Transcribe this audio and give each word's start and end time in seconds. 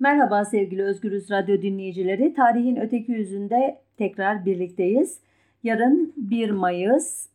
Merhaba 0.00 0.44
sevgili 0.44 0.82
Özgürüz 0.82 1.30
Radyo 1.30 1.62
dinleyicileri. 1.62 2.34
Tarihin 2.34 2.76
öteki 2.76 3.12
yüzünde 3.12 3.78
tekrar 3.96 4.44
birlikteyiz. 4.44 5.20
Yarın 5.62 6.12
1 6.16 6.50
Mayıs 6.50 7.28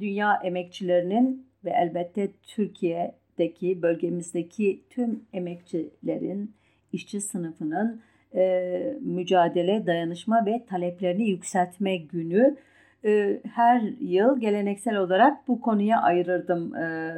Dünya 0.00 0.40
Emekçilerinin 0.44 1.46
ve 1.64 1.70
elbette 1.70 2.28
Türkiye'deki 2.42 3.82
bölgemizdeki 3.82 4.82
tüm 4.90 5.24
emekçilerin, 5.32 6.54
işçi 6.92 7.20
sınıfının 7.20 8.00
e, 8.34 8.96
mücadele, 9.00 9.86
dayanışma 9.86 10.46
ve 10.46 10.64
taleplerini 10.68 11.28
yükseltme 11.28 11.96
günü. 11.96 12.56
E, 13.04 13.40
her 13.54 13.80
yıl 14.00 14.40
geleneksel 14.40 14.96
olarak 14.96 15.48
bu 15.48 15.60
konuya 15.60 16.02
ayırırdım 16.02 16.74
e, 16.74 17.14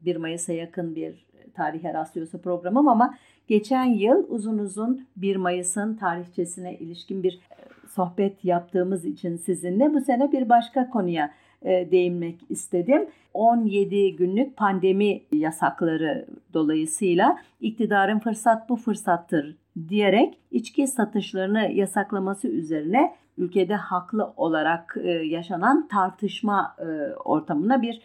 1 0.00 0.16
Mayıs'a 0.16 0.52
yakın 0.52 0.94
bir 0.94 1.26
tarihe 1.54 1.94
rastlıyorsa 1.94 2.38
programım 2.38 2.88
ama 2.88 3.14
geçen 3.46 3.84
yıl 3.84 4.24
uzun 4.28 4.58
uzun 4.58 5.06
1 5.16 5.36
Mayıs'ın 5.36 5.94
tarihçesine 5.94 6.74
ilişkin 6.74 7.22
bir 7.22 7.32
e, 7.32 7.56
sohbet 7.88 8.44
yaptığımız 8.44 9.04
için 9.04 9.36
sizinle 9.36 9.94
bu 9.94 10.00
sene 10.00 10.32
bir 10.32 10.48
başka 10.48 10.90
konuya 10.90 11.32
e, 11.62 11.90
değinmek 11.90 12.36
istedim. 12.48 13.06
17 13.34 14.16
günlük 14.16 14.56
pandemi 14.56 15.22
yasakları 15.32 16.26
dolayısıyla 16.54 17.38
iktidarın 17.60 18.18
fırsat 18.18 18.68
bu 18.68 18.76
fırsattır 18.76 19.56
diyerek 19.88 20.38
içki 20.50 20.86
satışlarını 20.86 21.70
yasaklaması 21.72 22.48
üzerine 22.48 23.14
ülkede 23.38 23.74
haklı 23.74 24.32
olarak 24.36 24.96
e, 25.02 25.10
yaşanan 25.10 25.88
tartışma 25.88 26.76
ortamına 27.24 27.82
bir 27.82 28.00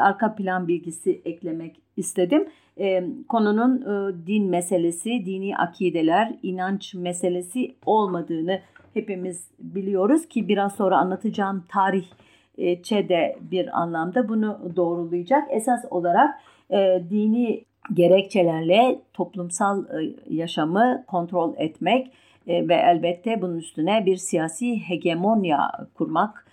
arka 0.00 0.34
plan 0.34 0.68
bilgisi 0.68 1.22
eklemek 1.24 1.80
istedim. 1.96 2.48
Konunun 3.28 3.84
din 4.26 4.50
meselesi, 4.50 5.26
dini 5.26 5.56
akideler, 5.56 6.34
inanç 6.42 6.94
meselesi 6.94 7.74
olmadığını 7.86 8.60
hepimiz 8.94 9.50
biliyoruz 9.58 10.28
ki 10.28 10.48
biraz 10.48 10.74
sonra 10.74 10.96
anlatacağım 10.98 11.64
tarih 11.68 12.06
de 13.08 13.36
bir 13.40 13.80
anlamda 13.80 14.28
bunu 14.28 14.72
doğrulayacak. 14.76 15.48
Esas 15.50 15.84
olarak 15.90 16.40
e, 16.70 17.02
dini 17.10 17.64
gerekçelerle 17.94 19.00
toplumsal 19.12 19.84
e, 19.84 20.14
yaşamı 20.30 21.04
kontrol 21.06 21.54
etmek 21.56 22.12
e, 22.46 22.68
ve 22.68 22.74
elbette 22.74 23.42
bunun 23.42 23.58
üstüne 23.58 24.06
bir 24.06 24.16
siyasi 24.16 24.88
hegemonya 24.88 25.70
kurmak, 25.94 26.46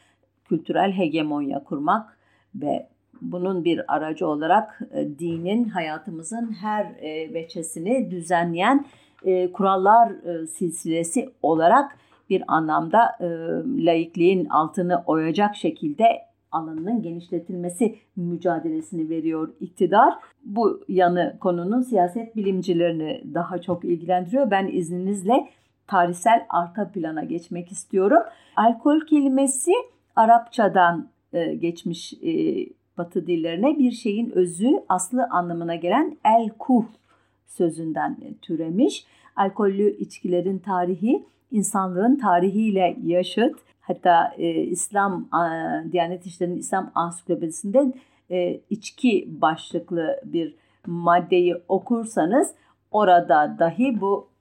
kültürel 0.46 0.92
hegemonya 0.92 1.64
kurmak 1.64 2.18
ve 2.56 2.88
bunun 3.22 3.66
bir 3.66 3.96
aracı 3.96 4.28
olarak 4.28 4.82
e, 4.92 5.20
dinin 5.20 5.70
hayatımızın 5.70 6.56
her 6.62 6.86
e, 6.86 7.34
veçesini 7.34 8.12
düzenleyen 8.12 8.86
e, 9.26 9.52
kurallar 9.52 10.12
e, 10.12 10.48
silsilesi 10.48 11.30
olarak 11.42 11.98
bir 12.30 12.44
anlamda 12.48 13.18
laikliğin 13.78 14.46
altını 14.46 15.04
oyacak 15.06 15.56
şekilde 15.56 16.06
alanının 16.52 17.02
genişletilmesi 17.02 17.96
mücadelesini 18.16 19.10
veriyor 19.10 19.54
iktidar. 19.60 20.14
Bu 20.46 20.84
yanı 20.88 21.38
konunun 21.40 21.82
siyaset 21.82 22.36
bilimcilerini 22.36 23.24
daha 23.34 23.62
çok 23.62 23.86
ilgilendiriyor. 23.86 24.52
Ben 24.52 24.68
izninizle 24.68 25.50
tarihsel 25.88 26.46
arka 26.50 26.92
plana 26.92 27.24
geçmek 27.24 27.72
istiyorum. 27.72 28.24
Alkol 28.56 29.00
kelimesi 29.00 29.72
Arapçadan 30.16 31.08
geçmiş 31.60 32.14
Batı 32.98 33.28
dillerine 33.28 33.80
bir 33.80 33.92
şeyin 33.92 34.30
özü, 34.30 34.84
aslı 34.90 35.28
anlamına 35.30 35.76
gelen 35.76 36.18
el-kuh 36.26 36.86
sözünden 37.46 38.18
türemiş. 38.42 39.06
Alkollü 39.36 39.98
içkilerin 39.98 40.60
tarihi 40.60 41.24
insanlığın 41.52 42.16
tarihiyle 42.16 42.98
yaşıt. 43.04 43.60
Hatta 43.82 44.34
e, 44.38 44.54
İslam 44.54 45.28
e, 45.34 45.92
Diyanet 45.92 46.26
İşleri'nin 46.26 46.58
İslam 46.58 46.92
Ansiklopedisi'nde 46.96 47.94
e, 48.32 48.60
içki 48.70 49.28
başlıklı 49.42 50.22
bir 50.26 50.56
maddeyi 50.88 51.56
okursanız 51.68 52.52
orada 52.92 53.56
dahi 53.60 54.02
bu 54.02 54.28
e, 54.28 54.35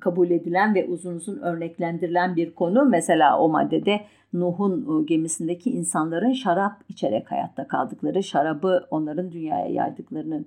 kabul 0.00 0.30
edilen 0.30 0.74
ve 0.74 0.84
uzun 0.84 1.16
uzun 1.16 1.38
örneklendirilen 1.38 2.36
bir 2.36 2.54
konu. 2.54 2.84
Mesela 2.84 3.38
o 3.38 3.48
maddede 3.48 4.00
Nuh'un 4.32 5.02
e, 5.02 5.04
gemisindeki 5.04 5.70
insanların 5.70 6.32
şarap 6.32 6.72
içerek 6.88 7.30
hayatta 7.30 7.68
kaldıkları, 7.68 8.22
şarabı 8.22 8.86
onların 8.90 9.32
dünyaya 9.32 9.66
yaydıklarının 9.66 10.46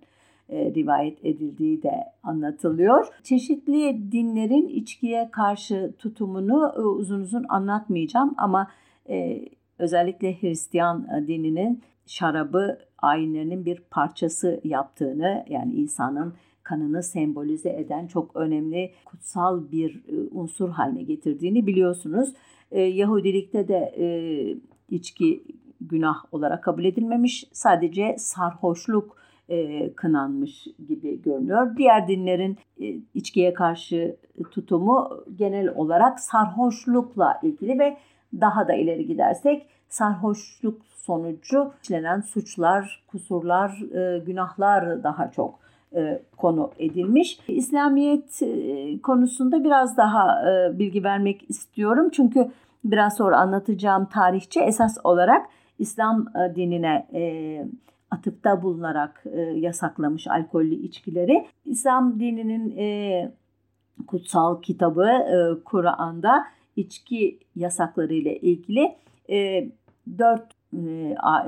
e, 0.50 0.74
rivayet 0.76 1.26
edildiği 1.26 1.84
de 1.84 1.92
anlatılıyor. 2.24 3.08
Çeşitli 3.24 4.12
dinlerin 4.12 4.68
içkiye 4.68 5.30
karşı 5.32 5.94
tutumunu 6.00 6.74
e, 6.78 6.80
uzun 6.80 7.22
uzun 7.22 7.46
anlatmayacağım 7.50 8.34
ama 8.38 8.68
e, 9.10 9.46
özellikle 9.80 10.42
Hristiyan 10.42 11.08
dininin 11.28 11.82
şarabı 12.06 12.78
ayinlerinin 12.98 13.66
bir 13.66 13.84
parçası 13.92 14.62
yaptığını 14.64 15.46
yani 15.50 15.74
İsa'nın 15.74 16.34
kanını 16.64 17.04
sembolize 17.04 17.70
eden 17.70 18.08
çok 18.08 18.36
önemli 18.36 18.92
kutsal 19.06 19.72
bir 19.72 20.04
unsur 20.32 20.70
haline 20.70 21.04
getirdiğini 21.04 21.68
biliyorsunuz. 21.68 22.34
Yahudilikte 22.72 23.68
de 23.68 23.94
içki 24.90 25.44
günah 25.82 26.16
olarak 26.32 26.64
kabul 26.64 26.86
edilmemiş. 26.86 27.46
Sadece 27.52 28.16
sarhoşluk 28.18 29.18
e, 29.50 29.94
kınanmış 29.94 30.68
gibi 30.88 31.22
görünüyor. 31.22 31.78
Diğer 31.78 32.08
dinlerin 32.08 32.58
e, 32.82 32.86
içkiye 33.14 33.54
karşı 33.54 34.16
tutumu 34.52 35.24
genel 35.36 35.70
olarak 35.76 36.20
sarhoşlukla 36.20 37.40
ilgili 37.44 37.80
ve 37.80 37.98
daha 38.42 38.68
da 38.68 38.74
ileri 38.74 39.08
gidersek 39.08 39.68
sarhoşluk 39.90 40.82
sonucu 40.86 41.72
işlenen 41.84 42.22
suçlar, 42.22 43.04
kusurlar, 43.08 43.82
e, 43.96 44.20
günahlar 44.20 45.04
daha 45.04 45.32
çok 45.32 45.56
e, 45.56 45.73
konu 46.38 46.72
edilmiş. 46.80 47.40
İslamiyet 47.48 48.42
e, 48.42 49.02
konusunda 49.02 49.64
biraz 49.64 49.98
daha 49.98 50.52
e, 50.52 50.80
bilgi 50.80 51.04
vermek 51.04 51.50
istiyorum. 51.50 52.10
Çünkü 52.12 52.52
biraz 52.84 53.18
sonra 53.18 53.38
anlatacağım 53.38 54.06
tarihçi 54.06 54.60
esas 54.60 54.98
olarak 55.04 55.46
İslam 55.80 56.28
e, 56.28 56.56
dinine 56.56 57.08
e, 57.14 57.66
atıfta 58.12 58.64
bulunarak 58.64 59.24
e, 59.34 59.42
yasaklamış 59.42 60.28
alkollü 60.28 60.76
içkileri. 60.76 61.48
İslam 61.66 62.20
dininin 62.20 62.78
e, 62.78 63.32
kutsal 64.08 64.62
kitabı 64.62 65.06
e, 65.06 65.64
Kur'an'da 65.64 66.46
içki 66.76 67.40
yasakları 67.56 68.14
ile 68.14 68.40
ilgili 68.40 68.96
e, 69.30 69.70
dört 70.18 70.52
e, 70.52 70.63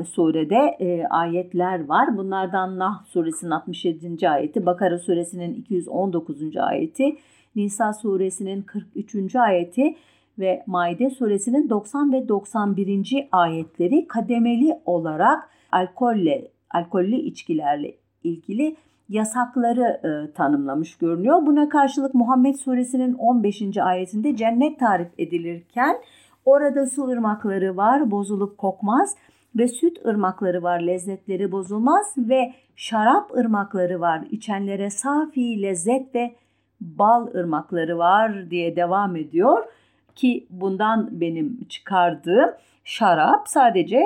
surede 0.03 0.77
ayetler 1.09 1.85
var. 1.85 2.17
Bunlardan 2.17 2.79
Nah 2.79 3.05
suresinin 3.05 3.51
67. 3.51 4.29
ayeti, 4.29 4.65
Bakara 4.65 4.99
suresinin 4.99 5.53
219. 5.53 6.57
ayeti, 6.57 7.17
Nisa 7.55 7.93
suresinin 7.93 8.61
43. 8.61 9.35
ayeti 9.35 9.95
ve 10.39 10.63
Maide 10.67 11.09
suresinin 11.09 11.69
90 11.69 12.13
ve 12.13 12.29
91. 12.29 13.27
ayetleri 13.31 14.07
kademeli 14.07 14.79
olarak 14.85 15.49
alkolle 15.71 16.47
alkollü 16.71 17.15
içkilerle 17.15 17.95
ilgili 18.23 18.75
yasakları 19.09 20.01
e, 20.03 20.33
tanımlamış 20.33 20.97
görünüyor. 20.97 21.45
Buna 21.45 21.69
karşılık 21.69 22.13
Muhammed 22.13 22.55
Suresinin 22.55 23.13
15. 23.13 23.77
ayetinde 23.77 24.35
cennet 24.35 24.79
tarif 24.79 25.07
edilirken 25.17 25.95
orada 26.45 26.85
su 26.85 27.07
ırmakları 27.07 27.77
var, 27.77 28.11
bozulup 28.11 28.57
kokmaz 28.57 29.15
ve 29.55 29.67
süt 29.67 30.05
ırmakları 30.05 30.63
var, 30.63 30.79
lezzetleri 30.79 31.51
bozulmaz 31.51 32.13
ve 32.17 32.53
şarap 32.75 33.37
ırmakları 33.37 34.01
var, 34.01 34.21
içenlere 34.31 34.89
safi 34.89 35.61
lezzet 35.61 36.15
ve 36.15 36.35
bal 36.81 37.27
ırmakları 37.35 37.97
var 37.97 38.49
diye 38.49 38.75
devam 38.75 39.15
ediyor 39.15 39.63
ki 40.15 40.47
bundan 40.49 41.21
benim 41.21 41.63
çıkardığım 41.69 42.49
şarap 42.83 43.47
sadece 43.47 44.03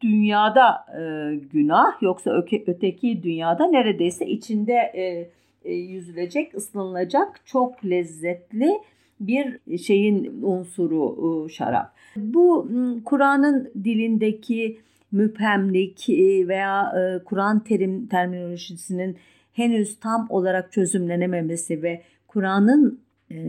dünyada 0.00 0.86
e, 0.98 1.34
günah 1.52 2.02
yoksa 2.02 2.30
öke, 2.30 2.64
öteki 2.66 3.22
dünyada 3.22 3.66
neredeyse 3.66 4.26
içinde 4.26 4.72
e, 4.74 5.30
e, 5.64 5.74
yüzülecek, 5.74 6.54
ıslanılacak 6.54 7.40
çok 7.46 7.84
lezzetli 7.84 8.80
bir 9.20 9.78
şeyin 9.78 10.42
unsuru 10.42 11.46
e, 11.46 11.48
şarap. 11.48 11.94
Bu 12.16 12.68
Kur'an'ın 13.04 13.70
dilindeki 13.84 14.78
müphemlik 15.12 16.08
e, 16.08 16.48
veya 16.48 16.92
e, 16.96 17.24
Kur'an 17.24 17.64
terim 17.64 18.06
terminolojisinin 18.06 19.16
henüz 19.52 20.00
tam 20.00 20.26
olarak 20.30 20.72
çözümlenememesi 20.72 21.82
ve 21.82 22.02
Kur'an'ın 22.26 23.00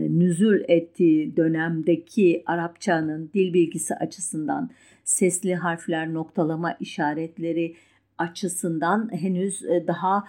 nüzul 0.08 0.60
ettiği 0.68 1.36
dönemdeki 1.36 2.42
Arapçanın 2.46 3.30
dil 3.34 3.54
bilgisi 3.54 3.94
açısından 3.94 4.70
sesli 5.04 5.54
harfler, 5.54 6.14
noktalama 6.14 6.76
işaretleri 6.80 7.74
açısından 8.18 9.10
henüz 9.12 9.62
daha 9.62 10.24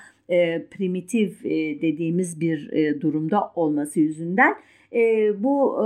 primitif 0.72 1.44
dediğimiz 1.82 2.42
bir 2.42 2.72
durumda 3.02 3.52
olması 3.56 4.00
yüzünden 4.00 4.56
e, 4.94 5.32
bu 5.44 5.84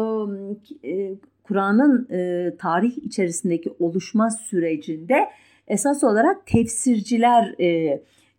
e, 0.83 1.13
Kur'an'ın 1.43 2.07
e, 2.11 2.51
tarih 2.57 2.97
içerisindeki 2.97 3.69
oluşma 3.79 4.29
sürecinde 4.29 5.29
esas 5.67 6.03
olarak 6.03 6.47
tefsirciler 6.47 7.55
e, 7.59 7.65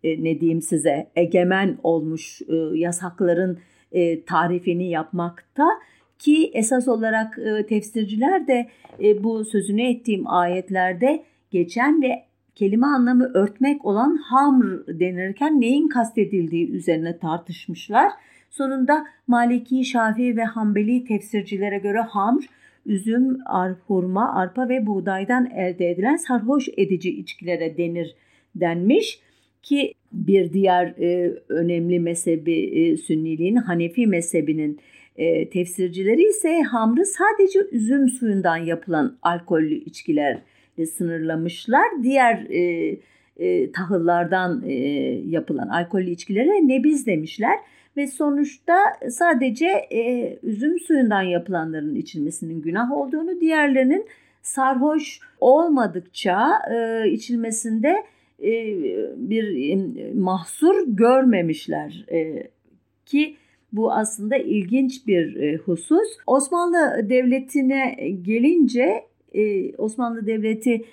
e, 0.05 0.25
ne 0.25 0.41
diyeyim 0.41 0.63
size 0.63 1.11
egemen 1.17 1.79
olmuş 1.83 2.43
e, 2.43 2.55
yasakların 2.79 3.59
e, 3.93 4.25
tarifini 4.25 4.91
yapmakta 4.91 5.69
ki 6.19 6.51
esas 6.55 6.89
olarak 6.89 7.39
e, 7.39 7.67
tefsirciler 7.67 8.47
de 8.47 8.67
e, 9.03 9.25
bu 9.25 9.45
sözünü 9.45 9.83
ettiğim 9.83 10.27
ayetlerde 10.27 11.25
geçen 11.51 12.03
ve 12.03 12.25
kelime 12.55 12.87
anlamı 12.87 13.31
örtmek 13.35 13.85
olan 13.85 14.17
hamr 14.17 14.87
denirken 14.89 15.61
neyin 15.61 15.89
kastedildiği 15.89 16.71
üzerine 16.71 17.19
tartışmışlar. 17.19 18.11
Sonunda 18.56 19.06
Maliki, 19.27 19.85
Şafii 19.85 20.37
ve 20.37 20.45
Hanbeli 20.45 21.05
tefsircilere 21.05 21.79
göre 21.79 22.01
hamr, 22.01 22.45
üzüm, 22.87 23.39
ar, 23.47 23.73
hurma, 23.87 24.35
arpa 24.35 24.69
ve 24.69 24.87
buğdaydan 24.87 25.51
elde 25.51 25.91
edilen 25.91 26.17
sarhoş 26.17 26.69
edici 26.77 27.11
içkilere 27.11 27.77
denir 27.77 28.15
denmiş 28.55 29.21
ki 29.62 29.95
bir 30.12 30.53
diğer 30.53 30.87
e, 30.87 31.35
önemli 31.49 32.01
mezhebi 32.01 32.53
e, 32.53 32.97
Sünniliğin 32.97 33.56
Hanefi 33.56 34.06
mezhebinin 34.06 34.81
e, 35.17 35.49
tefsircileri 35.49 36.23
ise 36.23 36.62
hamrı 36.62 37.06
sadece 37.06 37.59
üzüm 37.73 38.09
suyundan 38.09 38.56
yapılan 38.56 39.17
alkollü 39.23 39.75
içkilerle 39.75 40.87
sınırlamışlar. 40.97 41.85
Diğer 42.03 42.47
e, 42.51 42.97
e, 43.37 43.73
tahıllardan 43.73 44.62
e, 44.67 44.75
yapılan 45.27 45.69
alkollü 45.69 46.11
içkilere 46.11 46.69
nebiz 46.69 47.06
demişler 47.06 47.59
ve 47.96 48.06
sonuçta 48.06 48.76
sadece 49.11 49.67
e, 49.91 50.37
üzüm 50.43 50.81
suyundan 50.81 51.23
yapılanların 51.23 51.94
içilmesinin 51.94 52.62
günah 52.62 52.93
olduğunu, 52.93 53.41
diğerlerinin 53.41 54.06
sarhoş 54.43 55.20
olmadıkça 55.41 56.50
e, 56.70 57.11
içilmesinde 57.11 58.05
e, 58.43 58.52
bir 59.17 59.73
e, 59.73 60.12
mahsur 60.14 60.85
görmemişler 60.87 62.06
e, 62.12 62.50
ki 63.06 63.37
bu 63.73 63.93
aslında 63.93 64.37
ilginç 64.37 65.06
bir 65.06 65.37
e, 65.37 65.56
husus. 65.56 66.08
Osmanlı 66.26 67.06
Devleti'ne 67.11 67.94
gelince 68.23 69.05
e, 69.35 69.76
Osmanlı 69.76 70.26
Devleti 70.26 70.85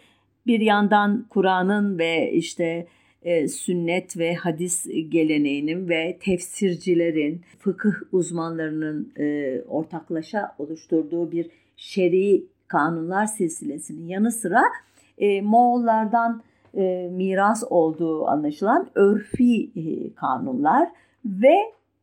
bir 0.47 0.59
yandan 0.59 1.25
Kur'an'ın 1.29 1.99
ve 1.99 2.31
işte 2.31 2.87
e, 3.21 3.47
sünnet 3.47 4.17
ve 4.17 4.35
hadis 4.35 4.87
geleneğinin 5.09 5.89
ve 5.89 6.17
tefsircilerin, 6.21 7.41
fıkıh 7.59 7.93
uzmanlarının 8.11 9.13
e, 9.19 9.57
ortaklaşa 9.67 10.55
oluşturduğu 10.59 11.31
bir 11.31 11.49
şer'i 11.77 12.43
kanunlar 12.67 13.25
silsilesinin 13.25 14.07
yanı 14.07 14.31
sıra 14.31 14.63
e, 15.17 15.41
Moğollardan 15.41 16.41
e, 16.77 17.09
miras 17.11 17.63
olduğu 17.69 18.27
anlaşılan 18.27 18.89
örfi 18.95 19.63
e, 19.75 20.13
kanunlar 20.13 20.89
ve 21.25 21.55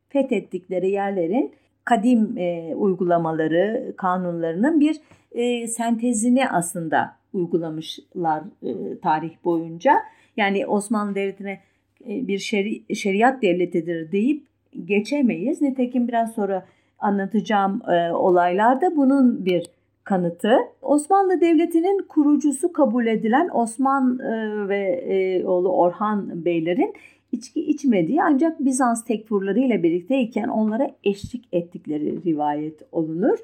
fethettikleri 0.08 0.90
yerlerin 0.90 1.52
kadim 1.84 2.38
e, 2.38 2.74
uygulamaları, 2.74 3.94
kanunlarının 3.96 4.80
bir 4.80 5.00
e, 5.32 5.66
sentezini 5.66 6.48
aslında 6.48 7.16
uygulamışlar 7.32 8.42
e, 8.62 8.98
tarih 8.98 9.32
boyunca. 9.44 9.92
Yani 10.38 10.66
Osmanlı 10.66 11.14
Devleti'ne 11.14 11.60
e, 12.08 12.28
bir 12.28 12.38
şeri, 12.38 12.94
şeriat 12.94 13.42
devletidir 13.42 14.12
deyip 14.12 14.46
geçemeyiz. 14.84 15.62
Nitekim 15.62 16.08
biraz 16.08 16.34
sonra 16.34 16.66
anlatacağım 16.98 17.82
e, 17.90 18.12
olaylarda 18.12 18.96
bunun 18.96 19.44
bir 19.44 19.66
kanıtı. 20.04 20.56
Osmanlı 20.82 21.40
Devleti'nin 21.40 22.06
kurucusu 22.08 22.72
kabul 22.72 23.06
edilen 23.06 23.48
Osman 23.52 24.18
e, 24.18 24.68
ve 24.68 24.82
e, 25.08 25.44
oğlu 25.44 25.72
Orhan 25.72 26.44
Beylerin 26.44 26.94
içki 27.32 27.60
içmediği 27.60 28.22
ancak 28.22 28.64
Bizans 28.64 29.04
tekfurları 29.04 29.60
ile 29.60 29.82
birlikteyken 29.82 30.48
onlara 30.48 30.90
eşlik 31.04 31.48
ettikleri 31.52 32.24
rivayet 32.24 32.82
olunur. 32.92 33.38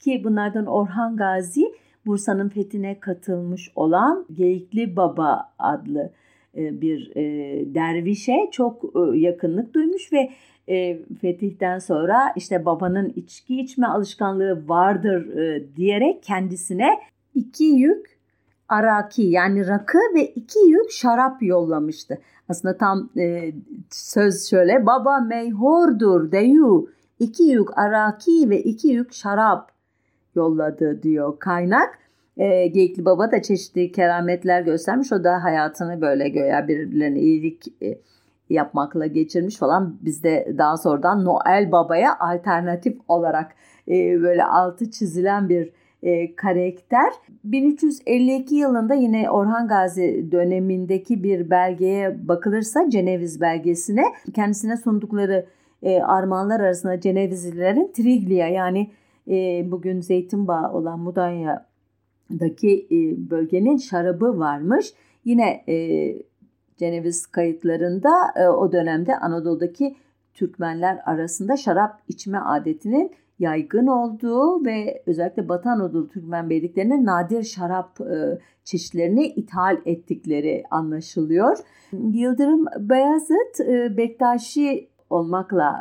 Ki 0.00 0.24
bunlardan 0.24 0.66
Orhan 0.66 1.16
Gazi 1.16 1.72
Bursa'nın 2.06 2.48
fethine 2.48 3.00
katılmış 3.00 3.70
olan 3.76 4.26
Geyikli 4.32 4.96
Baba 4.96 5.52
adlı 5.58 6.10
bir 6.54 7.16
e, 7.16 7.24
dervişe 7.74 8.36
çok 8.52 8.84
e, 8.84 9.18
yakınlık 9.18 9.74
duymuş 9.74 10.12
ve 10.12 10.30
fetihten 11.20 11.78
sonra 11.78 12.32
işte 12.36 12.64
babanın 12.64 13.12
içki 13.16 13.60
içme 13.60 13.86
alışkanlığı 13.86 14.68
vardır 14.68 15.28
diyerek 15.76 16.22
kendisine 16.22 16.88
iki 17.34 17.64
yük 17.64 18.20
araki 18.70 19.22
yani 19.22 19.66
rakı 19.66 19.98
ve 20.14 20.26
iki 20.26 20.58
yük 20.58 20.90
şarap 20.90 21.42
yollamıştı. 21.42 22.18
Aslında 22.48 22.76
tam 22.76 23.10
e, 23.18 23.52
söz 23.90 24.50
şöyle 24.50 24.86
baba 24.86 25.20
meyhordur 25.20 26.32
deyu 26.32 26.90
iki 27.18 27.42
yük 27.42 27.78
araki 27.78 28.50
ve 28.50 28.62
iki 28.62 28.88
yük 28.88 29.12
şarap 29.12 29.72
yolladı 30.34 31.02
diyor 31.02 31.38
kaynak. 31.38 31.98
E, 32.36 32.66
Geyikli 32.66 33.04
Baba 33.04 33.32
da 33.32 33.42
çeşitli 33.42 33.92
kerametler 33.92 34.62
göstermiş. 34.62 35.12
O 35.12 35.24
da 35.24 35.44
hayatını 35.44 36.00
böyle 36.00 36.28
göya 36.28 36.68
birbirlerine 36.68 37.20
iyilik 37.20 37.82
e, 37.82 37.98
yapmakla 38.50 39.06
geçirmiş 39.06 39.56
falan. 39.56 39.98
Biz 40.02 40.24
de 40.24 40.54
daha 40.58 40.76
sonradan 40.76 41.24
Noel 41.24 41.72
Baba'ya 41.72 42.18
alternatif 42.18 42.96
olarak 43.08 43.52
e, 43.88 44.22
böyle 44.22 44.44
altı 44.44 44.90
çizilen 44.90 45.48
bir 45.48 45.72
e, 46.02 46.36
karakter. 46.36 47.12
1352 47.44 48.54
yılında 48.54 48.94
yine 48.94 49.30
Orhan 49.30 49.68
Gazi 49.68 50.28
dönemindeki 50.32 51.22
bir 51.22 51.50
belgeye 51.50 52.28
bakılırsa 52.28 52.90
Ceneviz 52.90 53.40
belgesine 53.40 54.04
kendisine 54.34 54.76
sundukları 54.76 55.46
e, 55.82 56.00
armağanlar 56.02 56.60
arasında 56.60 57.00
Cenevizlilerin 57.00 57.92
Triglia 57.92 58.48
yani 58.48 58.90
e, 59.28 59.64
bugün 59.70 60.00
Zeytinbağı 60.00 60.72
olan 60.72 61.06
Mudanya'daki 62.30 62.86
e, 62.90 63.30
bölgenin 63.30 63.76
şarabı 63.76 64.38
varmış. 64.38 64.94
Yine 65.24 65.64
e, 65.68 66.16
Ceneviz 66.76 67.26
kayıtlarında 67.26 68.10
e, 68.36 68.48
o 68.48 68.72
dönemde 68.72 69.16
Anadolu'daki 69.16 69.96
Türkmenler 70.34 70.98
arasında 71.06 71.56
şarap 71.56 72.00
içme 72.08 72.38
adetinin 72.38 73.10
yaygın 73.38 73.86
olduğu 73.86 74.64
ve 74.64 75.02
özellikle 75.06 75.48
Batı 75.48 75.68
Anadolu 75.68 76.08
Türkmen 76.08 76.50
beyliklerinin 76.50 77.06
nadir 77.06 77.42
şarap 77.42 77.98
çeşitlerini 78.64 79.26
ithal 79.26 79.76
ettikleri 79.84 80.64
anlaşılıyor. 80.70 81.58
Yıldırım 81.92 82.66
Beyazıt 82.78 83.60
e, 83.60 83.96
Bektaşi 83.96 84.88
olmakla 85.10 85.80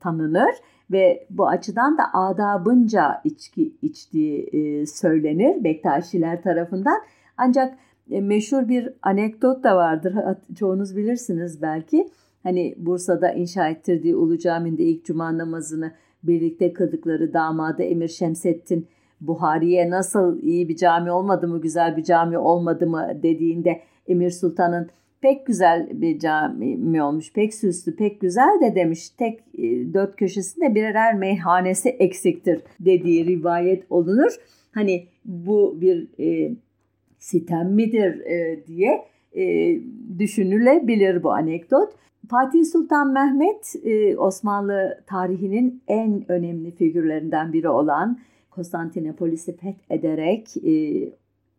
tanınır 0.00 0.54
ve 0.90 1.26
bu 1.30 1.48
açıdan 1.48 1.98
da 1.98 2.02
adabınca 2.14 3.20
içki 3.24 3.72
içtiği 3.82 4.42
e, 4.42 4.86
söylenir 4.86 5.64
Bektaşiler 5.64 6.42
tarafından. 6.42 7.00
Ancak 7.36 7.74
e, 8.10 8.20
meşhur 8.20 8.68
bir 8.68 8.92
anekdot 9.02 9.64
da 9.64 9.76
vardır. 9.76 10.14
Çoğunuz 10.54 10.96
bilirsiniz 10.96 11.62
belki. 11.62 12.08
Hani 12.42 12.74
Bursa'da 12.78 13.32
inşa 13.32 13.68
ettirdiği 13.68 14.16
Ulu 14.16 14.38
Cami'nde 14.38 14.82
ilk 14.82 15.04
cuma 15.04 15.38
namazını 15.38 15.92
birlikte 16.22 16.72
kıldıkları 16.72 17.32
damadı 17.32 17.82
Emir 17.82 18.08
Şemsettin 18.08 18.88
Buhari'ye 19.20 19.90
nasıl 19.90 20.38
iyi 20.42 20.68
bir 20.68 20.76
cami 20.76 21.12
olmadı 21.12 21.48
mı, 21.48 21.60
güzel 21.60 21.96
bir 21.96 22.04
cami 22.04 22.38
olmadı 22.38 22.86
mı 22.86 23.08
dediğinde 23.22 23.82
Emir 24.08 24.30
Sultan'ın 24.30 24.90
pek 25.20 25.46
güzel 25.46 25.88
bir 25.92 26.18
cami 26.18 27.02
olmuş, 27.02 27.32
pek 27.32 27.54
süslü, 27.54 27.96
pek 27.96 28.20
güzel 28.20 28.60
de 28.60 28.74
demiş. 28.74 29.10
Tek 29.10 29.40
e, 29.58 29.94
dört 29.94 30.16
köşesinde 30.16 30.74
birer 30.74 31.14
meyhanesi 31.14 31.88
eksiktir 31.88 32.62
dediği 32.80 33.26
rivayet 33.26 33.84
olunur. 33.90 34.36
Hani 34.72 35.06
bu 35.24 35.78
bir 35.80 36.08
e, 36.20 36.54
sitem 37.18 37.74
midir 37.74 38.20
e, 38.20 38.66
diye 38.66 39.04
e, 39.36 39.76
düşünülebilir 40.18 41.22
bu 41.22 41.32
anekdot. 41.32 41.92
Fatih 42.28 42.64
Sultan 42.64 43.12
Mehmet 43.12 43.74
e, 43.84 44.16
Osmanlı 44.16 45.00
tarihinin 45.06 45.82
en 45.88 46.30
önemli 46.30 46.70
figürlerinden 46.70 47.52
biri 47.52 47.68
olan 47.68 48.18
Konstantinopolis'i 48.50 49.56
fethederek 49.56 50.56
e, 50.56 51.08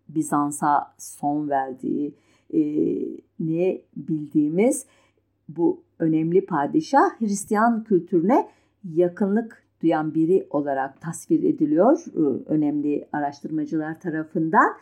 Bizans'a 0.10 0.94
son 0.98 1.50
verdiği 1.50 2.14
ne 3.40 3.82
bildiğimiz 3.98 4.86
bu 5.50 5.84
önemli 6.00 6.46
padişah 6.46 7.20
Hristiyan 7.20 7.84
kültürüne 7.84 8.48
yakınlık 8.94 9.64
duyan 9.82 10.14
biri 10.14 10.48
olarak 10.50 11.02
tasvir 11.02 11.44
ediliyor 11.44 12.06
önemli 12.48 13.06
araştırmacılar 13.14 14.00
tarafından. 14.00 14.74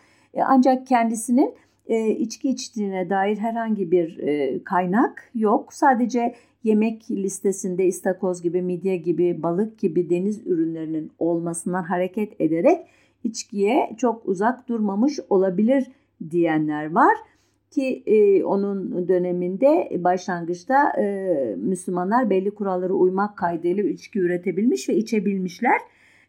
Ancak 0.46 0.88
kendisinin 0.88 1.54
e, 1.88 2.10
içki 2.10 2.50
içtiğine 2.50 3.10
dair 3.10 3.38
herhangi 3.38 3.92
bir 3.92 4.18
e, 4.18 4.64
kaynak 4.64 5.32
yok. 5.36 5.74
Sadece 5.74 6.36
yemek 6.64 7.12
listesinde 7.12 7.86
istakoz 7.86 8.42
gibi, 8.42 8.62
midye 8.62 8.98
gibi, 8.98 9.44
balık 9.44 9.80
gibi 9.80 10.10
deniz 10.10 10.48
ürünlerinin 10.48 11.12
olmasından 11.20 11.84
hareket 11.84 12.42
ederek 12.42 12.86
içkiye 13.24 13.96
çok 13.98 14.26
uzak 14.26 14.70
durmamış 14.70 15.20
olabilir 15.30 15.92
diyenler 16.30 16.92
var 16.92 17.18
ki 17.72 18.04
e, 18.06 18.44
onun 18.44 19.08
döneminde 19.08 19.90
başlangıçta 20.04 20.92
e, 20.98 21.26
Müslümanlar 21.58 22.30
belli 22.30 22.52
kurallara 22.52 22.94
uymak 22.94 23.38
kaydıyla 23.38 23.84
içki 23.84 24.20
üretebilmiş 24.20 24.90
ve 24.90 24.96
içebilmişler. 24.96 25.78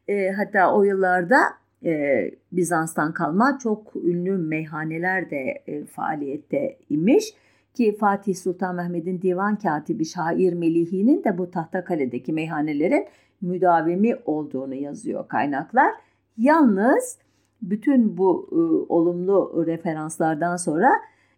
E, 0.09 0.31
hatta 0.31 0.75
o 0.75 0.83
yıllarda 0.83 1.39
e, 1.85 2.25
Bizans'tan 2.53 3.15
kalma 3.15 3.59
çok 3.63 3.97
ünlü 3.97 4.39
meyhaneler 4.39 5.31
de 5.31 5.63
e, 5.67 5.85
faaliyette 5.85 6.77
imiş. 6.91 7.35
Ki 7.75 7.97
Fatih 8.01 8.37
Sultan 8.37 8.75
Mehmet'in 8.75 9.23
divan 9.23 9.57
katibi 9.57 10.05
Şair 10.05 10.53
Melihi'nin 10.53 11.25
de 11.25 11.39
bu 11.39 11.51
Tahtakale'deki 11.51 12.33
meyhanelerin 12.33 13.07
müdavimi 13.41 14.17
olduğunu 14.25 14.75
yazıyor 14.75 15.29
kaynaklar. 15.29 15.91
Yalnız 16.39 17.19
bütün 17.63 18.19
bu 18.19 18.49
e, 18.53 18.93
olumlu 18.93 19.65
referanslardan 19.67 20.57
sonra 20.57 20.91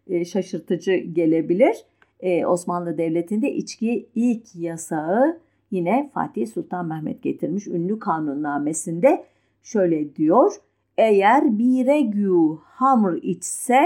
e, 0.07 0.25
şaşırtıcı 0.25 0.95
gelebilir. 0.95 1.75
E, 2.19 2.45
Osmanlı 2.45 2.97
Devleti'nde 2.97 3.51
içki 3.51 4.09
ilk 4.15 4.55
yasağı 4.55 5.39
yine 5.71 6.09
Fatih 6.13 6.47
Sultan 6.47 6.85
Mehmet 6.85 7.23
getirmiş 7.23 7.67
ünlü 7.67 7.99
kanunnamesinde 7.99 9.25
şöyle 9.63 10.15
diyor. 10.15 10.53
Eğer 10.97 11.57
bir 11.57 11.85
regü 11.85 12.57
hamr 12.63 13.13
içse 13.21 13.81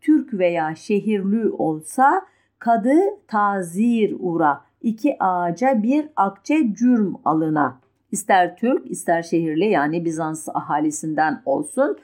Türk 0.00 0.34
veya 0.34 0.74
şehirlü 0.74 1.50
olsa 1.50 2.26
kadı 2.58 2.96
tazir 3.28 4.16
ura 4.20 4.64
iki 4.82 5.16
ağaca 5.22 5.82
bir 5.82 6.08
akçe 6.16 6.74
cürm 6.74 7.14
alına. 7.24 7.80
İster 8.12 8.56
Türk 8.56 8.90
ister 8.90 9.22
şehirli 9.22 9.64
yani 9.64 10.04
Bizans 10.04 10.48
ahalisinden 10.54 11.42
olsun 11.44 11.98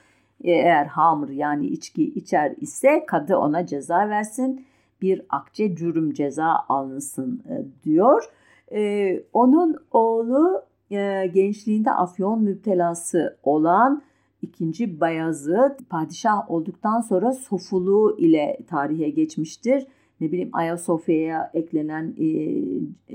eğer 0.45 0.87
hamr 0.87 1.29
yani 1.29 1.67
içki 1.67 2.05
içer 2.05 2.55
ise 2.61 3.07
kadı 3.07 3.37
ona 3.37 3.67
ceza 3.67 4.09
versin 4.09 4.67
bir 5.03 5.23
akçe 5.29 5.77
cürüm 5.77 6.13
ceza 6.13 6.65
alınsın 6.69 7.43
e, 7.49 7.85
diyor. 7.85 8.25
Ee, 8.73 9.23
onun 9.33 9.77
oğlu 9.91 10.63
e, 10.91 11.27
gençliğinde 11.35 11.91
afyon 11.91 12.43
müptelası 12.43 13.37
olan 13.43 14.03
ikinci 14.43 15.01
Bayazıt 15.01 15.91
padişah 15.91 16.51
olduktan 16.51 17.01
sonra 17.01 17.33
sofuluğu 17.33 18.17
ile 18.19 18.59
tarihe 18.69 19.11
geçmiştir. 19.11 19.87
Ne 20.21 20.33
bileyim 20.33 20.51
Ayasofya'ya 20.53 21.51
eklenen 21.55 22.15
e, 22.19 22.27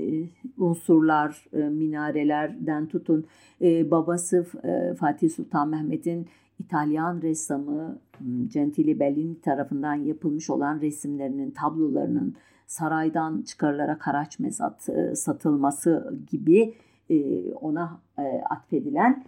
e, 0.02 0.28
unsurlar, 0.58 1.44
e, 1.52 1.58
minarelerden 1.58 2.86
tutun 2.86 3.26
e, 3.62 3.90
babası 3.90 4.46
e, 4.64 4.94
Fatih 4.94 5.30
Sultan 5.30 5.68
Mehmet'in 5.68 6.26
İtalyan 6.58 7.22
ressamı 7.22 7.98
Gentili 8.46 9.00
Bellini 9.00 9.40
tarafından 9.40 9.94
yapılmış 9.94 10.50
olan 10.50 10.80
resimlerinin, 10.80 11.50
tablolarının 11.50 12.36
saraydan 12.66 13.42
çıkarılarak 13.42 14.06
haraç 14.06 14.38
mezat 14.38 14.88
e, 14.88 15.14
satılması 15.14 16.14
gibi 16.30 16.74
e, 17.10 17.50
ona 17.52 18.00
e, 18.18 18.22
atfedilen 18.50 19.24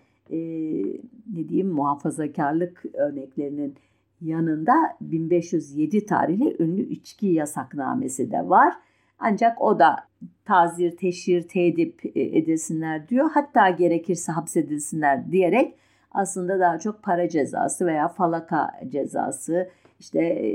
ne 1.32 1.48
diyeyim 1.48 1.68
muhafazakarlık 1.68 2.84
örneklerinin 2.94 3.74
yanında 4.20 4.72
1507 5.00 6.06
tarihli 6.06 6.56
ünlü 6.58 6.82
içki 6.82 7.26
yasaknamesi 7.26 8.30
de 8.30 8.48
var. 8.48 8.74
Ancak 9.18 9.60
o 9.62 9.78
da 9.78 9.96
tazir, 10.44 10.96
teşhir, 10.96 11.42
tedip 11.42 12.16
edilsinler 12.16 13.08
diyor. 13.08 13.30
Hatta 13.34 13.70
gerekirse 13.70 14.32
hapsedilsinler 14.32 15.32
diyerek 15.32 15.74
aslında 16.10 16.60
daha 16.60 16.78
çok 16.78 17.02
para 17.02 17.28
cezası 17.28 17.86
veya 17.86 18.08
falaka 18.08 18.70
cezası 18.88 19.68
işte 20.00 20.52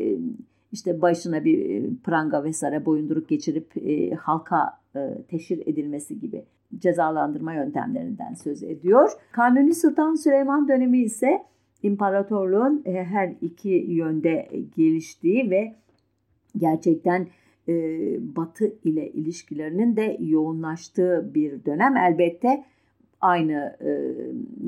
işte 0.71 1.01
başına 1.01 1.45
bir 1.45 1.89
pranga 2.03 2.43
vesaire 2.43 2.85
boyunduruk 2.85 3.29
geçirip 3.29 3.73
halka 4.19 4.79
teşhir 5.27 5.67
edilmesi 5.67 6.19
gibi 6.19 6.45
cezalandırma 6.77 7.53
yöntemlerinden 7.53 8.33
söz 8.33 8.63
ediyor. 8.63 9.11
Kanuni 9.31 9.75
Sultan 9.75 10.15
Süleyman 10.15 10.67
dönemi 10.67 10.99
ise 10.99 11.43
imparatorluğun 11.83 12.83
her 12.85 13.35
iki 13.41 13.69
yönde 13.69 14.49
geliştiği 14.77 15.51
ve 15.51 15.75
gerçekten 16.57 17.27
Batı 18.35 18.65
ile 18.83 19.11
ilişkilerinin 19.11 19.95
de 19.95 20.17
yoğunlaştığı 20.19 21.31
bir 21.33 21.65
dönem. 21.65 21.97
Elbette 21.97 22.63
aynı 23.25 23.77
e, 23.81 23.91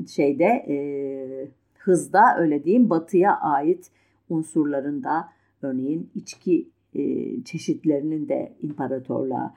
şeyde 0.06 0.44
e, 0.44 0.76
hızda 1.78 2.38
öyle 2.38 2.64
diyeyim 2.64 2.90
Batı'ya 2.90 3.40
ait 3.40 3.90
unsurlarında 4.28 5.28
örneğin 5.62 6.10
içki 6.14 6.68
e, 6.94 7.02
çeşitlerinin 7.44 8.28
de 8.28 8.52
imparatorluğa 8.62 9.54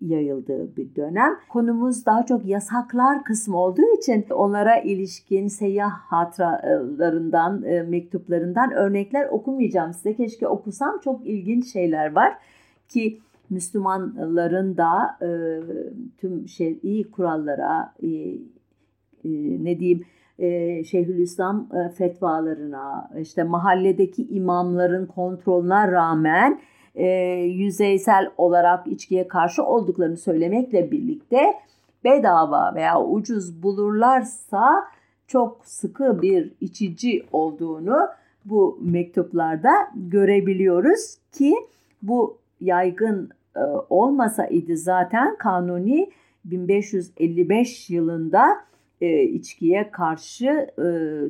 yayıldığı 0.00 0.76
bir 0.76 0.94
dönem. 0.94 1.38
Konumuz 1.48 2.06
daha 2.06 2.26
çok 2.26 2.46
yasaklar 2.46 3.24
kısmı 3.24 3.56
olduğu 3.58 3.96
için 3.98 4.26
onlara 4.30 4.80
ilişkin 4.80 5.48
seyyah 5.48 5.90
hatıralarından, 5.90 7.62
e, 7.62 7.82
mektuplarından 7.82 8.72
örnekler 8.72 9.28
okumayacağım 9.28 9.92
size. 9.92 10.14
Keşke 10.16 10.48
okusam 10.48 11.00
çok 11.04 11.26
ilginç 11.26 11.72
şeyler 11.72 12.12
var 12.12 12.38
ki 12.88 13.18
Müslümanların 13.50 14.76
da 14.76 15.18
e, 15.22 15.28
tüm 16.18 16.48
şer'i 16.48 17.10
kurallara 17.10 17.94
e, 18.02 18.08
e, 18.08 19.30
ne 19.64 19.78
diyeyim 19.78 20.04
e, 20.38 20.84
Şeyhülislam 20.84 21.68
e, 21.74 21.88
fetvalarına 21.88 23.10
işte 23.20 23.42
mahalledeki 23.42 24.26
imamların 24.28 25.06
kontrolüne 25.06 25.92
rağmen 25.92 26.60
e, 26.94 27.06
yüzeysel 27.44 28.30
olarak 28.36 28.86
içkiye 28.86 29.28
karşı 29.28 29.64
olduklarını 29.64 30.16
söylemekle 30.16 30.90
birlikte 30.90 31.54
bedava 32.04 32.74
veya 32.74 33.04
ucuz 33.04 33.62
bulurlarsa 33.62 34.84
çok 35.26 35.66
sıkı 35.66 36.22
bir 36.22 36.52
içici 36.60 37.26
olduğunu 37.32 38.08
bu 38.44 38.78
mektuplarda 38.82 39.72
görebiliyoruz 39.96 41.16
ki 41.32 41.54
bu 42.02 42.38
yaygın 42.62 43.30
e, 43.56 43.60
olmasa 43.90 44.46
idi 44.46 44.76
zaten 44.76 45.36
Kanuni 45.38 46.10
1555 46.44 47.90
yılında 47.90 48.44
e, 49.00 49.22
içkiye 49.22 49.90
karşı 49.90 50.46
e, 50.78 50.86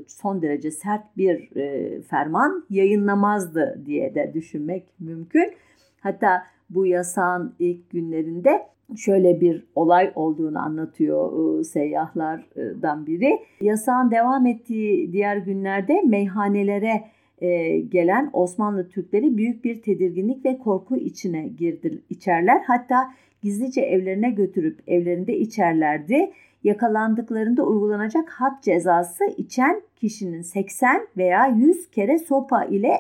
son 0.06 0.42
derece 0.42 0.70
sert 0.70 1.16
bir 1.16 1.56
e, 1.56 2.00
ferman 2.02 2.64
yayınlamazdı 2.70 3.82
diye 3.86 4.14
de 4.14 4.30
düşünmek 4.34 4.84
mümkün. 5.00 5.52
Hatta 6.00 6.42
bu 6.70 6.86
yasağın 6.86 7.54
ilk 7.58 7.90
günlerinde 7.90 8.66
şöyle 8.96 9.40
bir 9.40 9.66
olay 9.74 10.12
olduğunu 10.14 10.58
anlatıyor 10.58 11.60
e, 11.60 11.64
seyyahlardan 11.64 13.06
biri. 13.06 13.38
Yasağın 13.60 14.10
devam 14.10 14.46
ettiği 14.46 15.12
diğer 15.12 15.36
günlerde 15.36 16.02
meyhanelere 16.06 17.04
e, 17.42 17.80
gelen 17.80 18.30
Osmanlı 18.32 18.88
Türkleri 18.88 19.36
büyük 19.36 19.64
bir 19.64 19.82
tedirginlik 19.82 20.44
ve 20.44 20.58
korku 20.58 20.96
içine 20.96 21.48
girdi, 21.48 21.98
içerler. 22.10 22.62
Hatta 22.66 23.14
gizlice 23.42 23.80
evlerine 23.80 24.30
götürüp 24.30 24.78
evlerinde 24.86 25.38
içerlerdi. 25.38 26.30
Yakalandıklarında 26.64 27.62
uygulanacak 27.62 28.28
had 28.28 28.62
cezası 28.62 29.24
içen 29.36 29.82
kişinin 29.96 30.42
80 30.42 31.06
veya 31.16 31.46
100 31.46 31.90
kere 31.90 32.18
sopa 32.18 32.64
ile 32.64 32.92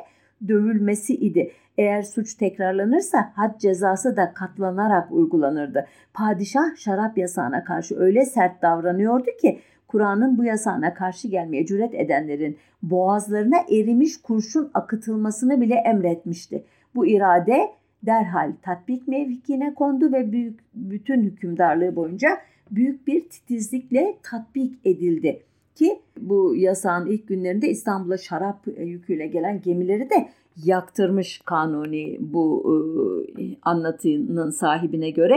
dövülmesi 0.48 1.14
idi. 1.14 1.50
Eğer 1.78 2.02
suç 2.02 2.34
tekrarlanırsa 2.34 3.32
had 3.34 3.58
cezası 3.58 4.16
da 4.16 4.32
katlanarak 4.32 5.12
uygulanırdı. 5.12 5.86
Padişah 6.14 6.76
şarap 6.76 7.18
yasağına 7.18 7.64
karşı 7.64 7.98
öyle 7.98 8.24
sert 8.24 8.62
davranıyordu 8.62 9.30
ki 9.40 9.60
Kur'an'ın 9.88 10.38
bu 10.38 10.44
yasağına 10.44 10.94
karşı 10.94 11.28
gelmeye 11.28 11.66
cüret 11.66 11.94
edenlerin 11.94 12.56
boğazlarına 12.82 13.56
erimiş 13.70 14.16
kurşun 14.16 14.70
akıtılmasını 14.74 15.60
bile 15.60 15.74
emretmişti. 15.74 16.64
Bu 16.94 17.06
irade 17.06 17.70
derhal 18.02 18.52
tatbik 18.62 19.08
mevkine 19.08 19.74
kondu 19.74 20.12
ve 20.12 20.32
büyük 20.32 20.60
bütün 20.74 21.22
hükümdarlığı 21.22 21.96
boyunca 21.96 22.28
büyük 22.70 23.06
bir 23.06 23.28
titizlikle 23.28 24.16
tatbik 24.22 24.86
edildi. 24.86 25.42
Ki 25.74 25.98
bu 26.20 26.56
yasağın 26.56 27.06
ilk 27.06 27.28
günlerinde 27.28 27.68
İstanbul'a 27.68 28.18
şarap 28.18 28.66
yüküyle 28.78 29.26
gelen 29.26 29.62
gemileri 29.62 30.10
de 30.10 30.28
yaktırmış 30.64 31.40
Kanuni 31.44 32.16
bu 32.20 32.64
e, 33.38 33.42
anlatının 33.62 34.50
sahibine 34.50 35.10
göre. 35.10 35.36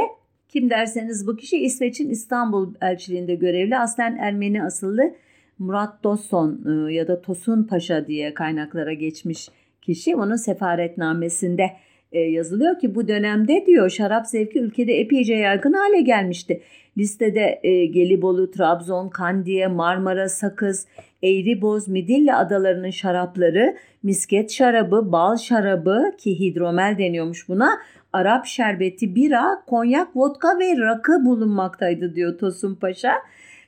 Kim 0.49 0.69
derseniz 0.69 1.27
bu 1.27 1.35
kişi 1.35 1.57
İsveç'in 1.57 2.09
İstanbul 2.09 2.73
elçiliğinde 2.81 3.35
görevli 3.35 3.77
aslen 3.77 4.17
Ermeni 4.17 4.63
asıllı 4.63 5.15
Murat 5.59 6.03
Dosson 6.03 6.59
e, 6.65 6.93
ya 6.93 7.07
da 7.07 7.21
Tosun 7.21 7.63
Paşa 7.63 8.07
diye 8.07 8.33
kaynaklara 8.33 8.93
geçmiş 8.93 9.49
kişi 9.81 10.15
onun 10.15 10.35
sefaretnamesinde 10.35 11.71
yazılıyor 12.11 12.79
ki 12.79 12.95
bu 12.95 13.07
dönemde 13.07 13.65
diyor 13.65 13.89
şarap 13.89 14.27
zevki 14.27 14.59
ülkede 14.59 14.99
epeyce 14.99 15.35
yaygın 15.35 15.73
hale 15.73 16.01
gelmişti. 16.01 16.61
Listede 16.97 17.59
e, 17.63 17.85
Gelibolu, 17.85 18.51
Trabzon, 18.51 19.09
Kandiye, 19.09 19.67
Marmara, 19.67 20.29
Sakız, 20.29 20.87
Eğriboz, 21.23 21.87
Midilli 21.87 22.33
adalarının 22.33 22.89
şarapları, 22.89 23.77
misket 24.03 24.51
şarabı, 24.51 25.11
bal 25.11 25.37
şarabı 25.37 26.11
ki 26.17 26.39
hidromel 26.39 26.97
deniyormuş 26.97 27.49
buna, 27.49 27.79
Arap 28.13 28.45
şerbeti, 28.45 29.15
bira, 29.15 29.63
konyak, 29.67 30.15
vodka 30.15 30.59
ve 30.59 30.77
rakı 30.77 31.25
bulunmaktaydı 31.25 32.15
diyor 32.15 32.37
Tosun 32.37 32.75
Paşa. 32.75 33.13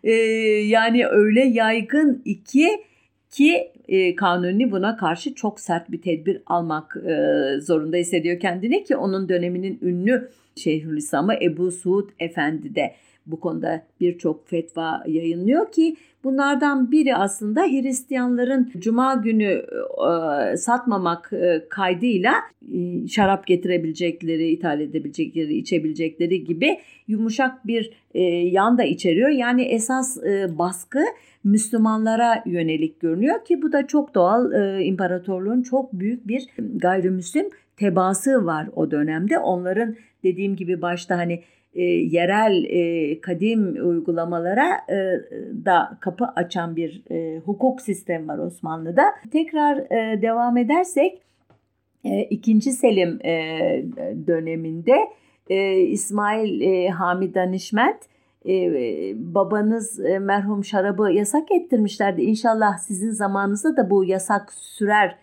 Ee, 0.04 0.12
yani 0.12 1.08
öyle 1.08 1.42
yaygın 1.42 2.22
iki 2.26 2.68
ki 3.30 3.72
e, 3.88 4.16
Kanuni 4.16 4.72
buna 4.72 4.98
karşı 4.98 5.36
çok 5.36 5.60
sert 5.60 5.92
bir 5.92 6.02
tedbir 6.02 6.42
almak 6.46 6.98
e, 6.98 7.16
zorunda 7.62 7.98
hissediyor 7.98 8.40
kendine 8.40 8.84
ki 8.84 8.96
onun 8.96 9.30
döneminin 9.30 9.80
ünlü 9.82 10.30
Şeyhülislam'ı 10.56 11.34
Ebu 11.42 11.72
Suud 11.72 12.10
Efendi 12.20 12.76
de 12.76 12.94
bu 13.28 13.40
konuda 13.40 13.84
birçok 14.02 14.48
fetva 14.48 15.04
yayınlıyor 15.08 15.72
ki 15.72 15.96
bunlardan 16.24 16.92
biri 16.92 17.16
aslında 17.16 17.62
Hristiyanların 17.62 18.72
cuma 18.78 19.16
günü 19.16 19.66
e, 20.54 20.58
satmamak 20.58 21.34
e, 21.34 21.66
kaydıyla 21.70 22.34
e, 22.74 23.08
şarap 23.08 23.48
getirebilecekleri, 23.48 24.48
ithal 24.48 24.82
edebilecekleri, 24.82 25.58
içebilecekleri 25.58 26.44
gibi 26.44 26.80
yumuşak 27.08 27.68
bir 27.68 28.08
yan 28.52 28.78
da 28.78 28.84
içeriyor. 28.84 29.30
Yani 29.30 29.62
esas 29.62 30.18
baskı 30.50 31.00
Müslümanlara 31.44 32.44
yönelik 32.46 33.00
görünüyor 33.00 33.46
ki 33.46 33.62
bu 33.62 33.72
da 33.72 33.88
çok 33.88 34.16
doğal 34.16 34.52
imparatorluğun 34.82 35.62
çok 35.62 35.94
büyük 35.94 36.28
bir 36.28 36.48
gayrimüslim 36.76 37.50
tebası 37.78 38.46
var 38.46 38.70
o 38.76 38.92
dönemde. 38.92 39.40
Onların 39.40 39.96
dediğim 40.24 40.56
gibi 40.56 40.82
başta 40.82 41.18
hani 41.18 41.44
e, 41.74 41.84
yerel 41.84 42.64
e, 42.64 43.22
kadim 43.22 43.88
uygulamalara 43.90 44.70
e, 44.90 44.96
da 45.66 45.98
kapı 46.00 46.26
açan 46.26 46.76
bir 46.76 47.04
e, 47.12 47.40
hukuk 47.40 47.82
sistemi 47.82 48.28
var 48.28 48.38
Osmanlı'da. 48.38 49.04
Tekrar 49.32 49.78
e, 49.78 50.22
devam 50.22 50.58
edersek 50.58 51.22
e, 52.04 52.24
2. 52.24 52.62
Selim 52.62 53.20
e, 53.26 53.34
döneminde 54.28 54.96
e, 55.50 55.80
İsmail 55.80 56.62
e, 56.62 56.90
Hamid 56.90 57.36
Danişment 57.36 57.98
e, 58.46 58.54
babanız 59.16 60.06
e, 60.06 60.20
merhum 60.20 60.64
şarabı 60.64 61.12
yasak 61.12 61.52
ettirmişlerdi. 61.52 62.22
İnşallah 62.22 62.78
sizin 62.78 63.12
zamanınızda 63.12 63.78
da 63.78 63.90
bu 63.90 64.06
yasak 64.06 64.54
sürer 64.54 65.16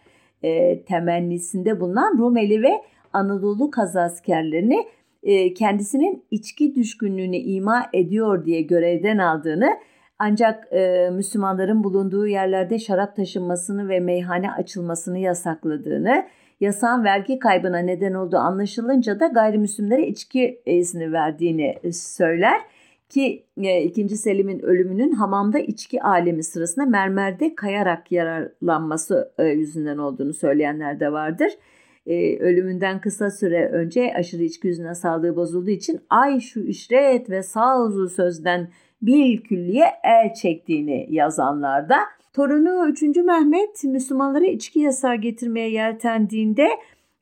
e, 0.42 0.82
temennisinde 0.82 1.80
bulunan 1.80 2.18
Rumeli 2.18 2.62
ve 2.62 2.82
Anadolu 3.12 3.70
kazaskerlerini 3.70 4.86
e, 5.24 5.54
kendisinin 5.54 6.24
içki 6.30 6.74
düşkünlüğünü 6.74 7.36
ima 7.36 7.86
ediyor 7.92 8.44
diye 8.44 8.62
görevden 8.62 9.18
aldığını 9.18 9.70
ancak 10.18 10.72
e, 10.72 11.10
Müslümanların 11.12 11.84
bulunduğu 11.84 12.26
yerlerde 12.26 12.78
şarap 12.78 13.16
taşınmasını 13.16 13.88
ve 13.88 14.00
meyhane 14.00 14.52
açılmasını 14.52 15.18
yasakladığını, 15.18 16.26
yasağın 16.60 17.04
vergi 17.04 17.38
kaybına 17.38 17.78
neden 17.78 18.14
olduğu 18.14 18.36
anlaşılınca 18.36 19.20
da 19.20 19.26
gayrimüslimlere 19.26 20.06
içki 20.06 20.62
izni 20.66 21.12
verdiğini 21.12 21.92
söyler. 21.92 22.60
Ki 23.08 23.44
e, 23.56 23.82
2. 23.82 24.08
Selim'in 24.08 24.58
ölümünün 24.58 25.12
hamamda 25.12 25.58
içki 25.58 26.02
alemi 26.02 26.44
sırasında 26.44 26.86
mermerde 26.86 27.54
kayarak 27.54 28.12
yararlanması 28.12 29.32
e, 29.38 29.44
yüzünden 29.44 29.98
olduğunu 29.98 30.34
söyleyenler 30.34 31.00
de 31.00 31.12
vardır 31.12 31.52
e, 32.06 32.38
ölümünden 32.38 33.00
kısa 33.00 33.30
süre 33.30 33.68
önce 33.68 34.14
aşırı 34.14 34.42
içki 34.42 34.66
yüzünden 34.66 34.92
sağlığı 34.92 35.36
bozulduğu 35.36 35.70
için 35.70 36.00
ay 36.10 36.40
şu 36.40 36.60
işret 36.60 37.30
ve 37.30 37.42
sağ 37.42 37.90
sözden 38.08 38.68
bir 39.02 39.42
külliye 39.42 39.86
el 40.04 40.34
çektiğini 40.34 41.06
yazanlarda. 41.10 41.96
Torunu 42.32 42.88
3. 42.88 43.02
Mehmet 43.02 43.84
Müslümanlara 43.84 44.46
içki 44.46 44.80
yasağı 44.80 45.16
getirmeye 45.16 45.70
yeltendiğinde 45.70 46.68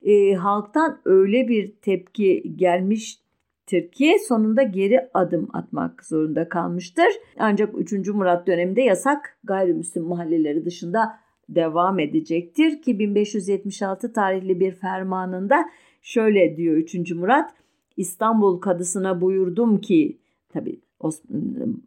e, 0.03 0.35
halktan 0.35 0.99
öyle 1.05 1.49
bir 1.49 1.73
tepki 1.73 2.57
gelmiştir 2.57 3.91
ki 3.93 4.17
sonunda 4.29 4.63
geri 4.63 5.09
adım 5.15 5.49
atmak 5.53 6.05
zorunda 6.05 6.49
kalmıştır. 6.49 7.09
Ancak 7.39 7.93
3. 7.93 8.09
Murat 8.09 8.47
döneminde 8.47 8.83
yasak 8.83 9.39
gayrimüslim 9.45 10.05
mahalleleri 10.05 10.65
dışında 10.65 11.22
devam 11.55 11.99
edecektir 11.99 12.83
ki 12.83 12.99
1576 12.99 14.13
tarihli 14.13 14.61
bir 14.61 14.73
fermanında 14.73 15.65
şöyle 16.03 16.57
diyor 16.57 16.77
3. 16.77 17.11
Murat 17.11 17.51
İstanbul 17.97 18.61
kadısına 18.61 19.21
buyurdum 19.21 19.81
ki 19.81 20.19
tabi 20.49 20.81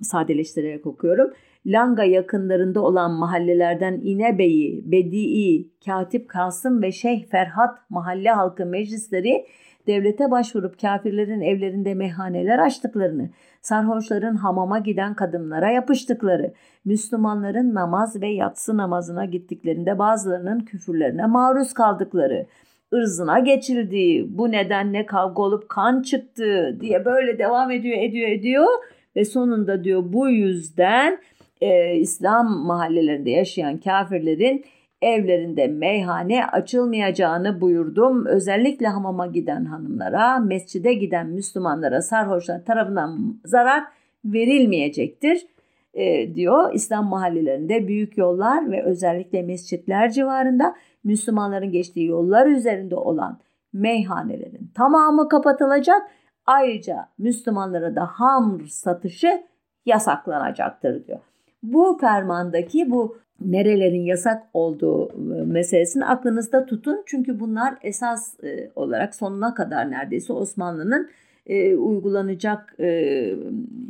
sadeleştirerek 0.02 0.86
okuyorum. 0.86 1.32
Langa 1.66 2.04
yakınlarında 2.04 2.82
olan 2.82 3.12
mahallelerden 3.12 4.02
İnebeyi, 4.04 4.92
Bedii, 4.92 5.70
Katip 5.86 6.30
Kasım 6.30 6.82
ve 6.82 6.92
Şeyh 6.92 7.26
Ferhat 7.26 7.90
mahalle 7.90 8.30
halkı 8.30 8.66
meclisleri 8.66 9.46
devlete 9.88 10.32
başvurup 10.32 10.82
kafirlerin 10.82 11.42
evlerinde 11.42 11.94
meyhaneler 11.94 12.60
açtıklarını, 12.60 13.30
sarhoşların 13.62 14.36
hamama 14.36 14.80
giden 14.80 15.14
kadınlara 15.14 15.72
yapıştıkları, 15.72 16.54
Müslümanların 16.86 17.76
namaz 17.76 18.22
ve 18.22 18.28
yatsı 18.28 18.78
namazına 18.78 19.26
gittiklerinde 19.26 20.00
bazılarının 20.00 20.60
küfürlerine 20.60 21.26
maruz 21.26 21.74
kaldıkları, 21.74 22.46
ırzına 22.94 23.40
geçildiği, 23.40 24.38
bu 24.38 24.52
nedenle 24.52 25.06
kavga 25.06 25.42
olup 25.42 25.70
kan 25.70 26.02
çıktı 26.02 26.78
diye 26.82 27.06
böyle 27.06 27.40
devam 27.40 27.72
ediyor, 27.72 27.98
ediyor, 27.98 28.30
ediyor 28.30 28.68
ve 29.16 29.26
sonunda 29.26 29.84
diyor 29.84 30.04
bu 30.06 30.30
yüzden 30.30 31.20
e, 31.62 31.96
İslam 31.96 32.58
mahallelerinde 32.66 33.30
yaşayan 33.30 33.78
kafirlerin 33.78 34.66
evlerinde 35.06 35.68
meyhane 35.68 36.46
açılmayacağını 36.46 37.62
buyurdum. 37.62 38.26
Özellikle 38.26 38.88
hamama 38.88 39.28
giden 39.28 39.66
hanımlara, 39.66 40.40
mescide 40.40 40.94
giden 40.94 41.28
Müslümanlara, 41.28 42.02
sarhoşlar 42.02 42.66
tarafından 42.66 43.40
zarar 43.46 43.84
verilmeyecektir 44.26 45.48
e, 45.94 46.36
diyor. 46.36 46.74
İslam 46.74 47.06
mahallelerinde 47.06 47.88
büyük 47.88 48.18
yollar 48.18 48.72
ve 48.72 48.84
özellikle 48.84 49.42
mescitler 49.42 50.10
civarında 50.12 50.76
Müslümanların 51.04 51.72
geçtiği 51.72 52.08
yollar 52.08 52.48
üzerinde 52.48 52.96
olan 52.96 53.40
meyhanelerin 53.74 54.72
tamamı 54.76 55.30
kapatılacak. 55.30 56.02
Ayrıca 56.46 57.10
Müslümanlara 57.18 57.96
da 57.96 58.06
hamr 58.06 58.66
satışı 58.66 59.44
yasaklanacaktır 59.86 61.08
diyor. 61.08 61.20
Bu 61.64 61.98
fermandaki 62.02 62.92
bu 62.92 63.18
nerelerin 63.42 64.06
yasak 64.06 64.44
olduğu 64.54 65.10
e, 65.10 65.46
meselesini 65.46 66.06
aklınızda 66.06 66.66
tutun. 66.66 67.04
Çünkü 67.06 67.40
bunlar 67.40 67.74
esas 67.82 68.44
e, 68.44 68.72
olarak 68.76 69.16
sonuna 69.16 69.54
kadar 69.54 69.92
neredeyse 69.92 70.34
Osmanlı'nın 70.34 71.10
e, 71.48 71.76
uygulanacak 71.76 72.76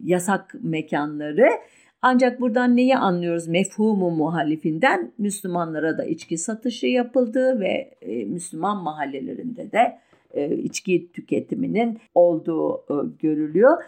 yasak 0.04 0.56
mekanları. 0.64 1.48
Ancak 2.02 2.42
buradan 2.42 2.76
neyi 2.76 2.98
anlıyoruz 2.98 3.48
mefhumu 3.48 4.12
muhalifinden? 4.12 5.12
Müslümanlara 5.18 5.98
da 5.98 6.06
içki 6.06 6.38
satışı 6.38 6.88
yapıldı 6.88 7.60
ve 7.60 7.94
Müslüman 8.28 8.84
mahallelerinde 8.84 9.72
de 9.72 10.00
içki 10.56 11.12
tüketiminin 11.12 12.00
olduğu 12.16 12.86
görülüyor. 13.20 13.84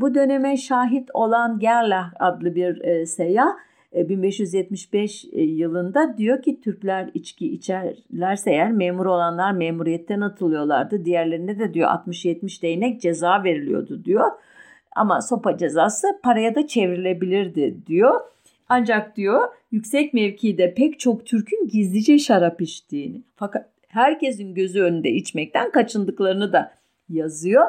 Bu 0.00 0.14
döneme 0.14 0.56
şahit 0.56 1.10
olan 1.14 1.58
Gerlach 1.58 2.14
adlı 2.18 2.54
bir 2.54 3.04
seyyah 3.06 3.48
1575 3.96 5.24
e, 5.32 5.42
yılında 5.42 6.18
diyor 6.18 6.42
ki 6.42 6.60
Türkler 6.60 7.10
içki 7.14 7.52
içerlerse 7.52 8.50
eğer 8.50 8.72
memur 8.72 9.06
olanlar 9.06 9.52
memuriyetten 9.52 10.20
atılıyorlardı. 10.20 11.04
Diğerlerine 11.04 11.58
de 11.58 11.74
diyor 11.74 11.88
60-70 11.88 12.62
değnek 12.62 13.00
ceza 13.00 13.44
veriliyordu 13.44 14.04
diyor. 14.04 14.30
Ama 14.96 15.20
sopa 15.20 15.56
cezası 15.56 16.06
paraya 16.22 16.54
da 16.54 16.66
çevrilebilirdi 16.66 17.86
diyor. 17.86 18.20
Ancak 18.68 19.16
diyor 19.16 19.40
yüksek 19.70 20.14
mevkide 20.14 20.74
pek 20.74 21.00
çok 21.00 21.26
Türk'ün 21.26 21.68
gizlice 21.68 22.18
şarap 22.18 22.60
içtiğini 22.60 23.22
fakat 23.36 23.68
herkesin 23.88 24.54
gözü 24.54 24.82
önünde 24.82 25.10
içmekten 25.10 25.70
kaçındıklarını 25.70 26.52
da 26.52 26.74
yazıyor. 27.08 27.66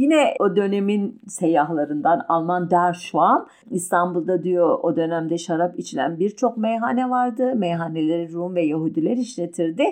Yine 0.00 0.34
o 0.38 0.56
dönemin 0.56 1.20
seyyahlarından 1.28 2.24
Alman 2.28 2.70
Der 2.70 2.92
Schwam 2.92 3.48
İstanbul'da 3.70 4.42
diyor 4.42 4.78
o 4.82 4.96
dönemde 4.96 5.38
şarap 5.38 5.78
içilen 5.78 6.18
birçok 6.18 6.56
meyhane 6.56 7.10
vardı. 7.10 7.54
Meyhaneleri 7.56 8.32
Rum 8.32 8.54
ve 8.54 8.62
Yahudiler 8.62 9.16
işletirdi. 9.16 9.84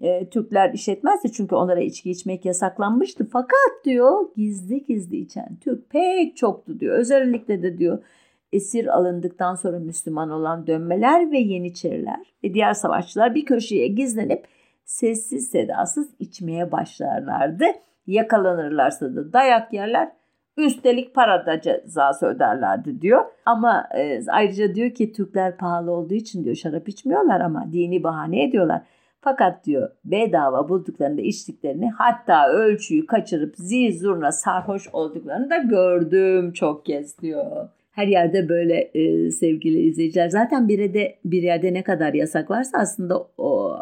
E, 0.00 0.28
Türkler 0.28 0.72
işletmezdi 0.72 1.32
çünkü 1.32 1.54
onlara 1.54 1.80
içki 1.80 2.10
içmek 2.10 2.44
yasaklanmıştı. 2.44 3.28
Fakat 3.32 3.84
diyor 3.84 4.28
gizli 4.36 4.84
gizli 4.84 5.16
içen 5.16 5.56
Türk 5.60 5.90
pek 5.90 6.36
çoktu 6.36 6.80
diyor. 6.80 6.98
Özellikle 6.98 7.62
de 7.62 7.78
diyor 7.78 8.04
esir 8.52 8.86
alındıktan 8.86 9.54
sonra 9.54 9.78
Müslüman 9.78 10.30
olan 10.30 10.66
dönmeler 10.66 11.30
ve 11.30 11.38
Yeniçeriler 11.38 12.34
ve 12.44 12.54
diğer 12.54 12.72
savaşçılar 12.72 13.34
bir 13.34 13.44
köşeye 13.44 13.88
gizlenip 13.88 14.46
sessiz 14.84 15.48
sedasız 15.48 16.08
içmeye 16.18 16.72
başlarlardı. 16.72 17.64
Yakalanırlarsa 18.08 19.16
da 19.16 19.32
dayak 19.32 19.72
yerler. 19.72 20.08
Üstelik 20.56 21.14
para 21.14 21.46
da 21.46 21.60
cezası 21.60 22.26
öderlerdi 22.26 23.00
diyor. 23.00 23.24
Ama 23.46 23.88
e, 23.96 24.20
ayrıca 24.28 24.74
diyor 24.74 24.90
ki 24.90 25.12
Türkler 25.12 25.56
pahalı 25.56 25.90
olduğu 25.90 26.14
için 26.14 26.44
diyor 26.44 26.56
şarap 26.56 26.88
içmiyorlar 26.88 27.40
ama 27.40 27.66
dini 27.72 28.02
bahane 28.02 28.44
ediyorlar. 28.44 28.82
Fakat 29.20 29.64
diyor 29.64 29.90
bedava 30.04 30.68
bulduklarında 30.68 31.20
içtiklerini 31.20 31.90
hatta 31.90 32.48
ölçüyü 32.48 33.06
kaçırıp 33.06 33.54
zil 33.56 33.98
zurna 33.98 34.32
sarhoş 34.32 34.88
olduklarını 34.92 35.50
da 35.50 35.56
gördüm 35.56 36.52
çok 36.52 36.86
kez 36.86 37.18
diyor. 37.18 37.68
Her 37.90 38.06
yerde 38.06 38.48
böyle 38.48 38.90
e, 38.94 39.30
sevgili 39.30 39.78
izleyiciler. 39.78 40.28
Zaten 40.28 40.68
bir 40.68 40.78
yerde, 40.78 41.18
bir 41.24 41.42
yerde 41.42 41.74
ne 41.74 41.82
kadar 41.82 42.14
yasak 42.14 42.50
varsa 42.50 42.78
aslında 42.78 43.18
o, 43.38 43.78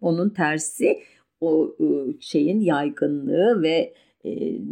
onun 0.00 0.30
tersi 0.30 0.98
o 1.40 1.76
e, 1.80 1.86
şeyin 2.20 2.60
yaygınlığı 2.60 3.62
ve 3.62 3.94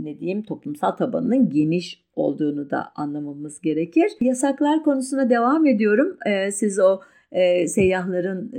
ne 0.02 0.20
diyeyim 0.20 0.42
toplumsal 0.42 0.90
tabanının 0.90 1.50
geniş 1.50 2.04
olduğunu 2.14 2.70
da 2.70 2.92
anlamamız 2.96 3.60
gerekir. 3.60 4.12
Yasaklar 4.20 4.84
konusuna 4.84 5.30
devam 5.30 5.66
ediyorum. 5.66 6.16
Siz 6.52 6.78
o 6.78 7.00
e, 7.32 7.68
seyyahların 7.68 8.52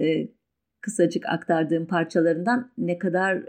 kısacık 0.82 1.30
aktardığım 1.30 1.86
parçalarından 1.86 2.72
ne 2.78 2.98
kadar 2.98 3.44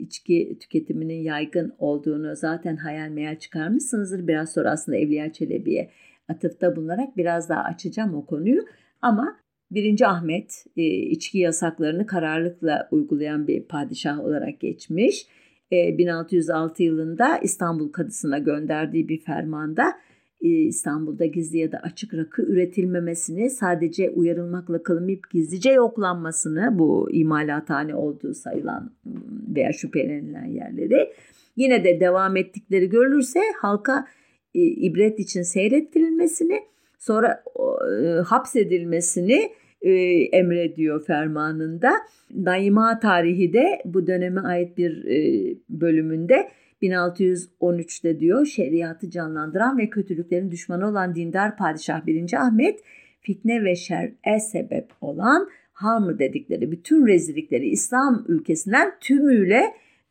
içki 0.00 0.58
tüketiminin 0.60 1.22
yaygın 1.22 1.74
olduğunu 1.78 2.36
zaten 2.36 2.76
hayal 2.76 3.08
meyal 3.08 3.36
çıkarmışsınızdır. 3.36 4.28
Biraz 4.28 4.52
sonra 4.52 4.70
aslında 4.70 4.98
Evliya 4.98 5.32
Çelebi'ye 5.32 5.90
atıfta 6.28 6.76
bulunarak 6.76 7.16
biraz 7.16 7.48
daha 7.48 7.62
açacağım 7.62 8.14
o 8.14 8.26
konuyu. 8.26 8.62
Ama 9.02 9.36
1. 9.70 10.10
Ahmet 10.10 10.64
e, 10.76 10.82
içki 10.84 11.38
yasaklarını 11.38 12.06
kararlılıkla 12.06 12.88
uygulayan 12.90 13.46
bir 13.46 13.62
padişah 13.62 14.20
olarak 14.20 14.60
geçmiş. 14.60 15.26
1606 15.72 16.82
e, 16.82 16.86
yılında 16.86 17.38
İstanbul 17.38 17.92
Kadısı'na 17.92 18.38
gönderdiği 18.38 19.08
bir 19.08 19.20
fermanda 19.20 19.84
e, 20.40 20.48
İstanbul'da 20.48 21.26
gizli 21.26 21.58
ya 21.58 21.72
da 21.72 21.78
açık 21.78 22.14
rakı 22.14 22.42
üretilmemesini, 22.42 23.50
sadece 23.50 24.10
uyarılmakla 24.10 24.82
kalmayıp 24.82 25.30
gizlice 25.30 25.70
yoklanmasını 25.70 26.78
bu 26.78 27.08
imalathane 27.12 27.94
olduğu 27.94 28.34
sayılan 28.34 28.92
veya 29.56 29.72
şüphelenilen 29.72 30.46
yerleri 30.46 31.12
yine 31.56 31.84
de 31.84 32.00
devam 32.00 32.36
ettikleri 32.36 32.88
görülürse 32.88 33.40
halka 33.60 34.06
ibret 34.54 35.20
için 35.20 35.42
seyrettirilmesini 35.42 36.60
sonra 36.98 37.44
e, 38.02 38.06
hapsedilmesini 38.20 39.52
e, 39.82 39.92
emrediyor 40.32 41.04
fermanında. 41.04 41.92
Daima 42.34 42.98
tarihi 42.98 43.52
de 43.52 43.82
bu 43.84 44.06
döneme 44.06 44.40
ait 44.40 44.78
bir 44.78 45.04
e, 45.04 45.54
bölümünde 45.68 46.48
1613'te 46.82 48.20
diyor 48.20 48.46
şeriatı 48.46 49.10
canlandıran 49.10 49.78
ve 49.78 49.90
kötülüklerin 49.90 50.50
düşmanı 50.50 50.88
olan 50.88 51.14
dindar 51.14 51.56
padişah 51.56 52.06
1. 52.06 52.32
Ahmet 52.32 52.80
fitne 53.20 53.64
ve 53.64 53.76
şer'e 53.76 54.40
sebep 54.40 54.90
olan 55.00 55.48
Hamr 55.72 56.18
dedikleri 56.18 56.70
bütün 56.70 57.06
rezillikleri 57.06 57.68
İslam 57.68 58.24
ülkesinden 58.28 58.92
tümüyle 59.00 59.62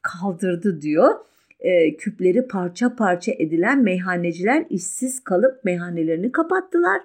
kaldırdı 0.01 0.81
diyor. 0.81 1.11
E, 1.59 1.97
küpleri 1.97 2.47
parça 2.47 2.95
parça 2.95 3.31
edilen 3.31 3.83
meyhaneciler 3.83 4.65
işsiz 4.69 5.23
kalıp 5.23 5.63
meyhanelerini 5.63 6.31
kapattılar. 6.31 7.01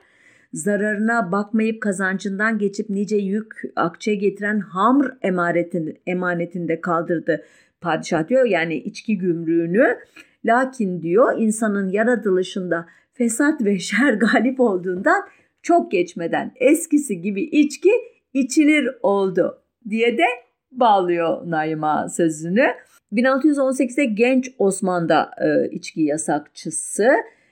Zararına 0.53 1.33
bakmayıp 1.33 1.83
kazancından 1.83 2.59
geçip 2.59 2.91
nice 2.91 3.17
yük 3.17 3.55
akçe 3.77 4.15
getiren 4.15 4.61
Hamr 4.61 5.13
emaretini, 5.23 5.97
emanetinde 6.07 6.81
kaldırdı 6.81 7.45
padişah 7.81 8.29
diyor 8.29 8.45
yani 8.45 8.75
içki 8.75 9.19
gümrüğünü. 9.19 9.99
Lakin 10.45 11.03
diyor 11.03 11.39
insanın 11.39 11.89
yaratılışında 11.89 12.87
fesat 13.13 13.65
ve 13.65 13.79
şer 13.79 14.13
galip 14.13 14.61
olduğundan 14.61 15.23
çok 15.63 15.91
geçmeden 15.91 16.53
eskisi 16.57 17.21
gibi 17.21 17.43
içki 17.43 17.93
içilir 18.35 18.89
oldu 19.03 19.63
diye 19.89 20.19
de 20.19 20.25
bağlıyor 20.73 21.51
Naima 21.51 22.09
sözünü. 22.09 22.67
1618'de 23.13 24.05
genç 24.05 24.51
Osman'da 24.59 25.31
e, 25.41 25.71
içki 25.71 26.01
yasakçısı 26.01 27.09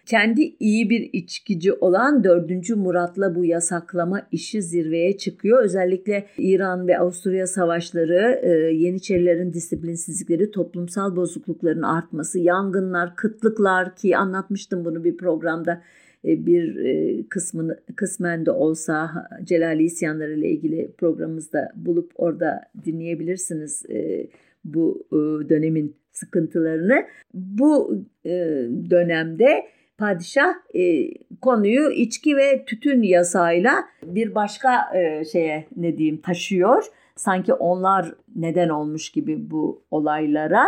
kendi 0.08 0.54
iyi 0.60 0.90
bir 0.90 1.10
içkici 1.12 1.72
olan 1.72 2.24
4. 2.24 2.76
Murat'la 2.76 3.34
bu 3.34 3.44
yasaklama 3.44 4.22
işi 4.32 4.62
zirveye 4.62 5.16
çıkıyor. 5.16 5.62
Özellikle 5.62 6.26
İran 6.38 6.88
ve 6.88 6.98
Avusturya 6.98 7.46
savaşları, 7.46 8.40
e, 8.42 8.48
Yeniçerilerin 8.74 9.52
disiplinsizlikleri, 9.52 10.50
toplumsal 10.50 11.16
bozuklukların 11.16 11.82
artması, 11.82 12.38
yangınlar, 12.38 13.16
kıtlıklar 13.16 13.96
ki 13.96 14.16
anlatmıştım 14.16 14.84
bunu 14.84 15.04
bir 15.04 15.16
programda 15.16 15.82
e, 16.24 16.46
bir 16.46 16.76
e, 16.76 17.22
kısmını 17.28 17.80
kısmen 17.96 18.46
de 18.46 18.50
olsa 18.50 19.28
Celali 19.44 19.82
isyanları 19.82 20.32
ile 20.32 20.48
ilgili 20.48 20.92
programımızda 20.98 21.72
bulup 21.76 22.12
orada 22.14 22.60
dinleyebilirsiniz 22.84 23.82
bu 24.74 25.08
dönemin 25.48 25.96
sıkıntılarını. 26.12 27.06
Bu 27.34 28.04
dönemde 28.90 29.66
padişah 29.98 30.54
e, 30.74 31.10
konuyu 31.40 31.90
içki 31.90 32.36
ve 32.36 32.64
tütün 32.64 33.02
yasayla 33.02 33.72
bir 34.02 34.34
başka 34.34 34.96
e, 34.96 35.24
şeye 35.24 35.66
ne 35.76 35.98
diyeyim 35.98 36.20
taşıyor. 36.20 36.84
Sanki 37.16 37.54
onlar 37.54 38.14
neden 38.36 38.68
olmuş 38.68 39.10
gibi 39.10 39.50
bu 39.50 39.82
olaylara. 39.90 40.64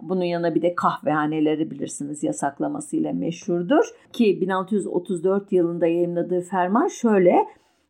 Bunun 0.00 0.24
yanına 0.24 0.54
bir 0.54 0.62
de 0.62 0.74
kahvehaneleri 0.74 1.70
bilirsiniz 1.70 2.22
yasaklamasıyla 2.22 3.12
meşhurdur. 3.12 3.84
Ki 4.12 4.40
1634 4.40 5.52
yılında 5.52 5.86
yayınladığı 5.86 6.40
ferman 6.40 6.88
şöyle. 6.88 7.36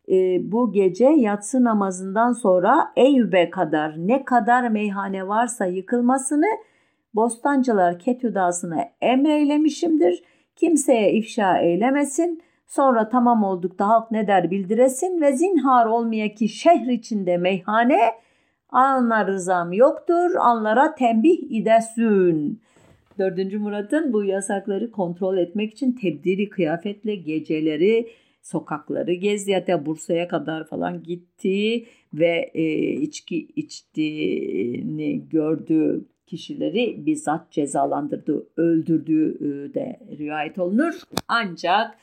E, 0.08 0.52
bu 0.52 0.72
gece 0.72 1.06
yatsı 1.06 1.64
namazından 1.64 2.32
sonra 2.32 2.92
Eyüp'e 2.96 3.50
kadar 3.50 3.94
ne 3.96 4.24
kadar 4.24 4.68
meyhane 4.68 5.28
varsa 5.28 5.66
yıkılmasını 5.66 6.48
Bostancılar 7.14 7.98
Ketüdası'na 7.98 8.84
emreylemişimdir.'' 9.00 10.34
kimseye 10.56 11.12
ifşa 11.12 11.58
eylemesin. 11.58 12.42
Sonra 12.66 13.08
tamam 13.08 13.44
oldukta 13.44 13.88
halk 13.88 14.10
ne 14.10 14.26
der 14.26 14.50
bildiresin 14.50 15.20
ve 15.20 15.32
zinhar 15.32 15.86
olmaya 15.86 16.34
ki 16.34 16.48
şehir 16.48 16.88
içinde 16.88 17.36
meyhane 17.36 18.00
anlar 18.68 19.26
rızam 19.26 19.72
yoktur 19.72 20.34
anlara 20.38 20.94
tembih 20.94 21.38
idesin. 21.50 22.60
4. 23.18 23.54
Murat'ın 23.54 24.12
bu 24.12 24.24
yasakları 24.24 24.90
kontrol 24.90 25.38
etmek 25.38 25.72
için 25.72 25.92
tebdili 25.92 26.48
kıyafetle 26.48 27.14
geceleri 27.14 28.08
sokakları 28.44 29.12
gezdi. 29.12 29.54
Hatta 29.54 29.86
Bursa'ya 29.86 30.28
kadar 30.28 30.66
falan 30.66 31.02
gitti 31.02 31.86
ve 32.14 32.50
e, 32.54 32.92
içki 32.92 33.48
içtiğini 33.56 35.28
gördü 35.28 36.04
kişileri 36.26 37.06
bizzat 37.06 37.50
cezalandırdığı, 37.50 38.46
öldürdüğü 38.56 39.30
e, 39.40 39.74
de 39.74 40.00
rivayet 40.18 40.58
olunur. 40.58 40.94
Ancak 41.28 41.98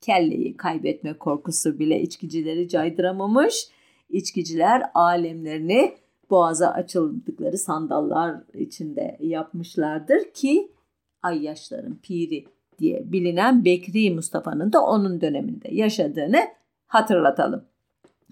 kelleyi 0.00 0.56
kaybetme 0.56 1.12
korkusu 1.12 1.78
bile 1.78 2.00
içkicileri 2.00 2.68
caydıramamış. 2.68 3.68
İçkiciler 4.10 4.82
alemlerini 4.94 5.94
boğaza 6.30 6.68
açıldıkları 6.68 7.58
sandallar 7.58 8.36
içinde 8.54 9.16
yapmışlardır 9.20 10.32
ki 10.34 10.70
Ayyaşların 11.22 11.96
piri 12.02 12.44
diye 12.78 13.12
bilinen 13.12 13.64
Bekri 13.64 14.10
Mustafa'nın 14.10 14.72
da 14.72 14.84
onun 14.84 15.20
döneminde 15.20 15.74
yaşadığını 15.74 16.40
hatırlatalım. 16.86 17.64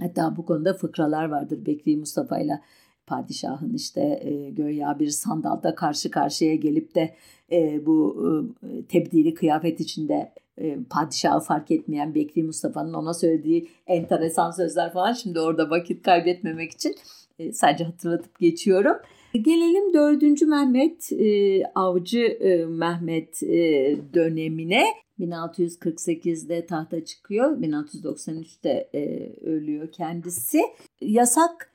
Hatta 0.00 0.36
bu 0.36 0.46
konuda 0.46 0.74
fıkralar 0.74 1.24
vardır 1.24 1.66
Bekri 1.66 1.96
Mustafa 1.96 2.38
ile 2.38 2.60
padişahın 3.06 3.74
işte 3.74 4.00
e, 4.00 4.50
göya 4.50 4.98
bir 4.98 5.08
sandalda 5.10 5.74
karşı 5.74 6.10
karşıya 6.10 6.54
gelip 6.54 6.94
de 6.94 7.14
e, 7.52 7.86
bu 7.86 8.16
e, 8.62 8.84
tebdili 8.84 9.34
kıyafet 9.34 9.80
içinde 9.80 10.32
e, 10.58 10.78
padişahı 10.90 11.40
fark 11.40 11.70
etmeyen 11.70 12.14
Bekri 12.14 12.42
Mustafa'nın 12.42 12.94
ona 12.94 13.14
söylediği 13.14 13.68
enteresan 13.86 14.50
sözler 14.50 14.92
falan 14.92 15.12
şimdi 15.12 15.40
orada 15.40 15.70
vakit 15.70 16.02
kaybetmemek 16.02 16.72
için 16.72 16.94
e, 17.38 17.52
sadece 17.52 17.84
hatırlatıp 17.84 18.38
geçiyorum. 18.38 18.96
Gelelim 19.42 19.94
4. 19.94 20.42
Mehmet 20.42 21.12
e, 21.12 21.62
Avcı 21.74 22.20
e, 22.20 22.64
Mehmet 22.64 23.42
e, 23.42 23.96
dönemine 24.14 24.84
1648'de 25.20 26.66
tahta 26.66 27.04
çıkıyor 27.04 27.58
1693'te 27.58 28.88
e, 28.94 29.32
ölüyor 29.44 29.92
kendisi. 29.92 30.60
Yasak 31.00 31.70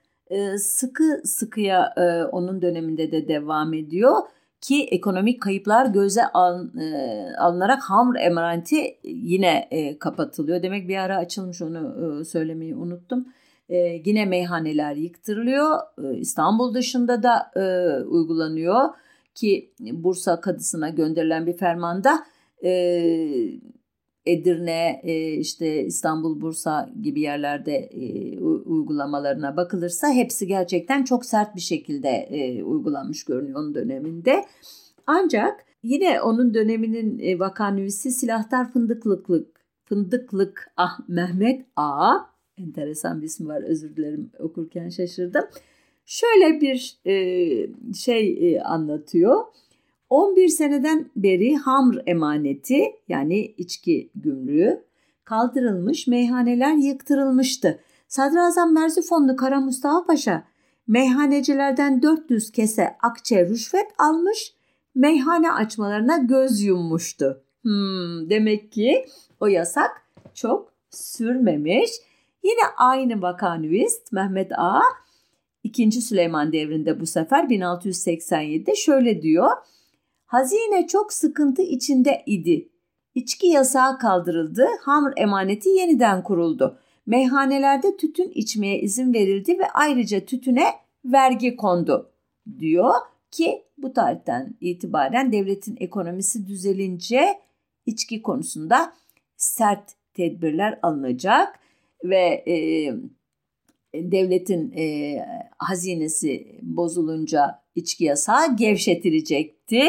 sıkı 0.57 1.21
sıkıya 1.23 1.93
e, 1.97 2.23
onun 2.23 2.61
döneminde 2.61 3.11
de 3.11 3.27
devam 3.27 3.73
ediyor 3.73 4.15
ki 4.61 4.83
ekonomik 4.91 5.41
kayıplar 5.41 5.85
göze 5.85 6.27
al, 6.27 6.67
e, 6.77 7.35
alınarak 7.39 7.81
Hamr 7.81 8.15
emareti 8.15 8.97
yine 9.03 9.67
e, 9.71 9.99
kapatılıyor. 9.99 10.63
Demek 10.63 10.89
bir 10.89 10.97
ara 10.97 11.17
açılmış 11.17 11.61
onu 11.61 12.25
söylemeyi 12.25 12.75
unuttum. 12.75 13.25
E, 13.69 14.01
yine 14.05 14.25
meyhaneler 14.25 14.95
yıktırılıyor. 14.95 15.79
E, 16.03 16.17
İstanbul 16.17 16.73
dışında 16.73 17.23
da 17.23 17.51
e, 17.55 17.63
uygulanıyor 18.03 18.89
ki 19.35 19.73
Bursa 19.79 20.41
kadısına 20.41 20.89
gönderilen 20.89 21.45
bir 21.45 21.57
fermanda 21.57 22.19
e, 22.63 22.71
Edirne, 24.25 25.01
e, 25.03 25.31
işte 25.31 25.85
İstanbul, 25.85 26.41
Bursa 26.41 26.89
gibi 27.01 27.21
yerlerde 27.21 27.75
e, 27.75 28.39
uygulamalarına 28.41 29.57
bakılırsa 29.57 30.11
hepsi 30.11 30.47
gerçekten 30.47 31.03
çok 31.03 31.25
sert 31.25 31.55
bir 31.55 31.61
şekilde 31.61 32.09
e, 32.09 32.63
uygulanmış 32.63 33.25
görünüyor 33.25 33.59
onun 33.59 33.75
döneminde. 33.75 34.45
Ancak 35.07 35.65
yine 35.83 36.21
onun 36.21 36.53
döneminin 36.53 37.19
e, 37.19 37.39
vakanüvisi 37.39 38.11
silahtar 38.11 38.71
fındıklıklık, 38.71 39.65
fındıklık 39.85 40.71
ah 40.77 40.99
Mehmet 41.07 41.65
A. 41.75 42.17
Enteresan 42.59 43.21
bir 43.21 43.25
ismi 43.25 43.47
var 43.47 43.61
özür 43.61 43.95
dilerim 43.95 44.31
okurken 44.39 44.89
şaşırdım. 44.89 45.43
Şöyle 46.05 46.61
bir 46.61 46.97
e, 47.05 47.13
şey 47.93 48.55
e, 48.55 48.61
anlatıyor. 48.61 49.43
11 50.09 50.47
seneden 50.47 51.09
beri 51.15 51.55
hamr 51.55 52.01
emaneti 52.05 52.83
yani 53.07 53.53
içki 53.57 54.09
gümrüğü 54.15 54.83
kaldırılmış, 55.23 56.07
meyhaneler 56.07 56.73
yıktırılmıştı. 56.75 57.79
Sadrazam 58.07 58.73
Merzifonlu 58.73 59.35
Kara 59.35 59.59
Mustafa 59.59 60.05
Paşa 60.05 60.43
meyhanecilerden 60.87 62.01
400 62.01 62.51
kese 62.51 62.97
akçe 63.01 63.45
rüşvet 63.45 63.87
almış, 63.97 64.53
meyhane 64.95 65.51
açmalarına 65.51 66.17
göz 66.17 66.61
yummuştu. 66.63 67.43
Hmm, 67.61 68.29
demek 68.29 68.71
ki 68.71 69.05
o 69.39 69.47
yasak 69.47 69.91
çok 70.33 70.73
sürmemiş. 70.89 71.89
Yine 72.49 72.61
aynı 72.77 73.21
vakanüist 73.21 74.11
Mehmet 74.11 74.51
Ağa 74.57 74.81
2. 75.63 75.91
Süleyman 75.91 76.53
devrinde 76.53 76.99
bu 76.99 77.05
sefer 77.05 77.43
1687'de 77.43 78.75
şöyle 78.75 79.21
diyor. 79.21 79.51
Hazine 80.25 80.87
çok 80.87 81.13
sıkıntı 81.13 81.61
içinde 81.61 82.23
idi. 82.25 82.69
İçki 83.15 83.47
yasağı 83.47 83.99
kaldırıldı, 83.99 84.67
hamur 84.81 85.11
emaneti 85.17 85.69
yeniden 85.69 86.23
kuruldu. 86.23 86.79
Meyhanelerde 87.05 87.97
tütün 87.97 88.31
içmeye 88.35 88.79
izin 88.79 89.13
verildi 89.13 89.59
ve 89.59 89.69
ayrıca 89.73 90.25
tütüne 90.25 90.65
vergi 91.05 91.55
kondu 91.55 92.11
diyor 92.59 92.93
ki 93.31 93.63
bu 93.77 93.93
tarihten 93.93 94.57
itibaren 94.61 95.31
devletin 95.31 95.77
ekonomisi 95.79 96.47
düzelince 96.47 97.39
içki 97.85 98.21
konusunda 98.21 98.93
sert 99.37 99.93
tedbirler 100.13 100.79
alınacak 100.81 101.59
ve 102.03 102.43
e, 102.47 102.55
devletin 103.93 104.71
e, 104.77 105.15
hazinesi 105.57 106.59
bozulunca 106.61 107.61
içki 107.75 108.03
yasağı 108.03 108.57
gevşetilecekti. 108.57 109.83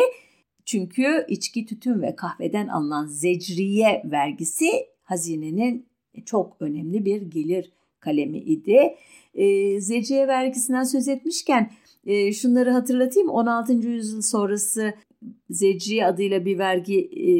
Çünkü 0.64 1.26
içki, 1.28 1.66
tütün 1.66 2.02
ve 2.02 2.16
kahveden 2.16 2.68
alınan 2.68 3.06
zecriye 3.06 4.02
vergisi 4.04 4.70
hazinenin 5.02 5.86
çok 6.24 6.56
önemli 6.60 7.04
bir 7.04 7.22
gelir 7.22 7.72
kalemi 8.00 8.38
idi. 8.38 8.94
E, 9.34 9.80
zecriye 9.80 10.28
vergisinden 10.28 10.84
söz 10.84 11.08
etmişken 11.08 11.70
e, 12.06 12.32
şunları 12.32 12.70
hatırlatayım. 12.70 13.28
16. 13.28 13.72
yüzyıl 13.72 14.22
sonrası 14.22 14.94
zecriye 15.50 16.06
adıyla 16.06 16.44
bir 16.44 16.58
vergi 16.58 16.98
e, 17.00 17.32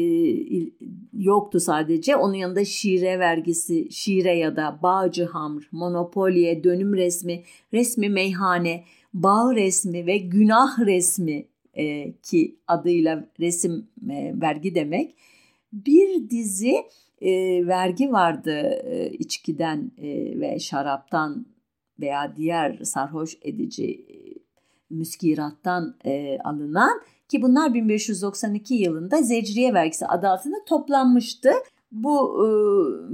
yoktu 1.13 1.59
sadece. 1.59 2.15
Onun 2.15 2.33
yanında 2.33 2.65
şire 2.65 3.19
vergisi, 3.19 3.91
şire 3.91 4.37
ya 4.37 4.55
da 4.55 4.79
bağcı 4.83 5.25
hamr, 5.25 5.69
monopoliye, 5.71 6.63
dönüm 6.63 6.93
resmi, 6.93 7.43
resmi 7.73 8.09
meyhane, 8.09 8.83
bağ 9.13 9.55
resmi 9.55 10.05
ve 10.05 10.17
günah 10.17 10.79
resmi 10.79 11.47
e, 11.73 12.13
ki 12.13 12.55
adıyla 12.67 13.29
resim 13.39 13.87
e, 14.09 14.33
vergi 14.41 14.75
demek. 14.75 15.15
Bir 15.73 16.29
dizi 16.29 16.75
e, 17.21 17.31
vergi 17.67 18.11
vardı 18.11 18.81
e, 18.83 19.09
içkiden 19.09 19.91
e, 19.97 20.39
ve 20.39 20.59
şaraptan 20.59 21.45
veya 21.99 22.33
diğer 22.37 22.83
sarhoş 22.83 23.37
edici 23.41 23.85
e, 23.85 24.15
müskirattan 24.89 25.95
e, 26.05 26.37
alınan 26.43 27.01
ki 27.31 27.41
bunlar 27.41 27.73
1592 27.73 28.75
yılında 28.75 29.21
Zecriye 29.21 29.73
vergisi 29.73 30.07
adı 30.07 30.27
altında 30.27 30.55
toplanmıştı. 30.67 31.51
Bu 31.91 32.45
e, 32.45 32.47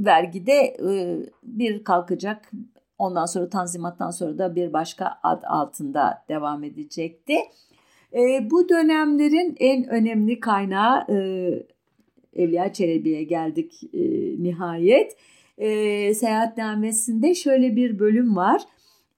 vergide 0.05 0.53
e, 0.89 1.19
bir 1.43 1.83
kalkacak 1.83 2.51
ondan 2.97 3.25
sonra 3.25 3.49
Tanzimat'tan 3.49 4.11
sonra 4.11 4.37
da 4.37 4.55
bir 4.55 4.73
başka 4.73 5.19
ad 5.23 5.43
altında 5.43 6.23
devam 6.29 6.63
edecekti. 6.63 7.35
E, 8.13 8.51
bu 8.51 8.69
dönemlerin 8.69 9.55
en 9.59 9.89
önemli 9.89 10.39
kaynağı 10.39 11.05
e, 11.09 11.17
Evliya 12.35 12.73
Çelebi'ye 12.73 13.23
geldik 13.23 13.83
e, 13.93 13.99
nihayet. 14.43 15.17
E, 15.57 16.13
seyahatnamesinde 16.13 17.35
şöyle 17.35 17.75
bir 17.75 17.99
bölüm 17.99 18.35
var 18.35 18.61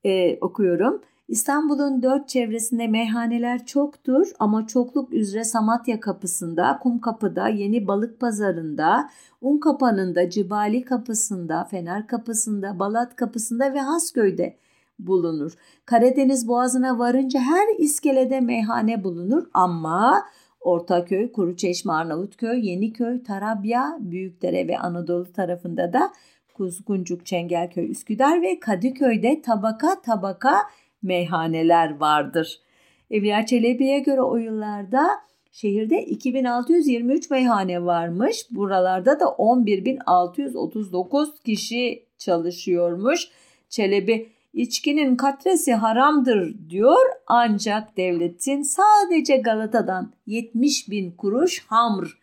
e, 0.05 0.37
okuyorum. 0.41 1.01
İstanbul'un 1.29 2.01
dört 2.01 2.29
çevresinde 2.29 2.87
meyhaneler 2.87 3.65
çoktur 3.65 4.27
ama 4.39 4.67
çokluk 4.67 5.13
üzere 5.13 5.43
Samatya 5.43 5.99
kapısında, 5.99 6.79
Kum 6.83 6.99
kapıda, 6.99 7.47
Yeni 7.47 7.87
Balık 7.87 8.19
Pazarında, 8.19 9.09
Un 9.41 9.57
kapanında, 9.57 10.29
Cibali 10.29 10.81
kapısında, 10.81 11.63
Fener 11.63 12.07
kapısında, 12.07 12.79
Balat 12.79 13.15
kapısında 13.15 13.73
ve 13.73 13.79
Hasköy'de 13.79 14.57
bulunur. 14.99 15.53
Karadeniz 15.85 16.47
boğazına 16.47 16.99
varınca 16.99 17.39
her 17.39 17.67
iskelede 17.77 18.41
meyhane 18.41 19.03
bulunur 19.03 19.47
ama 19.53 20.23
Ortaköy, 20.61 21.31
Kuruçeşme, 21.31 21.93
Arnavutköy, 21.93 22.69
Yeniköy, 22.69 23.23
Tarabya, 23.23 23.97
Büyükdere 23.99 24.67
ve 24.67 24.79
Anadolu 24.79 25.31
tarafında 25.33 25.93
da 25.93 26.11
Kuzguncuk, 26.53 27.25
Çengelköy, 27.25 27.91
Üsküdar 27.91 28.41
ve 28.41 28.59
Kadıköy'de 28.59 29.41
tabaka 29.41 30.01
tabaka 30.01 30.57
meyhaneler 31.01 31.99
vardır. 31.99 32.59
Evliya 33.11 33.45
Çelebi'ye 33.45 33.99
göre 33.99 34.21
o 34.21 34.37
yıllarda 34.37 35.09
şehirde 35.51 36.05
2623 36.05 37.29
meyhane 37.29 37.85
varmış. 37.85 38.47
Buralarda 38.51 39.19
da 39.19 39.35
11639 39.37 41.41
kişi 41.43 42.05
çalışıyormuş. 42.17 43.27
Çelebi 43.69 44.29
içkinin 44.53 45.15
katresi 45.15 45.73
haramdır 45.73 46.69
diyor 46.69 47.05
ancak 47.27 47.97
devletin 47.97 48.61
sadece 48.61 49.37
Galata'dan 49.37 50.13
70 50.27 50.89
bin 50.89 51.11
kuruş 51.11 51.65
hamr 51.67 52.17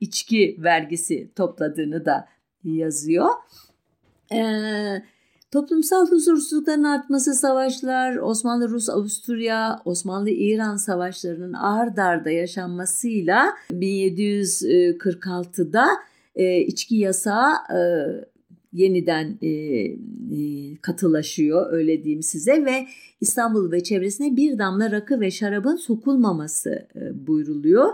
içki 0.00 0.56
vergisi 0.58 1.34
topladığını 1.34 2.04
da 2.04 2.28
yazıyor. 2.64 3.30
Ee, 4.32 5.02
toplumsal 5.52 6.10
huzursuzlukların 6.10 6.84
artması 6.84 7.34
savaşlar, 7.34 8.16
Osmanlı-Rus-Avusturya, 8.16 9.82
Osmanlı-İran 9.84 10.76
savaşlarının 10.76 11.52
ard 11.52 11.96
arda 11.96 12.30
yaşanmasıyla 12.30 13.54
1746'da 13.72 15.86
e, 16.36 16.60
içki 16.60 16.96
yasağı 16.96 17.52
e, 17.52 17.80
yeniden 18.72 19.38
e, 19.42 19.48
e, 19.48 19.96
katılaşıyor 20.82 21.72
öyle 21.72 22.04
diyeyim 22.04 22.22
size 22.22 22.64
ve 22.64 22.86
İstanbul 23.20 23.72
ve 23.72 23.82
çevresine 23.82 24.36
bir 24.36 24.58
damla 24.58 24.90
rakı 24.90 25.20
ve 25.20 25.30
şarabın 25.30 25.76
sokulmaması 25.76 26.86
e, 26.96 27.26
buyruluyor. 27.26 27.88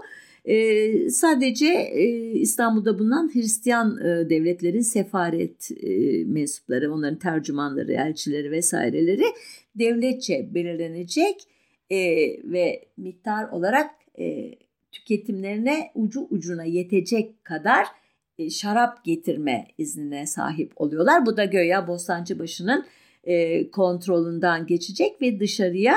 E, 0.44 1.10
sadece 1.10 1.66
e, 1.66 2.32
İstanbul'da 2.32 2.98
bulunan 2.98 3.30
Hristiyan 3.34 3.98
e, 3.98 4.30
devletlerin 4.30 4.80
sefaret 4.80 5.70
e, 5.82 6.24
mensupları, 6.24 6.92
onların 6.92 7.18
tercümanları, 7.18 7.92
elçileri 7.92 8.50
vesaireleri 8.50 9.24
devletçe 9.74 10.54
belirlenecek 10.54 11.36
e, 11.90 11.98
ve 12.44 12.84
miktar 12.96 13.48
olarak 13.48 13.90
e, 14.18 14.54
tüketimlerine 14.92 15.90
ucu 15.94 16.26
ucuna 16.30 16.64
yetecek 16.64 17.44
kadar 17.44 17.86
e, 18.38 18.50
şarap 18.50 19.04
getirme 19.04 19.66
iznine 19.78 20.26
sahip 20.26 20.72
oluyorlar. 20.76 21.26
Bu 21.26 21.36
da 21.36 21.44
göya 21.44 21.88
Bostancıbaşı'nın 21.88 22.84
e, 23.24 23.70
kontrolünden 23.70 24.66
geçecek 24.66 25.22
ve 25.22 25.40
dışarıya 25.40 25.96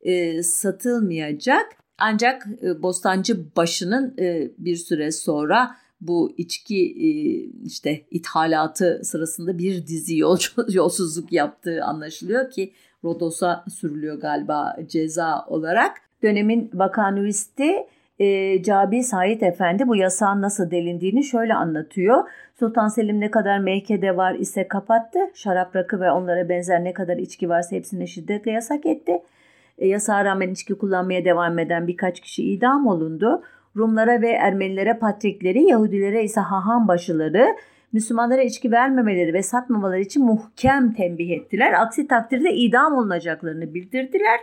e, 0.00 0.42
satılmayacak. 0.42 1.79
Ancak 2.00 2.46
e, 2.62 2.82
Bostancıbaşı'nın 2.82 4.14
e, 4.18 4.50
bir 4.58 4.76
süre 4.76 5.12
sonra 5.12 5.76
bu 6.00 6.34
içki 6.36 6.76
e, 6.76 7.08
işte 7.64 8.00
ithalatı 8.10 9.00
sırasında 9.04 9.58
bir 9.58 9.86
dizi 9.86 10.18
yolsuzluk 10.68 11.32
yaptığı 11.32 11.84
anlaşılıyor 11.84 12.50
ki 12.50 12.72
Rodos'a 13.04 13.64
sürülüyor 13.68 14.20
galiba 14.20 14.76
ceza 14.88 15.44
olarak. 15.46 15.96
Dönemin 16.22 16.70
vakanüisti 16.74 17.86
e, 18.18 18.62
Cabi 18.62 19.02
Said 19.02 19.40
Efendi 19.40 19.88
bu 19.88 19.96
yasağın 19.96 20.42
nasıl 20.42 20.70
delindiğini 20.70 21.24
şöyle 21.24 21.54
anlatıyor. 21.54 22.24
Sultan 22.58 22.88
Selim 22.88 23.20
ne 23.20 23.30
kadar 23.30 23.58
meykede 23.58 24.16
var 24.16 24.34
ise 24.34 24.68
kapattı. 24.68 25.18
Şarap 25.34 25.76
rakı 25.76 26.00
ve 26.00 26.10
onlara 26.10 26.48
benzer 26.48 26.84
ne 26.84 26.92
kadar 26.92 27.16
içki 27.16 27.48
varsa 27.48 27.76
hepsine 27.76 28.06
şiddetle 28.06 28.50
yasak 28.50 28.86
etti. 28.86 29.22
E, 29.80 29.88
yasağa 29.88 30.24
rağmen 30.24 30.50
içki 30.50 30.74
kullanmaya 30.74 31.24
devam 31.24 31.58
eden 31.58 31.86
birkaç 31.86 32.20
kişi 32.20 32.42
idam 32.42 32.86
olundu. 32.86 33.42
Rumlara 33.76 34.22
ve 34.22 34.28
Ermenilere 34.28 34.98
patrikleri, 34.98 35.62
Yahudilere 35.62 36.24
ise 36.24 36.40
haham 36.40 36.88
başıları, 36.88 37.56
Müslümanlara 37.92 38.42
içki 38.42 38.72
vermemeleri 38.72 39.34
ve 39.34 39.42
satmamaları 39.42 40.00
için 40.00 40.24
muhkem 40.24 40.92
tembih 40.92 41.30
ettiler. 41.30 41.72
Aksi 41.72 42.08
takdirde 42.08 42.54
idam 42.54 42.94
olunacaklarını 42.94 43.74
bildirdiler. 43.74 44.40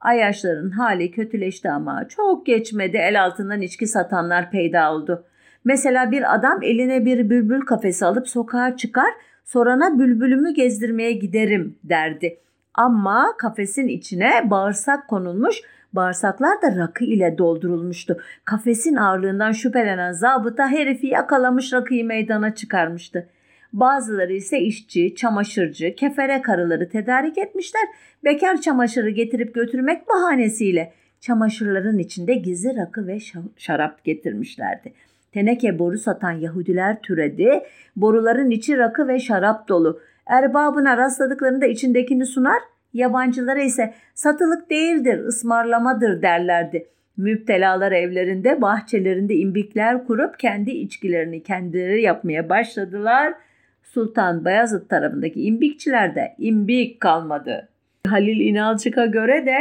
Ayaşların 0.00 0.70
hali 0.70 1.10
kötüleşti 1.10 1.70
ama 1.70 2.08
çok 2.08 2.46
geçmedi 2.46 2.96
el 2.96 3.24
altından 3.24 3.62
içki 3.62 3.86
satanlar 3.86 4.50
peyda 4.50 4.92
oldu. 4.92 5.24
Mesela 5.64 6.10
bir 6.10 6.34
adam 6.34 6.62
eline 6.62 7.04
bir 7.04 7.30
bülbül 7.30 7.60
kafesi 7.60 8.06
alıp 8.06 8.28
sokağa 8.28 8.76
çıkar, 8.76 9.10
sorana 9.44 9.98
bülbülümü 9.98 10.54
gezdirmeye 10.54 11.12
giderim 11.12 11.76
derdi. 11.84 12.38
Ama 12.74 13.34
kafesin 13.38 13.88
içine 13.88 14.50
bağırsak 14.50 15.08
konulmuş, 15.08 15.62
bağırsaklar 15.92 16.62
da 16.62 16.76
rakı 16.76 17.04
ile 17.04 17.38
doldurulmuştu. 17.38 18.18
Kafesin 18.44 18.96
ağırlığından 18.96 19.52
şüphelenen 19.52 20.12
zabıta 20.12 20.68
herifi 20.68 21.06
yakalamış 21.06 21.72
rakıyı 21.72 22.04
meydana 22.04 22.54
çıkarmıştı. 22.54 23.28
Bazıları 23.72 24.32
ise 24.32 24.58
işçi, 24.58 25.14
çamaşırcı, 25.14 25.94
kefere 25.94 26.42
karıları 26.42 26.88
tedarik 26.88 27.38
etmişler. 27.38 27.82
Bekar 28.24 28.60
çamaşırı 28.60 29.10
getirip 29.10 29.54
götürmek 29.54 30.08
bahanesiyle 30.08 30.92
çamaşırların 31.20 31.98
içinde 31.98 32.34
gizli 32.34 32.76
rakı 32.76 33.06
ve 33.06 33.18
şarap 33.56 34.04
getirmişlerdi. 34.04 34.92
Teneke 35.32 35.78
boru 35.78 35.98
satan 35.98 36.32
Yahudiler 36.32 37.02
türedi. 37.02 37.62
Boruların 37.96 38.50
içi 38.50 38.78
rakı 38.78 39.08
ve 39.08 39.20
şarap 39.20 39.68
dolu. 39.68 40.00
Erbabına 40.26 40.96
rastladıklarında 40.96 41.66
içindekini 41.66 42.26
sunar, 42.26 42.62
yabancılara 42.92 43.62
ise 43.62 43.94
satılık 44.14 44.70
değildir, 44.70 45.18
ısmarlamadır 45.18 46.22
derlerdi. 46.22 46.86
Müptelalar 47.16 47.92
evlerinde, 47.92 48.62
bahçelerinde 48.62 49.34
imbikler 49.34 50.06
kurup 50.06 50.38
kendi 50.38 50.70
içkilerini 50.70 51.42
kendileri 51.42 52.02
yapmaya 52.02 52.48
başladılar. 52.48 53.34
Sultan 53.82 54.44
Bayezid 54.44 54.88
tarafındaki 54.88 55.42
imbikçilerde 55.42 56.34
imbik 56.38 57.00
kalmadı. 57.00 57.68
Halil 58.06 58.40
İnalcık'a 58.40 59.06
göre 59.06 59.46
de 59.46 59.58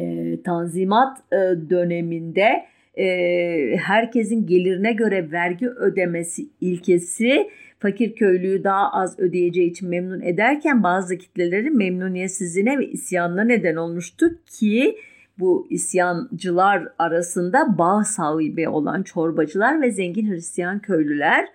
e, 0.00 0.42
Tanzimat 0.42 1.18
e, 1.32 1.36
döneminde 1.70 2.64
e, 2.98 3.06
herkesin 3.76 4.46
gelirine 4.46 4.92
göre 4.92 5.32
vergi 5.32 5.68
ödemesi 5.68 6.48
ilkesi 6.60 7.50
fakir 7.78 8.14
köylüyü 8.14 8.64
daha 8.64 8.92
az 8.92 9.18
ödeyeceği 9.18 9.70
için 9.70 9.88
memnun 9.88 10.20
ederken 10.20 10.82
bazı 10.82 11.18
kitlelerin 11.18 11.76
memnuniyetsizliğine 11.76 12.78
ve 12.78 12.86
isyanına 12.86 13.44
neden 13.44 13.76
olmuştu 13.76 14.26
ki 14.46 14.96
bu 15.38 15.66
isyancılar 15.70 16.88
arasında 16.98 17.78
bağ 17.78 18.04
sahibi 18.04 18.68
olan 18.68 19.02
çorbacılar 19.02 19.82
ve 19.82 19.90
zengin 19.90 20.30
Hristiyan 20.30 20.78
köylüler 20.78 21.48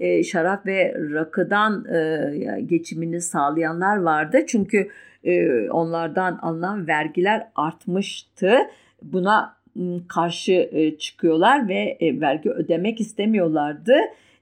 e, 0.00 0.22
şarap 0.22 0.66
ve 0.66 0.94
rakıdan 1.12 1.84
e, 1.94 2.60
geçimini 2.66 3.20
sağlayanlar 3.20 3.96
vardı. 3.96 4.38
Çünkü 4.46 4.88
e, 5.24 5.70
onlardan 5.70 6.38
alınan 6.42 6.86
vergiler 6.88 7.48
artmıştı. 7.54 8.58
Buna 9.02 9.60
karşı 10.08 10.70
çıkıyorlar 10.98 11.68
ve 11.68 11.98
vergi 12.00 12.50
ödemek 12.50 13.00
istemiyorlardı. 13.00 13.94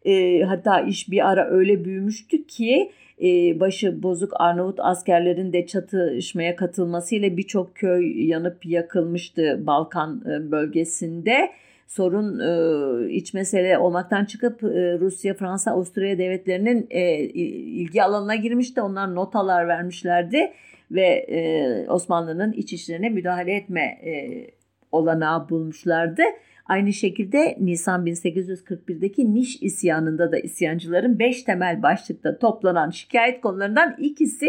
E, 0.04 0.42
hatta 0.42 0.80
iş 0.80 1.10
bir 1.10 1.28
ara 1.28 1.50
öyle 1.50 1.84
büyümüştü 1.84 2.46
ki 2.46 2.92
e, 3.22 3.60
başı 3.60 4.02
bozuk 4.02 4.40
Arnavut 4.40 4.80
askerlerin 4.80 5.52
de 5.52 5.66
çatışmaya 5.66 6.56
katılmasıyla 6.56 7.36
birçok 7.36 7.74
köy 7.74 8.28
yanıp 8.28 8.66
yakılmıştı 8.66 9.66
Balkan 9.66 10.22
e, 10.26 10.50
bölgesinde. 10.50 11.50
Sorun 11.86 12.38
e, 12.40 13.10
iç 13.10 13.34
mesele 13.34 13.78
olmaktan 13.78 14.24
çıkıp 14.24 14.64
e, 14.64 14.98
Rusya, 14.98 15.34
Fransa, 15.34 15.70
Avusturya 15.70 16.18
devletlerinin 16.18 16.86
e, 16.90 17.18
ilgi 17.18 18.02
alanına 18.02 18.34
girmişti. 18.34 18.82
Onlar 18.82 19.14
notalar 19.14 19.68
vermişlerdi 19.68 20.52
ve 20.90 21.06
e, 21.06 21.90
Osmanlı'nın 21.90 22.52
iç 22.52 22.72
işlerine 22.72 23.08
müdahale 23.08 23.54
etme 23.54 23.80
e, 23.80 24.46
olanağı 24.92 25.48
bulmuşlardı. 25.48 26.22
Aynı 26.68 26.92
şekilde 26.92 27.56
Nisan 27.60 28.06
1841'deki 28.06 29.34
Niş 29.34 29.62
isyanında 29.62 30.32
da 30.32 30.38
isyancıların 30.38 31.18
5 31.18 31.42
temel 31.42 31.82
başlıkta 31.82 32.38
toplanan 32.38 32.90
şikayet 32.90 33.40
konularından 33.40 33.96
ikisi 33.98 34.48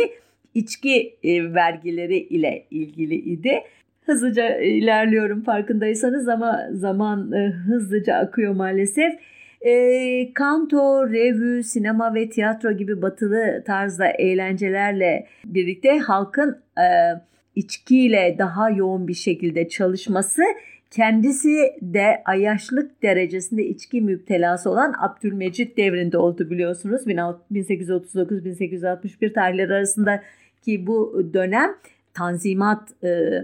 içki 0.53 1.17
e, 1.23 1.53
vergileri 1.53 2.17
ile 2.17 2.67
ilgili 2.71 3.15
idi. 3.15 3.63
Hızlıca 4.05 4.57
ilerliyorum 4.57 5.43
farkındaysanız 5.43 6.27
ama 6.27 6.59
zaman 6.71 7.31
e, 7.31 7.49
hızlıca 7.49 8.15
akıyor 8.15 8.53
maalesef. 8.53 9.13
E, 9.61 10.33
kanto, 10.33 11.09
revü, 11.09 11.63
sinema 11.63 12.15
ve 12.15 12.29
tiyatro 12.29 12.71
gibi 12.71 13.01
batılı 13.01 13.63
tarzda 13.65 14.07
eğlencelerle 14.07 15.27
birlikte 15.45 15.99
halkın 15.99 16.57
e, 16.77 16.87
içkiyle 17.55 18.35
daha 18.39 18.69
yoğun 18.69 19.07
bir 19.07 19.13
şekilde 19.13 19.67
çalışması 19.67 20.41
kendisi 20.91 21.75
de 21.81 22.23
ayaşlık 22.25 23.03
derecesinde 23.03 23.65
içki 23.65 24.01
müptelası 24.01 24.69
olan 24.69 24.93
Abdülmecit 24.99 25.77
devrinde 25.77 26.17
oldu 26.17 26.49
biliyorsunuz. 26.49 27.07
1839-1861 27.07 29.33
tarihleri 29.33 29.73
arasındaki 29.73 30.87
bu 30.87 31.29
dönem 31.33 31.75
tanzimat 32.13 33.03
e, 33.03 33.43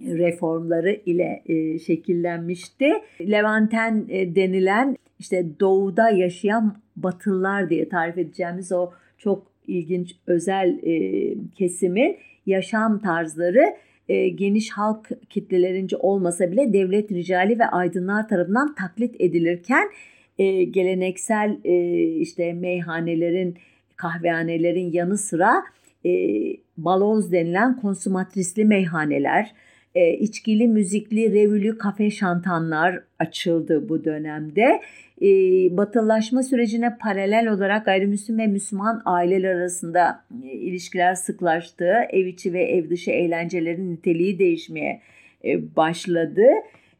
reformları 0.00 1.00
ile 1.06 1.42
e, 1.46 1.78
şekillenmişti. 1.78 2.92
Levanten 3.20 4.06
e, 4.08 4.34
denilen 4.34 4.96
işte 5.18 5.46
doğuda 5.60 6.10
yaşayan 6.10 6.76
batılılar 6.96 7.70
diye 7.70 7.88
tarif 7.88 8.18
edeceğimiz 8.18 8.72
o 8.72 8.90
çok 9.18 9.46
ilginç 9.66 10.16
özel 10.26 10.78
e, 10.82 11.34
kesimin 11.54 12.16
yaşam 12.46 12.98
tarzları 12.98 13.64
e, 14.10 14.28
geniş 14.28 14.70
halk 14.70 15.08
kitlelerince 15.30 15.96
olmasa 15.96 16.50
bile 16.52 16.72
devlet 16.72 17.12
ricali 17.12 17.58
ve 17.58 17.66
aydınlar 17.66 18.28
tarafından 18.28 18.74
taklit 18.74 19.16
edilirken 19.20 19.90
e, 20.38 20.64
geleneksel 20.64 21.58
e, 21.64 22.02
işte 22.02 22.52
meyhanelerin, 22.52 23.56
kahvehanelerin 23.96 24.92
yanı 24.92 25.18
sıra 25.18 25.62
e, 26.06 26.10
baloz 26.76 27.32
denilen 27.32 27.76
konsumatrisli 27.76 28.64
meyhaneler, 28.64 29.52
e, 29.94 30.12
içkili, 30.12 30.68
müzikli, 30.68 31.32
revülü 31.32 31.78
kafe 31.78 32.10
şantanlar 32.10 33.02
açıldı 33.18 33.88
bu 33.88 34.04
dönemde. 34.04 34.82
E, 35.22 35.26
batılılaşma 35.76 36.42
sürecine 36.42 36.98
paralel 36.98 37.48
olarak 37.48 37.84
gayrimüslim 37.84 38.38
ve 38.38 38.46
Müslüman 38.46 39.02
aileler 39.04 39.54
arasında 39.54 40.24
e, 40.44 40.48
ilişkiler 40.48 41.14
sıklaştı. 41.14 41.92
Ev 42.10 42.26
içi 42.26 42.52
ve 42.52 42.64
ev 42.64 42.90
dışı 42.90 43.10
eğlencelerin 43.10 43.92
niteliği 43.92 44.38
değişmeye 44.38 45.00
e, 45.44 45.76
başladı. 45.76 46.46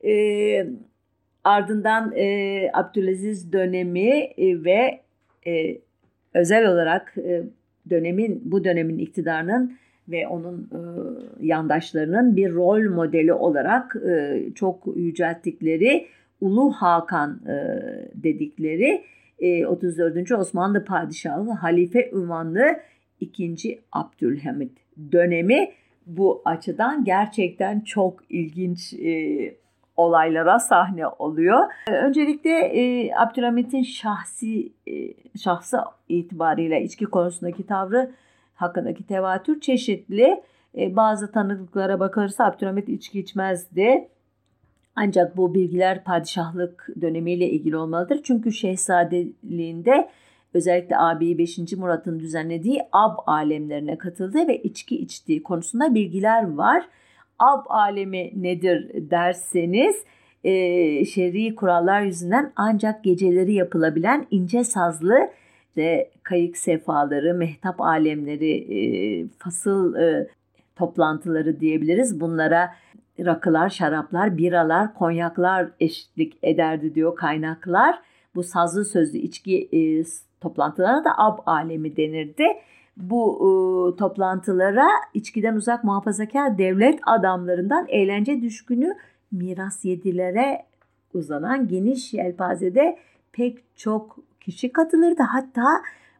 E, 0.04 0.66
ardından 1.44 2.12
e, 2.16 2.70
Abdülaziz 2.72 3.52
dönemi 3.52 4.10
e, 4.10 4.64
ve 4.64 5.00
e, 5.46 5.78
özel 6.34 6.68
olarak 6.68 7.14
e, 7.18 7.42
dönemin 7.90 8.42
bu 8.44 8.64
dönemin 8.64 8.98
iktidarının 8.98 9.78
ve 10.10 10.26
onun 10.28 10.70
e, 10.72 10.80
yandaşlarının 11.46 12.36
bir 12.36 12.54
rol 12.54 12.90
modeli 12.90 13.32
olarak 13.32 13.96
e, 13.96 14.42
çok 14.54 14.86
yücelttikleri 14.96 16.06
Ulu 16.40 16.72
Hakan 16.72 17.40
e, 17.46 17.54
dedikleri 18.14 19.04
e, 19.38 19.66
34. 19.66 20.32
Osmanlı 20.32 20.84
Padişahı 20.84 21.50
Halife 21.50 22.10
ünvanlı 22.10 22.80
2. 23.20 23.80
Abdülhamit 23.92 24.72
dönemi 25.12 25.70
bu 26.06 26.42
açıdan 26.44 27.04
gerçekten 27.04 27.80
çok 27.80 28.20
ilginç 28.30 28.92
e, 28.92 29.54
olaylara 29.96 30.58
sahne 30.58 31.06
oluyor. 31.06 31.58
E, 31.88 31.92
öncelikle 31.92 32.50
e, 32.50 33.14
Abdülhamit'in 33.14 33.82
şahsi 33.82 34.72
e, 34.86 34.92
şahsı 35.38 35.78
itibariyle 36.08 36.82
içki 36.82 37.04
konusundaki 37.04 37.66
tavrı 37.66 38.10
hakkındaki 38.60 39.06
tevatür 39.06 39.60
çeşitli. 39.60 40.42
E, 40.78 40.96
bazı 40.96 41.32
tanıklıklara 41.32 42.00
bakılırsa 42.00 42.44
Abdülhamit 42.44 42.88
içki 42.88 43.20
içmezdi. 43.20 44.08
Ancak 44.96 45.36
bu 45.36 45.54
bilgiler 45.54 46.04
padişahlık 46.04 46.88
dönemiyle 47.00 47.50
ilgili 47.50 47.76
olmalıdır. 47.76 48.20
Çünkü 48.22 48.52
şehzadeliğinde 48.52 50.08
özellikle 50.54 50.98
abi 50.98 51.38
5. 51.38 51.58
Murat'ın 51.76 52.20
düzenlediği 52.20 52.80
ab 52.92 53.14
alemlerine 53.26 53.98
katıldı 53.98 54.48
ve 54.48 54.62
içki 54.62 54.96
içtiği 54.96 55.42
konusunda 55.42 55.94
bilgiler 55.94 56.54
var. 56.54 56.84
Ab 57.38 57.62
alemi 57.68 58.32
nedir 58.42 59.10
derseniz 59.10 60.04
e, 60.44 61.04
şer'i 61.04 61.54
kurallar 61.54 62.02
yüzünden 62.02 62.52
ancak 62.56 63.04
geceleri 63.04 63.54
yapılabilen 63.54 64.26
ince 64.30 64.64
sazlı 64.64 65.30
ve 65.76 66.10
kayık 66.22 66.56
sefaları, 66.56 67.34
mehtap 67.34 67.80
alemleri, 67.80 68.52
e, 68.52 69.28
fasıl 69.38 69.94
e, 69.94 70.28
toplantıları 70.76 71.60
diyebiliriz. 71.60 72.20
Bunlara 72.20 72.74
rakılar, 73.18 73.68
şaraplar, 73.68 74.38
biralar, 74.38 74.94
konyaklar 74.94 75.68
eşlik 75.80 76.38
ederdi 76.42 76.94
diyor 76.94 77.16
kaynaklar. 77.16 77.98
Bu 78.34 78.42
sazlı 78.42 78.84
sözlü 78.84 79.18
içki 79.18 79.68
e, 79.72 80.04
toplantılarına 80.40 81.04
da 81.04 81.18
ab 81.18 81.42
alemi 81.46 81.96
denirdi. 81.96 82.44
Bu 82.96 83.36
e, 83.36 83.50
toplantılara 83.96 84.88
içkiden 85.14 85.54
uzak 85.54 85.84
muhafazakar 85.84 86.58
devlet 86.58 87.00
adamlarından 87.06 87.86
eğlence 87.88 88.42
düşkünü 88.42 88.96
miras 89.32 89.84
yedilere 89.84 90.66
uzanan 91.14 91.68
geniş 91.68 92.14
yelpazede 92.14 92.98
pek 93.32 93.76
çok 93.76 94.18
kişi 94.40 94.72
katılırdı. 94.72 95.22
Hatta 95.22 95.68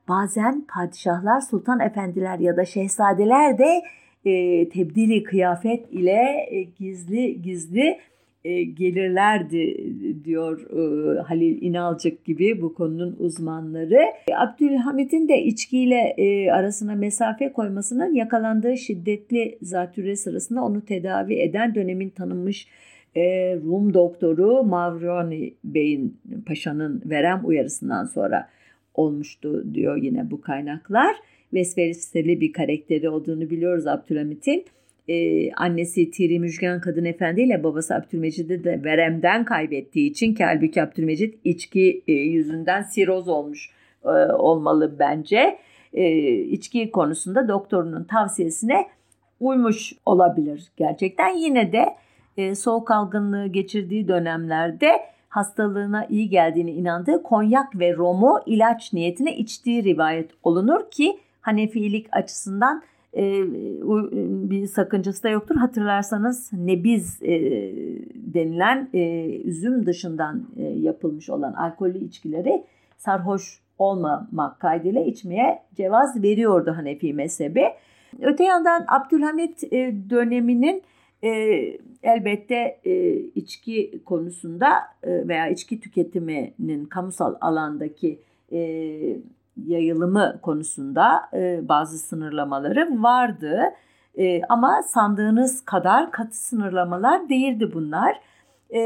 bazen 0.08 0.66
padişahlar, 0.74 1.40
sultan 1.40 1.80
efendiler 1.80 2.38
ya 2.38 2.56
da 2.56 2.64
şehzadeler 2.64 3.58
de 3.58 3.82
e, 4.24 4.68
tebdili 4.68 5.22
kıyafet 5.22 5.92
ile 5.92 6.46
e, 6.50 6.62
gizli 6.62 7.42
gizli 7.42 7.98
e, 8.44 8.62
gelirlerdi 8.62 9.84
diyor 10.24 10.60
e, 10.70 11.20
Halil 11.20 11.62
İnalcık 11.62 12.24
gibi 12.24 12.62
bu 12.62 12.74
konunun 12.74 13.16
uzmanları. 13.18 14.00
Abdülhamit'in 14.36 15.28
de 15.28 15.42
içkiyle 15.42 16.14
e, 16.16 16.50
arasına 16.50 16.94
mesafe 16.94 17.52
koymasının 17.52 18.14
yakalandığı 18.14 18.76
şiddetli 18.76 19.58
zatürre 19.62 20.16
sırasında 20.16 20.62
onu 20.62 20.84
tedavi 20.84 21.34
eden 21.34 21.74
dönemin 21.74 22.10
tanınmış 22.10 22.66
e, 23.16 23.56
Rum 23.56 23.94
doktoru 23.94 24.64
Mavroni 24.64 25.54
Bey'in 25.64 26.18
Paşa'nın 26.46 27.02
verem 27.06 27.40
uyarısından 27.44 28.04
sonra 28.04 28.48
olmuştu 28.94 29.74
diyor 29.74 29.96
yine 29.96 30.30
bu 30.30 30.40
kaynaklar. 30.40 31.16
Vesveseli 31.54 32.40
bir 32.40 32.52
karakteri 32.52 33.08
olduğunu 33.08 33.50
biliyoruz 33.50 33.86
Abdülhamit'in. 33.86 34.64
Ee, 35.08 35.52
annesi 35.52 36.10
Tiri 36.10 36.38
Müjgan 36.38 36.80
Kadın 36.80 37.04
Efendi 37.04 37.40
ile 37.40 37.64
babası 37.64 37.94
Abdülmecid'i 37.94 38.64
de 38.64 38.84
veremden 38.84 39.44
kaybettiği 39.44 40.10
için 40.10 40.34
ki 40.34 40.44
halbuki 40.44 40.82
Abdülmecid 40.82 41.34
içki 41.44 42.02
e, 42.08 42.12
yüzünden 42.12 42.82
siroz 42.82 43.28
olmuş 43.28 43.70
e, 44.04 44.08
olmalı 44.32 44.96
bence. 44.98 45.58
E, 45.92 46.32
içki 46.32 46.90
konusunda 46.90 47.48
doktorunun 47.48 48.04
tavsiyesine 48.04 48.86
uymuş 49.40 49.92
olabilir 50.06 50.72
gerçekten. 50.76 51.36
Yine 51.36 51.72
de 51.72 51.84
e, 52.40 52.54
soğuk 52.54 52.90
algınlığı 52.90 53.46
geçirdiği 53.46 54.08
dönemlerde 54.08 54.88
hastalığına 55.28 56.06
iyi 56.06 56.28
geldiğini 56.28 56.70
inandığı 56.70 57.22
konyak 57.22 57.78
ve 57.78 57.96
romu 57.96 58.40
ilaç 58.46 58.92
niyetine 58.92 59.36
içtiği 59.36 59.84
rivayet 59.84 60.30
olunur 60.42 60.90
ki 60.90 61.18
Hanefilik 61.40 62.06
açısından 62.12 62.82
e, 63.16 63.22
bir 64.50 64.66
sakıncası 64.66 65.22
da 65.22 65.28
yoktur. 65.28 65.56
Hatırlarsanız 65.56 66.52
nebiz 66.52 67.22
e, 67.22 67.30
denilen 68.14 68.88
e, 68.94 69.24
üzüm 69.44 69.86
dışından 69.86 70.46
e, 70.56 70.62
yapılmış 70.62 71.30
olan 71.30 71.52
alkollü 71.52 71.98
içkileri 71.98 72.64
sarhoş 72.96 73.60
olmamak 73.78 74.60
kaydıyla 74.60 75.00
içmeye 75.00 75.62
cevaz 75.76 76.22
veriyordu 76.22 76.72
Hanefi 76.76 77.14
mezhebi. 77.14 77.64
Öte 78.22 78.44
yandan 78.44 78.84
Abdülhamit 78.88 79.64
e, 79.72 79.94
döneminin 80.10 80.82
e, 81.24 81.30
elbette 82.02 82.80
e, 82.84 83.14
içki 83.14 84.00
konusunda 84.04 84.68
e, 85.02 85.28
veya 85.28 85.48
içki 85.48 85.80
tüketiminin 85.80 86.84
kamusal 86.84 87.34
alandaki 87.40 88.18
e, 88.52 88.58
yayılımı 89.66 90.38
konusunda 90.42 91.22
e, 91.34 91.68
bazı 91.68 91.98
sınırlamaları 91.98 93.02
vardı. 93.02 93.62
E, 94.18 94.42
ama 94.48 94.82
sandığınız 94.82 95.64
kadar 95.64 96.10
katı 96.10 96.36
sınırlamalar 96.36 97.28
değildi 97.28 97.70
bunlar. 97.74 98.20
E, 98.74 98.80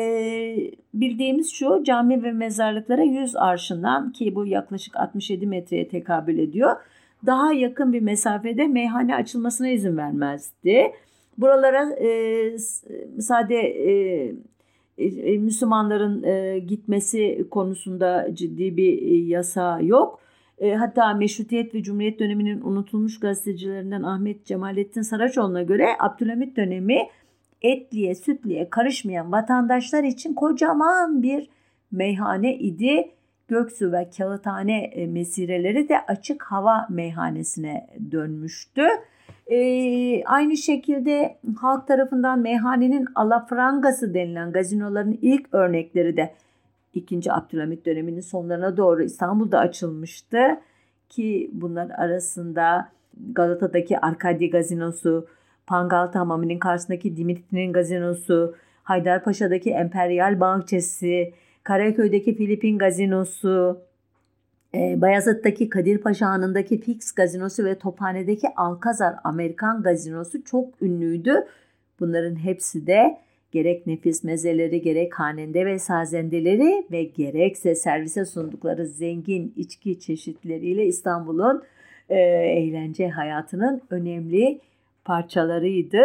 bildiğimiz 0.94 1.52
şu 1.52 1.84
cami 1.84 2.22
ve 2.22 2.32
mezarlıklara 2.32 3.02
100 3.02 3.36
arşından 3.36 4.12
ki 4.12 4.34
bu 4.34 4.46
yaklaşık 4.46 4.96
67 4.96 5.46
metreye 5.46 5.88
tekabül 5.88 6.38
ediyor. 6.38 6.76
Daha 7.26 7.52
yakın 7.52 7.92
bir 7.92 8.00
mesafede 8.00 8.66
meyhane 8.66 9.14
açılmasına 9.14 9.68
izin 9.68 9.96
vermezdi. 9.96 10.92
Buralara 11.38 11.90
e, 11.90 12.58
sade 13.20 13.56
e, 13.56 14.34
e, 14.98 15.38
Müslümanların 15.38 16.22
e, 16.22 16.58
gitmesi 16.58 17.46
konusunda 17.50 18.28
ciddi 18.34 18.76
bir 18.76 19.02
e, 19.02 19.16
yasa 19.16 19.80
yok. 19.80 20.20
E, 20.58 20.74
hatta 20.74 21.14
Meşrutiyet 21.14 21.74
ve 21.74 21.82
Cumhuriyet 21.82 22.18
döneminin 22.18 22.60
unutulmuş 22.60 23.20
gazetecilerinden 23.20 24.02
Ahmet 24.02 24.46
Cemalettin 24.46 25.02
Saraçoğlu'na 25.02 25.62
göre 25.62 25.88
Abdülhamit 26.00 26.56
dönemi 26.56 26.98
etliye 27.62 28.14
sütliye 28.14 28.70
karışmayan 28.70 29.32
vatandaşlar 29.32 30.04
için 30.04 30.34
kocaman 30.34 31.22
bir 31.22 31.48
meyhane 31.92 32.58
idi. 32.58 33.10
Göksu 33.48 33.92
ve 33.92 34.10
Kağıthane 34.16 34.84
e, 34.84 35.06
mesireleri 35.06 35.88
de 35.88 36.00
açık 36.06 36.42
hava 36.42 36.86
meyhanesine 36.90 37.86
dönmüştü. 38.10 38.82
E, 39.50 40.24
aynı 40.24 40.56
şekilde 40.56 41.36
halk 41.60 41.88
tarafından 41.88 42.38
meyhanenin 42.38 43.08
alafrangası 43.14 44.14
denilen 44.14 44.52
gazinoların 44.52 45.18
ilk 45.22 45.54
örnekleri 45.54 46.16
de 46.16 46.34
2. 46.94 47.32
Abdülhamit 47.32 47.86
döneminin 47.86 48.20
sonlarına 48.20 48.76
doğru 48.76 49.02
İstanbul'da 49.02 49.58
açılmıştı. 49.58 50.60
Ki 51.08 51.50
bunlar 51.52 51.90
arasında 51.90 52.88
Galata'daki 53.32 53.98
Arkadi 53.98 54.50
Gazinosu, 54.50 55.26
Pangal 55.66 56.12
Hamami'nin 56.12 56.58
karşısındaki 56.58 57.16
Dimitri'nin 57.16 57.72
gazinosu, 57.72 58.54
Haydarpaşa'daki 58.82 59.70
Emperyal 59.70 60.40
Bahçesi, 60.40 61.32
Karaköy'deki 61.64 62.34
Filipin 62.36 62.78
gazinosu, 62.78 63.80
Bayazıt'taki 64.74 65.68
Kadir 65.68 65.98
Paşa 65.98 66.26
Hanı'ndaki 66.26 66.80
Fix 66.80 67.12
gazinosu 67.12 67.64
ve 67.64 67.78
Tophane'deki 67.78 68.48
Alkazar 68.56 69.14
Amerikan 69.24 69.82
gazinosu 69.82 70.44
çok 70.44 70.82
ünlüydü. 70.82 71.46
Bunların 72.00 72.36
hepsi 72.36 72.86
de 72.86 73.18
gerek 73.52 73.86
nefis 73.86 74.24
mezeleri 74.24 74.82
gerek 74.82 75.14
hanende 75.14 75.66
ve 75.66 75.78
sazendeleri 75.78 76.86
ve 76.90 77.02
gerekse 77.04 77.74
servise 77.74 78.24
sundukları 78.24 78.86
zengin 78.86 79.52
içki 79.56 80.00
çeşitleriyle 80.00 80.86
İstanbul'un 80.86 81.62
e, 82.08 82.18
eğlence 82.18 83.08
hayatının 83.08 83.82
önemli 83.90 84.60
parçalarıydı. 85.04 86.00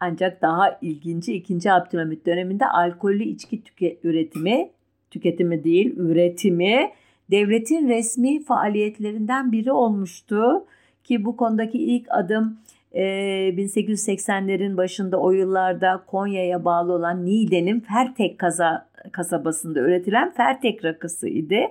Ancak 0.00 0.42
daha 0.42 0.78
ilginci 0.82 1.34
2. 1.34 1.72
Abdülhamit 1.72 2.26
döneminde 2.26 2.66
alkollü 2.66 3.22
içki 3.22 3.62
tüke 3.62 3.96
üretimi, 4.04 4.70
tüketimi 5.10 5.64
değil 5.64 5.96
üretimi 5.96 6.90
devletin 7.30 7.88
resmi 7.88 8.42
faaliyetlerinden 8.42 9.52
biri 9.52 9.72
olmuştu. 9.72 10.66
Ki 11.04 11.24
bu 11.24 11.36
konudaki 11.36 11.78
ilk 11.78 12.06
adım 12.10 12.58
1880'lerin 12.94 14.74
ee, 14.74 14.76
başında 14.76 15.20
o 15.20 15.30
yıllarda 15.30 16.04
Konya'ya 16.06 16.64
bağlı 16.64 16.92
olan 16.92 17.24
Niğde'nin 17.24 17.80
Fertek 17.80 18.38
kaza, 18.38 18.88
kasabasında 19.12 19.80
üretilen 19.80 20.32
Fertek 20.32 20.84
rakısı 20.84 21.28
idi. 21.28 21.66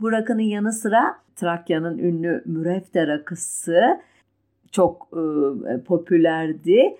Bu 0.00 0.12
rakının 0.12 0.42
yanı 0.42 0.72
sıra 0.72 1.16
Trakya'nın 1.36 1.98
ünlü 1.98 2.42
Mürefte 2.46 3.06
rakısı 3.06 4.00
çok 4.72 5.08
e, 5.12 5.80
popülerdi. 5.80 6.96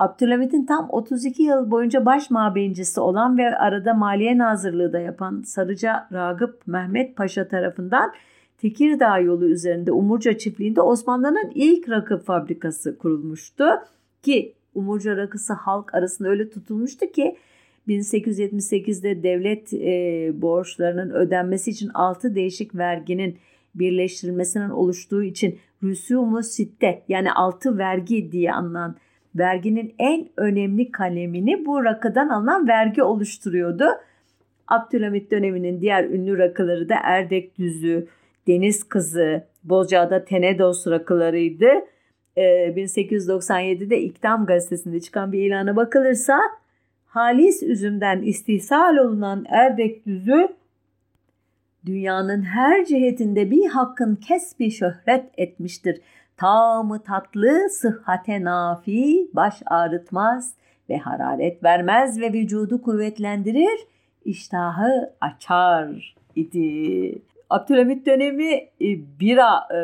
Abdülhamit'in 0.00 0.66
tam 0.66 0.86
32 0.90 1.42
yıl 1.42 1.70
boyunca 1.70 2.06
baş 2.06 2.30
mabeyincisi 2.30 3.00
olan 3.00 3.38
ve 3.38 3.56
arada 3.56 3.94
Maliye 3.94 4.38
Nazırlığı 4.38 4.92
da 4.92 5.00
yapan 5.00 5.42
Sarıca 5.42 6.08
Ragıp 6.12 6.66
Mehmet 6.66 7.16
Paşa 7.16 7.48
tarafından 7.48 8.12
Tekirdağ 8.58 9.18
yolu 9.18 9.44
üzerinde 9.44 9.92
Umurca 9.92 10.38
çiftliğinde 10.38 10.80
Osmanlı'nın 10.80 11.52
ilk 11.54 11.88
rakı 11.88 12.18
fabrikası 12.18 12.98
kurulmuştu. 12.98 13.64
Ki 14.22 14.54
Umurca 14.74 15.16
rakısı 15.16 15.52
halk 15.52 15.94
arasında 15.94 16.28
öyle 16.28 16.50
tutulmuştu 16.50 17.12
ki 17.12 17.36
1878'de 17.88 19.22
devlet 19.22 19.72
e, 19.72 20.42
borçlarının 20.42 21.10
ödenmesi 21.10 21.70
için 21.70 21.90
6 21.94 22.34
değişik 22.34 22.74
verginin 22.74 23.38
birleştirilmesinden 23.74 24.70
oluştuğu 24.70 25.22
için 25.22 25.58
rüsumu 25.82 26.42
sitte 26.42 27.02
yani 27.08 27.32
6 27.32 27.78
vergi 27.78 28.32
diye 28.32 28.52
anılan 28.52 28.96
verginin 29.34 29.94
en 29.98 30.28
önemli 30.36 30.92
kalemini 30.92 31.66
bu 31.66 31.84
rakıdan 31.84 32.28
alınan 32.28 32.68
vergi 32.68 33.02
oluşturuyordu. 33.02 33.84
Abdülhamit 34.68 35.30
döneminin 35.30 35.80
diğer 35.80 36.04
ünlü 36.04 36.38
rakıları 36.38 36.88
da 36.88 36.94
Erdek 37.02 37.58
Düzü, 37.58 38.06
Deniz 38.46 38.88
Kızı, 38.88 39.42
Bozcaada 39.64 40.24
Tenedos 40.24 40.86
rakılarıydı. 40.86 41.68
Ee, 42.36 42.42
1897'de 42.76 44.00
İktam 44.00 44.46
gazetesinde 44.46 45.00
çıkan 45.00 45.32
bir 45.32 45.42
ilana 45.42 45.76
bakılırsa 45.76 46.40
halis 47.06 47.62
üzümden 47.62 48.22
istihsal 48.22 48.96
olunan 48.96 49.44
erdek 49.48 50.06
düzü 50.06 50.48
dünyanın 51.86 52.42
her 52.42 52.84
cihetinde 52.84 53.50
bir 53.50 53.66
hakkın 53.66 54.16
kesbi 54.16 54.70
şöhret 54.70 55.24
etmiştir. 55.36 56.00
Tamı 56.40 57.02
tatlı, 57.02 57.70
sıhhate 57.70 58.44
nafi, 58.44 59.28
baş 59.32 59.62
ağrıtmaz 59.66 60.54
ve 60.90 60.96
hararet 60.96 61.64
vermez 61.64 62.20
ve 62.20 62.32
vücudu 62.32 62.82
kuvvetlendirir, 62.82 63.86
iştahı 64.24 65.12
açar 65.20 66.14
idi. 66.36 67.18
Abdülhamit 67.50 68.06
dönemi 68.06 68.52
e, 68.54 68.88
bira 69.20 69.68
e, 69.74 69.78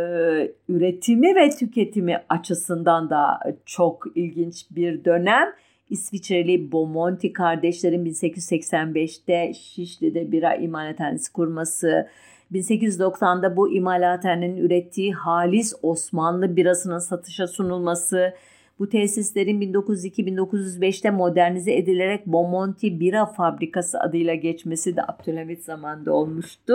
üretimi 0.69 1.35
ve 1.35 1.51
tüketimi 1.51 2.23
açısından 2.29 3.11
da 3.11 3.41
çok 3.67 4.07
ilginç 4.15 4.67
bir 4.71 5.05
dönem. 5.05 5.49
İsviçreli 5.91 6.73
Bomonti 6.73 7.33
kardeşlerin 7.33 8.07
1885'te 8.07 9.55
Şişli'de 9.55 10.33
bira 10.33 10.55
imalathanesi 10.55 11.33
kurması, 11.33 12.09
1890'da 12.53 13.57
bu 13.57 13.73
imalathanenin 13.73 14.57
ürettiği 14.57 15.15
halis 15.15 15.75
Osmanlı 15.83 16.57
birasının 16.57 16.99
satışa 16.99 17.47
sunulması, 17.47 18.35
bu 18.79 18.89
tesislerin 18.89 19.61
1902-1905'te 19.61 21.11
modernize 21.11 21.75
edilerek 21.75 22.27
Bomonti 22.27 23.01
Bira 23.01 23.27
Fabrikası 23.27 24.01
adıyla 24.01 24.35
geçmesi 24.35 24.97
de 24.97 25.03
Abdülhamit 25.03 25.65
zamanında 25.65 26.13
olmuştu. 26.13 26.75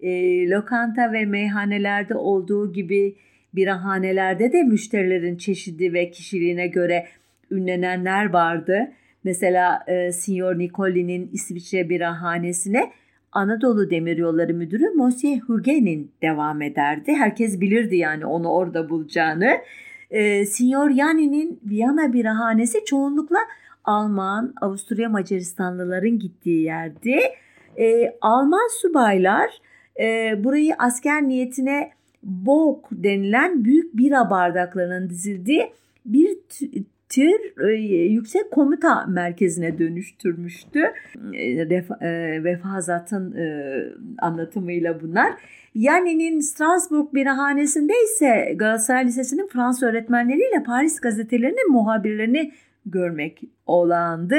E, 0.00 0.10
lokanta 0.50 1.12
ve 1.12 1.24
meyhanelerde 1.24 2.14
olduğu 2.14 2.72
gibi 2.72 3.16
birahanelerde 3.54 4.52
de 4.52 4.62
müşterilerin 4.62 5.36
çeşidi 5.36 5.92
ve 5.92 6.10
kişiliğine 6.10 6.66
göre 6.66 7.06
ünlenenler 7.50 8.32
vardı. 8.32 8.92
Mesela 9.24 9.84
e, 9.86 10.12
Signor 10.12 10.58
Nicoli'nin 10.58 11.30
İsviçre 11.32 11.88
birahanesine 11.88 12.92
Anadolu 13.32 13.90
Demiryolları 13.90 14.54
Müdürü 14.54 14.90
Monsieur 14.90 15.38
Hugen'in 15.38 16.12
devam 16.22 16.62
ederdi. 16.62 17.14
Herkes 17.14 17.60
bilirdi 17.60 17.96
yani 17.96 18.26
onu 18.26 18.48
orada 18.48 18.90
bulacağını. 18.90 19.58
E, 20.10 20.46
Signor 20.46 20.90
Yanni'nin 20.90 21.60
Viyana 21.64 22.12
birahanesi 22.12 22.84
çoğunlukla 22.84 23.38
Alman, 23.84 24.54
Avusturya 24.60 25.08
Macaristanlıların 25.08 26.18
gittiği 26.18 26.62
yerdi. 26.62 27.18
E, 27.78 28.16
Alman 28.20 28.68
subaylar 28.82 29.50
e, 30.00 30.34
burayı 30.44 30.74
asker 30.78 31.22
niyetine 31.22 31.90
bok 32.22 32.88
denilen 32.92 33.64
büyük 33.64 33.96
bira 33.96 34.30
bardaklarının 34.30 35.10
dizildiği 35.10 35.72
bir 36.06 36.38
tür 37.08 37.68
e, 37.68 37.72
yüksek 38.02 38.50
komuta 38.50 39.06
merkezine 39.06 39.78
dönüştürmüştü. 39.78 40.92
E, 41.32 41.44
e, 41.44 42.44
vefazatın 42.44 43.36
anlatımıyla 44.18 45.00
bunlar. 45.00 45.32
Yani'nin 45.74 46.40
Strasbourg 46.40 47.14
birahanesinde 47.14 47.92
ise 48.04 48.54
Galatasaray 48.56 49.06
Lisesi'nin 49.06 49.48
Fransız 49.48 49.82
öğretmenleriyle 49.82 50.62
Paris 50.66 51.00
gazetelerinin 51.00 51.72
muhabirlerini 51.72 52.52
görmek 52.86 53.42
olağandı. 53.66 54.38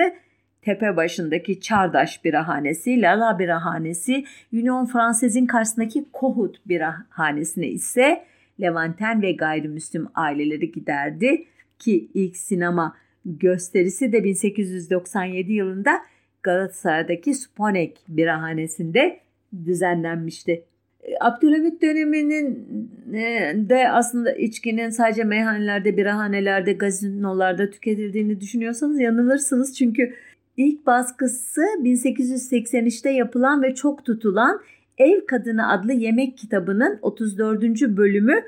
Tepe 0.62 0.98
başındaki 0.98 1.62
Çardaş 1.62 2.26
birahanesi, 2.26 3.02
Lala 3.02 3.40
birahanesi, 3.40 4.26
Union 4.54 4.86
Fransız'in 4.86 5.46
karşısındaki 5.46 6.06
Kohut 6.14 6.68
birahanesine 6.68 7.68
ise 7.68 8.24
Levanten 8.62 9.22
ve 9.22 9.32
gayrimüslim 9.32 10.08
aileleri 10.16 10.72
giderdi 10.72 11.46
ki 11.80 12.10
ilk 12.14 12.38
sinema 12.38 12.96
gösterisi 13.26 14.12
de 14.12 14.24
1897 14.24 15.54
yılında 15.54 16.02
Galatasaray'daki 16.44 17.34
Sponek 17.34 17.98
birahanesinde 18.08 19.20
düzenlenmişti. 19.66 20.64
E, 21.04 21.14
Abdülhamit 21.22 21.82
döneminin 21.82 22.68
e, 23.14 23.54
de 23.70 23.92
aslında 23.92 24.32
içkinin 24.32 24.90
sadece 24.90 25.24
meyhanelerde, 25.24 25.98
birahanelerde, 25.98 26.74
gazinolarda 26.74 27.70
tüketildiğini 27.70 28.42
düşünüyorsanız 28.42 29.00
yanılırsınız. 29.00 29.78
Çünkü 29.78 30.14
ilk 30.58 30.86
baskısı 30.86 31.62
1883'te 31.62 33.10
yapılan 33.10 33.64
ve 33.64 33.76
çok 33.76 34.06
tutulan 34.06 34.62
Ev 34.98 35.26
Kadını 35.26 35.72
adlı 35.72 35.94
yemek 35.94 36.38
kitabının 36.38 37.00
34. 37.02 37.64
bölümü 37.82 38.44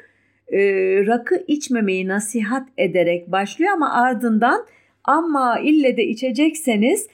e, 0.52 0.60
rakı 1.06 1.44
içmemeyi 1.48 2.08
nasihat 2.08 2.68
ederek 2.78 3.32
başlıyor 3.32 3.72
ama 3.74 3.94
ardından 3.94 4.66
ama 5.04 5.60
ille 5.60 5.98
de 5.98 6.06
içecekseniz 6.06 7.08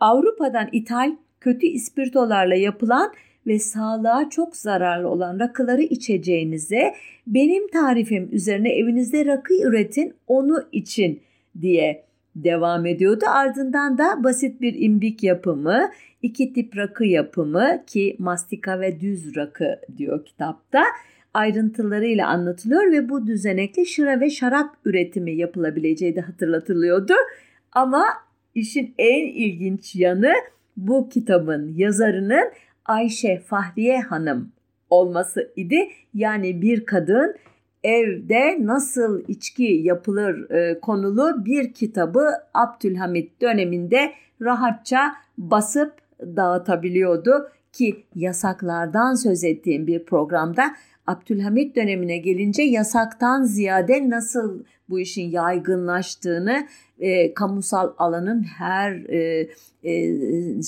Avrupa'dan 0.00 0.68
ithal 0.72 1.16
kötü 1.40 1.66
ispirtolarla 1.66 2.54
yapılan 2.54 3.12
ve 3.46 3.58
sağlığa 3.58 4.30
çok 4.30 4.56
zararlı 4.56 5.08
olan 5.08 5.40
rakıları 5.40 5.82
içeceğinize 5.82 6.94
benim 7.26 7.68
tarifim 7.68 8.28
üzerine 8.32 8.72
evinizde 8.72 9.26
rakı 9.26 9.54
üretin 9.54 10.14
onu 10.26 10.64
için 10.72 11.20
diye 11.60 12.04
devam 12.36 12.86
ediyordu. 12.86 13.24
Ardından 13.28 13.98
da 13.98 14.24
basit 14.24 14.60
bir 14.60 14.74
imbik 14.78 15.22
yapımı, 15.22 15.90
iki 16.22 16.52
tip 16.52 16.76
rakı 16.76 17.04
yapımı 17.04 17.82
ki 17.86 18.16
mastika 18.18 18.80
ve 18.80 19.00
düz 19.00 19.36
rakı 19.36 19.80
diyor 19.98 20.24
kitapta 20.24 20.82
ayrıntılarıyla 21.34 22.28
anlatılıyor 22.28 22.92
ve 22.92 23.08
bu 23.08 23.26
düzenekle 23.26 23.84
şıra 23.84 24.20
ve 24.20 24.30
şarap 24.30 24.76
üretimi 24.84 25.36
yapılabileceği 25.36 26.16
de 26.16 26.20
hatırlatılıyordu. 26.20 27.12
Ama 27.72 28.04
işin 28.54 28.94
en 28.98 29.26
ilginç 29.26 29.96
yanı 29.96 30.32
bu 30.76 31.08
kitabın 31.08 31.74
yazarının 31.76 32.52
Ayşe 32.84 33.38
Fahriye 33.38 34.00
Hanım 34.00 34.52
olması 34.90 35.52
idi. 35.56 35.88
Yani 36.14 36.62
bir 36.62 36.86
kadın 36.86 37.34
evde 37.84 38.66
nasıl 38.66 39.24
içki 39.28 39.80
yapılır 39.82 40.50
e, 40.50 40.80
konulu 40.80 41.44
bir 41.44 41.72
kitabı 41.72 42.30
Abdülhamit 42.54 43.40
döneminde 43.40 44.12
rahatça 44.42 45.14
basıp 45.38 45.92
dağıtabiliyordu 46.20 47.48
ki 47.72 48.04
yasaklardan 48.14 49.14
söz 49.14 49.44
ettiğim 49.44 49.86
bir 49.86 50.04
programda 50.04 50.74
Abdülhamit 51.06 51.76
dönemine 51.76 52.18
gelince 52.18 52.62
yasaktan 52.62 53.42
ziyade 53.42 54.10
nasıl 54.10 54.64
bu 54.88 55.00
işin 55.00 55.30
yaygınlaştığını 55.30 56.66
e, 57.00 57.34
kamusal 57.34 57.92
alanın 57.98 58.42
her 58.42 58.92
e, 58.92 59.48
e, 59.84 59.92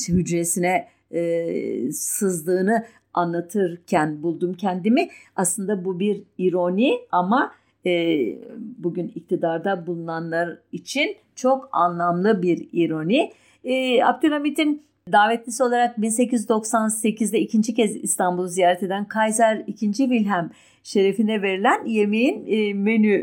hücresine 0.08 0.88
e, 1.10 1.92
sızdığını 1.92 2.84
anlatırken 3.14 4.22
buldum 4.22 4.54
kendimi. 4.54 5.08
Aslında 5.36 5.84
bu 5.84 6.00
bir 6.00 6.22
ironi 6.38 6.98
ama 7.12 7.52
e, 7.86 8.16
bugün 8.58 9.12
iktidarda 9.14 9.86
bulunanlar 9.86 10.58
için 10.72 11.16
çok 11.34 11.68
anlamlı 11.72 12.42
bir 12.42 12.68
ironi. 12.72 13.32
E, 13.64 14.04
Abdülhamit'in 14.04 14.82
Davetlisi 15.12 15.62
olarak 15.62 15.98
1898'de 15.98 17.40
ikinci 17.40 17.74
kez 17.74 17.96
İstanbul'u 17.96 18.48
ziyaret 18.48 18.82
eden 18.82 19.04
Kaiser 19.04 19.56
II. 19.56 19.92
Wilhelm 19.92 20.50
şerefine 20.82 21.42
verilen 21.42 21.84
yemeğin 21.84 22.46
e, 22.46 22.74
menü 22.74 23.14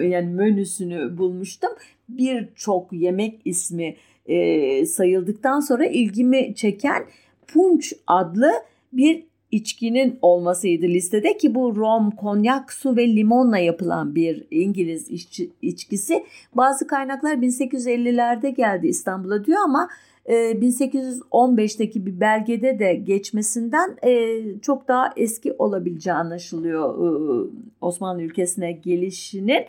e, 0.00 0.06
yani 0.08 0.26
menüsünü 0.26 1.18
bulmuştum. 1.18 1.70
Birçok 2.08 2.92
yemek 2.92 3.40
ismi 3.44 3.96
e, 4.26 4.86
sayıldıktan 4.86 5.60
sonra 5.60 5.86
ilgimi 5.86 6.54
çeken 6.54 7.04
punç 7.46 7.92
adlı 8.06 8.52
bir 8.92 9.24
içkinin 9.50 10.18
olmasıydı 10.22 10.86
listede 10.86 11.36
ki 11.36 11.54
bu 11.54 11.76
rom, 11.76 12.10
konyak, 12.10 12.72
su 12.72 12.96
ve 12.96 13.06
limonla 13.06 13.58
yapılan 13.58 14.14
bir 14.14 14.46
İngiliz 14.50 15.10
içki, 15.10 15.50
içkisi. 15.62 16.24
Bazı 16.54 16.86
kaynaklar 16.86 17.34
1850'lerde 17.34 18.48
geldi 18.48 18.88
İstanbul'a 18.88 19.44
diyor 19.44 19.58
ama 19.64 19.88
1815'teki 20.30 21.98
ee, 21.98 22.06
bir 22.06 22.20
belgede 22.20 22.78
de 22.78 22.94
geçmesinden 22.94 23.96
e, 24.02 24.40
çok 24.60 24.88
daha 24.88 25.12
eski 25.16 25.52
olabileceği 25.52 26.14
anlaşılıyor 26.14 26.94
e, 26.94 27.50
Osmanlı 27.80 28.22
ülkesine 28.22 28.72
gelişinin. 28.72 29.64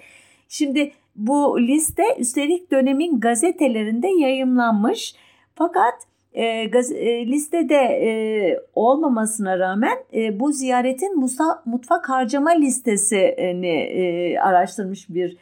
Şimdi 0.50 0.92
bu 1.16 1.62
liste 1.62 2.04
üstelik 2.18 2.72
dönemin 2.72 3.20
gazetelerinde 3.20 4.08
yayımlanmış. 4.08 5.16
Fakat 5.56 5.94
e, 6.34 6.66
gaz, 6.66 6.92
e, 6.92 7.28
listede 7.28 8.62
olmamasına 8.76 9.60
rağmen 9.60 9.98
bu 10.40 10.52
ziyaretin 10.52 11.20
musa, 11.20 11.64
mutfak 11.66 12.10
harcama 12.10 12.50
listesini 12.50 14.38
araştırmış 14.42 15.10
bir 15.10 15.38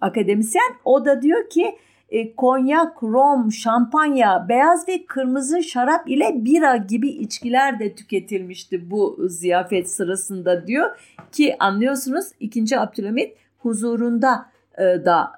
akademisyen. 0.00 0.74
O 0.84 1.04
da 1.04 1.22
diyor 1.22 1.50
ki 1.50 1.74
e, 2.10 2.34
konyak, 2.34 3.02
rom, 3.02 3.52
şampanya, 3.52 4.46
beyaz 4.48 4.88
ve 4.88 5.06
kırmızı 5.06 5.62
şarap 5.62 6.10
ile 6.10 6.32
bira 6.34 6.76
gibi 6.76 7.08
içkiler 7.08 7.78
de 7.78 7.94
tüketilmişti 7.94 8.90
bu 8.90 9.18
ziyafet 9.28 9.90
sırasında 9.90 10.66
diyor 10.66 10.90
ki 11.32 11.56
anlıyorsunuz 11.58 12.26
2. 12.40 12.78
Abdülhamit 12.78 13.36
huzurunda 13.58 14.46
da 14.78 15.32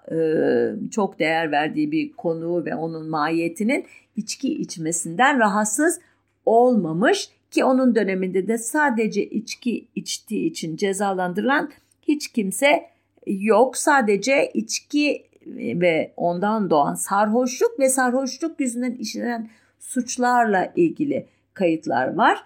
çok 0.90 1.18
değer 1.18 1.52
verdiği 1.52 1.92
bir 1.92 2.12
konu 2.12 2.64
ve 2.64 2.74
onun 2.74 3.08
mahiyetinin 3.08 3.86
içki 4.16 4.54
içmesinden 4.54 5.38
rahatsız 5.38 6.00
olmamış 6.46 7.30
ki 7.50 7.64
onun 7.64 7.94
döneminde 7.94 8.48
de 8.48 8.58
sadece 8.58 9.26
içki 9.26 9.86
içtiği 9.94 10.50
için 10.50 10.76
cezalandırılan 10.76 11.70
hiç 12.02 12.28
kimse 12.28 12.86
yok. 13.26 13.76
Sadece 13.76 14.50
içki 14.54 15.24
ve 15.46 16.12
ondan 16.16 16.70
doğan 16.70 16.94
sarhoşluk 16.94 17.80
ve 17.80 17.88
sarhoşluk 17.88 18.60
yüzünden 18.60 18.92
işlenen 18.92 19.48
suçlarla 19.78 20.72
ilgili 20.76 21.26
kayıtlar 21.54 22.14
var. 22.14 22.38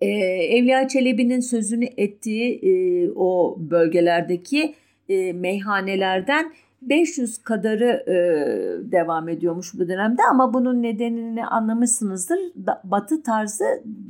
Ee, 0.00 0.08
Evliya 0.56 0.88
Çelebi'nin 0.88 1.40
sözünü 1.40 1.84
ettiği 1.96 2.60
e, 2.62 3.10
o 3.10 3.56
bölgelerdeki 3.58 4.74
e, 5.08 5.32
meyhanelerden 5.32 6.52
500 6.82 7.38
kadarı 7.42 8.04
e, 8.06 8.16
devam 8.92 9.28
ediyormuş 9.28 9.74
bu 9.74 9.88
dönemde 9.88 10.22
ama 10.30 10.54
bunun 10.54 10.82
nedenini 10.82 11.46
anlamışsınızdır. 11.46 12.38
Da, 12.66 12.82
batı 12.84 13.22
tarzı 13.22 13.64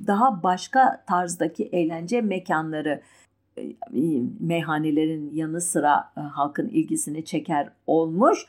daha 0.06 0.42
başka 0.42 1.04
tarzdaki 1.06 1.64
eğlence 1.64 2.20
mekanları 2.20 3.00
meyhanelerin 4.40 5.30
yanı 5.34 5.60
sıra 5.60 6.12
e, 6.16 6.20
halkın 6.20 6.68
ilgisini 6.68 7.24
çeker 7.24 7.68
olmuş. 7.86 8.46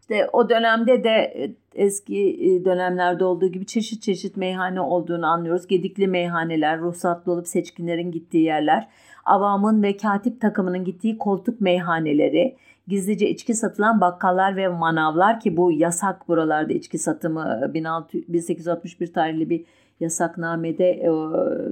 İşte 0.00 0.28
o 0.32 0.48
dönemde 0.48 1.04
de 1.04 1.10
e, 1.10 1.54
eski 1.74 2.16
e, 2.16 2.64
dönemlerde 2.64 3.24
olduğu 3.24 3.46
gibi 3.46 3.66
çeşit 3.66 4.02
çeşit 4.02 4.36
meyhane 4.36 4.80
olduğunu 4.80 5.26
anlıyoruz. 5.26 5.66
Gedikli 5.66 6.08
meyhaneler, 6.08 6.80
ruhsatlı 6.80 7.32
olup 7.32 7.48
seçkinlerin 7.48 8.10
gittiği 8.10 8.44
yerler, 8.44 8.88
avamın 9.24 9.82
ve 9.82 9.96
katip 9.96 10.40
takımının 10.40 10.84
gittiği 10.84 11.18
koltuk 11.18 11.60
meyhaneleri, 11.60 12.56
gizlice 12.88 13.30
içki 13.30 13.54
satılan 13.54 14.00
bakkallar 14.00 14.56
ve 14.56 14.68
manavlar 14.68 15.40
ki 15.40 15.56
bu 15.56 15.72
yasak 15.72 16.28
buralarda 16.28 16.72
içki 16.72 16.98
satımı 16.98 17.70
1861 17.74 19.12
tarihli 19.12 19.50
bir 19.50 19.64
yasaknamede 20.00 20.90
e, 20.90 21.10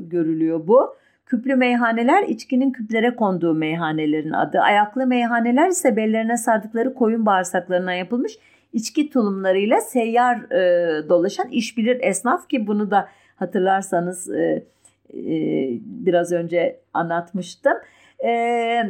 görülüyor 0.01 0.68
bu. 0.68 0.95
Küplü 1.27 1.57
meyhaneler 1.57 2.22
içkinin 2.22 2.70
küplere 2.70 3.16
konduğu 3.16 3.55
meyhanelerin 3.55 4.33
adı. 4.33 4.61
Ayaklı 4.61 5.07
meyhaneler 5.07 5.68
ise 5.68 5.97
bellerine 5.97 6.37
sardıkları 6.37 6.95
koyun 6.95 7.27
bağırsaklarından 7.27 7.93
yapılmış 7.93 8.39
içki 8.77 9.11
tulumlarıyla 9.11 9.81
seyyar 9.81 10.37
e, 10.53 11.09
dolaşan 11.09 11.49
işbilir 11.49 11.99
esnaf 12.01 12.49
ki 12.49 12.66
bunu 12.66 12.91
da 12.91 13.09
hatırlarsanız 13.37 14.31
e, 14.31 14.64
e, 15.14 15.24
biraz 15.81 16.33
önce 16.33 16.81
anlatmıştım. 16.95 17.72
E, 18.24 18.83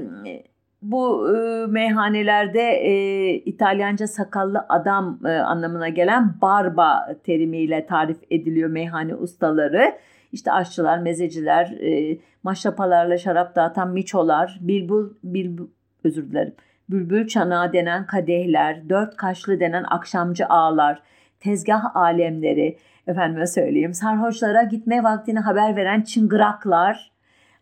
bu 0.82 1.36
e, 1.36 1.66
meyhanelerde 1.66 2.62
e, 2.62 3.30
İtalyanca 3.34 4.06
sakallı 4.06 4.66
adam 4.68 5.18
e, 5.24 5.28
anlamına 5.28 5.88
gelen 5.88 6.34
barba 6.42 7.14
terimiyle 7.24 7.86
tarif 7.86 8.18
ediliyor 8.30 8.70
meyhane 8.70 9.14
ustaları. 9.14 9.92
İşte 10.32 10.52
aşçılar, 10.52 10.98
mezeciler, 10.98 11.66
e, 11.66 12.18
maşrapalarla 12.42 13.18
şarap 13.18 13.56
dağıtan 13.56 13.90
miçolar, 13.90 14.58
bilbul, 14.60 15.10
bilbul, 15.24 15.66
özür 16.04 16.30
dilerim, 16.30 16.54
bülbül 16.88 17.26
çanağı 17.26 17.72
denen 17.72 18.06
kadehler, 18.06 18.88
dört 18.88 19.16
kaşlı 19.16 19.60
denen 19.60 19.84
akşamcı 19.88 20.46
ağlar, 20.46 21.02
tezgah 21.40 21.96
alemleri, 21.96 22.78
efendime 23.06 23.46
söyleyeyim, 23.46 23.94
sarhoşlara 23.94 24.62
gitme 24.62 25.02
vaktini 25.02 25.38
haber 25.38 25.76
veren 25.76 26.00
çıngıraklar, 26.00 27.12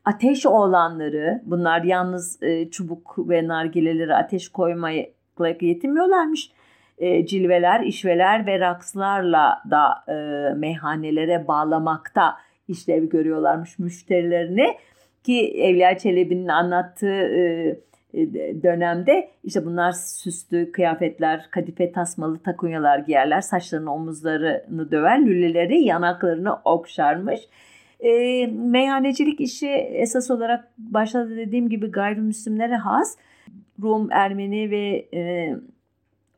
ateş 0.05 0.47
oğlanları, 0.47 1.43
bunlar 1.45 1.83
yalnız 1.83 2.43
e, 2.43 2.71
çubuk 2.71 3.15
ve 3.19 3.49
nargileleri 3.49 4.15
ateş 4.15 4.49
koymaya 4.49 5.07
yetinmiyorlarmış. 5.61 6.51
E, 6.99 7.27
cilveler, 7.27 7.81
işveler 7.81 8.47
ve 8.47 8.61
rakslarla 8.61 9.63
da 9.71 10.05
e, 10.09 10.15
meyhanelere 10.55 11.49
bağlamakta 11.49 12.37
işlev 12.69 13.09
görüyorlarmış 13.09 13.79
müşterilerini 13.79 14.67
ki 15.25 15.63
Evliya 15.63 15.99
Çelebi'nin 15.99 16.49
anlattığı 16.49 17.23
e, 17.23 17.77
e, 18.15 18.63
dönemde 18.63 19.29
işte 19.45 19.65
bunlar 19.65 19.93
süslü 19.93 20.73
kıyafetler, 20.73 21.47
kadife 21.51 21.93
tasmalı 21.93 22.39
takunyalar 22.39 22.99
giyerler, 22.99 23.41
saçlarını 23.41 23.95
omuzlarını 23.95 24.91
döver, 24.91 25.27
lüleleri 25.27 25.83
yanaklarını 25.83 26.55
okşarmış. 26.65 27.41
E, 28.01 28.47
meyhanecilik 28.47 29.41
işi 29.41 29.69
esas 29.71 30.31
olarak 30.31 30.69
başta 30.79 31.31
dediğim 31.31 31.69
gibi 31.69 31.91
gayrimüslimlere 31.91 32.77
has. 32.77 33.17
Rum, 33.83 34.09
Ermeni 34.13 34.71
ve 34.71 35.09
e, 35.15 35.55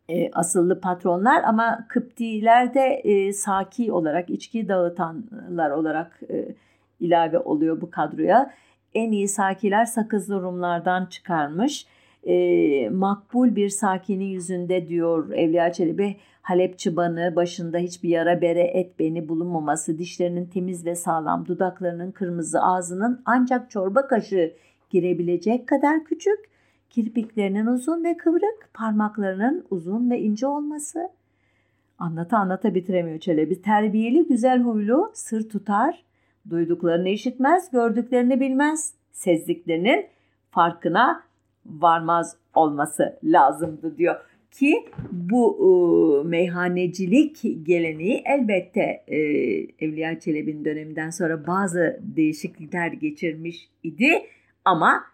e, 0.09 0.31
asıllı 0.31 0.81
patronlar 0.81 1.43
ama 1.43 1.87
Kıptiler 1.89 2.75
de 2.75 3.01
e, 3.05 3.33
saki 3.33 3.93
olarak 3.93 4.31
içki 4.31 4.69
dağıtanlar 4.69 5.71
olarak 5.71 6.21
e, 6.31 6.55
ilave 7.01 7.39
oluyor 7.39 7.81
bu 7.81 7.91
kadroya. 7.91 8.55
En 8.95 9.13
iyi 9.13 9.29
sakiler 9.29 9.85
sakızlı 9.85 10.43
Rumlardan 10.43 11.07
çıkarmış. 11.07 11.87
E, 12.25 12.89
makbul 12.89 13.57
bir 13.57 13.69
sakinin 13.69 14.25
yüzünde 14.25 14.89
diyor 14.89 15.31
Evliya 15.33 15.73
Çelebi 15.73 16.17
Halep 16.47 16.79
çıbanı, 16.79 17.37
başında 17.37 17.79
hiçbir 17.79 18.09
yara 18.09 18.41
bere 18.41 18.63
et 18.63 18.99
beni 18.99 19.29
bulunmaması, 19.29 19.99
dişlerinin 19.99 20.47
temiz 20.47 20.87
ve 20.87 20.95
sağlam, 20.95 21.47
dudaklarının 21.47 22.11
kırmızı, 22.11 22.63
ağzının 22.63 23.23
ancak 23.25 23.71
çorba 23.71 24.07
kaşığı 24.07 24.53
girebilecek 24.91 25.67
kadar 25.69 26.05
küçük, 26.05 26.39
kirpiklerinin 26.97 27.67
uzun 27.67 28.05
ve 28.05 28.17
kıvrık, 28.17 28.71
parmaklarının 28.75 29.67
uzun 29.71 30.11
ve 30.11 30.21
ince 30.21 30.47
olması. 30.47 31.09
Anlata 31.99 32.39
anlata 32.39 32.75
bitiremiyor 32.75 33.19
Çelebi. 33.19 33.63
Terbiyeli, 33.63 34.27
güzel 34.29 34.63
huylu, 34.63 35.11
sır 35.15 35.49
tutar, 35.49 36.05
duyduklarını 36.51 37.09
işitmez, 37.09 37.71
gördüklerini 37.71 38.41
bilmez, 38.41 38.95
sezdiklerinin 39.13 40.07
farkına 40.51 41.23
varmaz 41.67 42.37
olması 42.55 43.19
lazımdı 43.25 43.99
diyor 43.99 44.17
ki 44.51 44.85
bu 45.13 45.59
e, 45.59 46.29
meyhanecilik 46.29 47.67
geleneği 47.67 48.23
elbette 48.27 49.05
e, 49.07 49.17
Evliya 49.87 50.21
Çelebi'nin 50.21 50.65
döneminden 50.65 51.11
sonra 51.11 51.47
bazı 51.47 52.01
değişiklikler 52.03 52.93
geçirmiş 52.93 53.69
idi 53.83 54.23
ama 54.65 55.05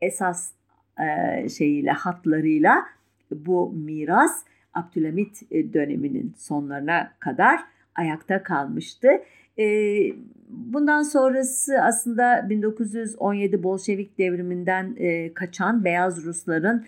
esas 0.00 0.57
e, 0.98 1.48
şeyiyle 1.48 1.90
hatlarıyla 1.90 2.84
bu 3.30 3.72
miras 3.72 4.44
Abdülhamit 4.74 5.42
e, 5.50 5.72
döneminin 5.72 6.34
sonlarına 6.36 7.12
kadar 7.20 7.60
ayakta 7.94 8.42
kalmıştı. 8.42 9.08
E, 9.58 9.64
bundan 10.48 11.02
sonrası 11.02 11.82
aslında 11.82 12.46
1917 12.50 13.62
Bolşevik 13.62 14.18
devriminden 14.18 14.96
kaçan 15.34 15.84
Beyaz 15.84 16.24
Rusların 16.24 16.84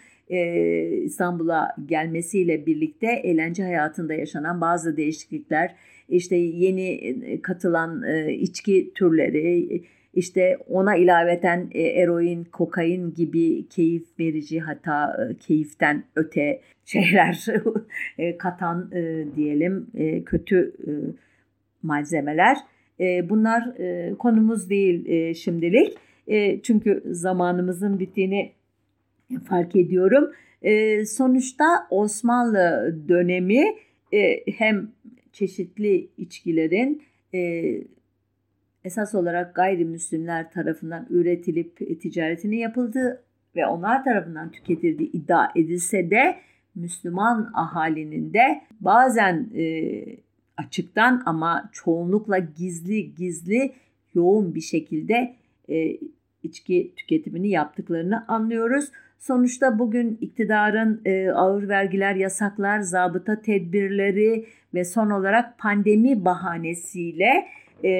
İstanbul'a 1.05 1.77
gelmesiyle 1.87 2.67
birlikte 2.67 3.07
eğlence 3.07 3.63
hayatında 3.63 4.15
yaşanan 4.15 4.61
bazı 4.61 4.97
değişiklikler, 4.97 5.75
işte 6.09 6.37
yeni 6.37 7.15
katılan 7.43 8.05
içki 8.29 8.93
türleri, 8.95 9.83
işte 10.15 10.57
ona 10.69 10.97
ilaveten 10.97 11.71
e, 11.73 11.83
eroin, 11.83 12.45
kokain 12.45 13.15
gibi 13.15 13.69
keyif 13.69 14.19
verici 14.19 14.61
hatta 14.61 15.27
e, 15.31 15.35
keyiften 15.35 16.05
öte 16.17 16.61
şeyler 16.85 17.47
e, 18.19 18.39
katan 18.39 18.91
diyelim 19.37 19.87
kötü 20.27 20.73
malzemeler. 21.83 22.57
Bunlar 23.01 23.65
konumuz 24.17 24.71
değil 24.71 25.35
şimdilik. 25.35 25.99
Çünkü 26.63 27.03
zamanımızın 27.07 27.99
bittiğini 27.99 28.53
fark 29.49 29.77
ediyorum. 29.77 30.31
Sonuçta 31.07 31.65
Osmanlı 31.91 32.97
dönemi 33.09 33.65
hem 34.59 34.91
çeşitli 35.33 36.09
içkilerin 36.19 37.03
esas 38.85 39.15
olarak 39.15 39.55
gayrimüslimler 39.55 40.51
tarafından 40.51 41.07
üretilip 41.11 41.83
e, 41.83 41.99
ticaretini 41.99 42.59
yapıldığı 42.59 43.23
ve 43.57 43.67
onlar 43.67 44.05
tarafından 44.05 44.51
tüketildiği 44.51 45.13
iddia 45.13 45.49
edilse 45.57 46.11
de 46.11 46.37
Müslüman 46.75 47.51
ahalinin 47.55 48.35
de 48.35 48.61
bazen 48.81 49.51
e, 49.55 50.03
açıktan 50.57 51.23
ama 51.27 51.71
çoğunlukla 51.73 52.39
gizli 52.39 53.15
gizli 53.15 53.73
yoğun 54.15 54.55
bir 54.55 54.61
şekilde 54.61 55.35
e, 55.69 55.99
içki 56.43 56.93
tüketimini 56.97 57.49
yaptıklarını 57.49 58.25
anlıyoruz. 58.29 58.91
Sonuçta 59.19 59.79
bugün 59.79 60.19
iktidarın 60.21 61.01
e, 61.05 61.31
ağır 61.31 61.69
vergiler, 61.69 62.15
yasaklar, 62.15 62.81
zabıta 62.81 63.41
tedbirleri 63.41 64.47
ve 64.75 64.85
son 64.85 65.11
olarak 65.11 65.59
pandemi 65.59 66.25
bahanesiyle 66.25 67.47
e, 67.85 67.91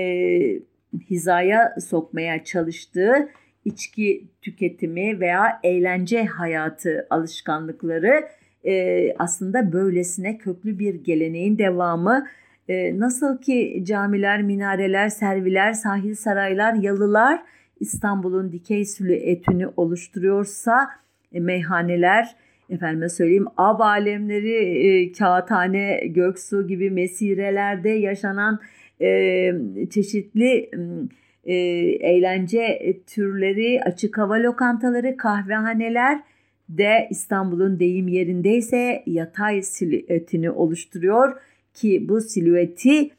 hizaya 1.11 1.75
sokmaya 1.89 2.45
çalıştığı 2.45 3.29
içki 3.65 4.29
tüketimi 4.43 5.21
veya 5.21 5.61
eğlence 5.63 6.25
hayatı 6.25 7.07
alışkanlıkları 7.11 8.29
e, 8.65 9.15
aslında 9.19 9.73
böylesine 9.73 10.39
köklü 10.39 10.79
bir 10.79 10.95
geleneğin 10.95 11.59
devamı. 11.59 12.27
E, 12.69 12.99
nasıl 12.99 13.39
ki 13.39 13.83
camiler, 13.87 14.43
minareler, 14.43 15.09
serviler, 15.09 15.73
sahil 15.73 16.15
saraylar, 16.15 16.75
yalılar 16.75 17.43
İstanbul'un 17.81 18.53
dikey 18.53 18.85
silüetini 18.85 19.67
oluşturuyorsa 19.77 20.89
e, 21.33 21.41
meyhaneler, 21.41 22.37
efendime 22.71 23.09
söyleyeyim 23.09 23.47
ab 23.57 23.85
alemleri, 23.85 24.55
e, 24.55 25.13
kağıthane, 25.13 26.01
göksu 26.07 26.67
gibi 26.67 26.91
mesirelerde 26.91 27.89
yaşanan 27.89 28.61
e, 29.01 29.53
çeşitli 29.91 30.71
e, 31.45 31.55
eğlence 32.01 32.97
türleri, 33.07 33.83
açık 33.83 34.19
hava 34.19 34.35
lokantaları, 34.35 35.17
kahvehaneler 35.17 36.21
de 36.69 37.09
İstanbul'un 37.11 37.81
deyim 37.81 38.09
yerindeyse 38.09 39.03
yatay 39.07 39.63
silüetini 39.63 40.51
oluşturuyor 40.51 41.41
ki 41.75 42.09
bu 42.09 42.21
silüeti 42.21 43.11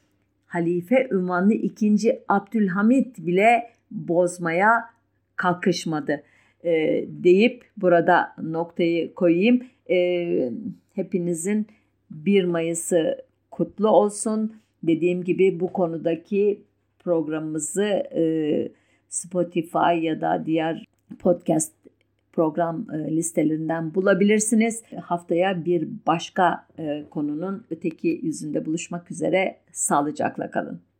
Halife 0.45 1.07
ünvanlı 1.11 1.53
2. 1.53 2.21
Abdülhamit 2.27 3.17
bile 3.17 3.69
bozmaya 3.91 4.89
kalkışmadı 5.35 6.23
e, 6.63 7.05
deyip 7.07 7.63
burada 7.77 8.35
noktayı 8.41 9.13
koyayım. 9.13 9.63
E, 9.89 10.51
hepinizin 10.93 11.67
1 12.11 12.43
Mayıs'ı 12.43 13.17
kutlu 13.51 13.89
olsun. 13.89 14.60
Dediğim 14.83 15.23
gibi 15.23 15.59
bu 15.59 15.73
konudaki 15.73 16.63
programımızı 16.99 18.03
e, 18.15 18.23
Spotify 19.09 19.93
ya 20.01 20.21
da 20.21 20.43
diğer 20.45 20.85
podcast 21.19 21.73
program 22.33 22.87
e, 22.93 23.15
listelerinden 23.15 23.95
bulabilirsiniz. 23.95 24.83
Haftaya 25.01 25.65
bir 25.65 25.87
başka 26.07 26.67
e, 26.79 27.03
konunun 27.09 27.65
öteki 27.69 28.19
yüzünde 28.23 28.65
buluşmak 28.65 29.11
üzere 29.11 29.57
sağlıcakla 29.71 30.51
kalın. 30.51 30.81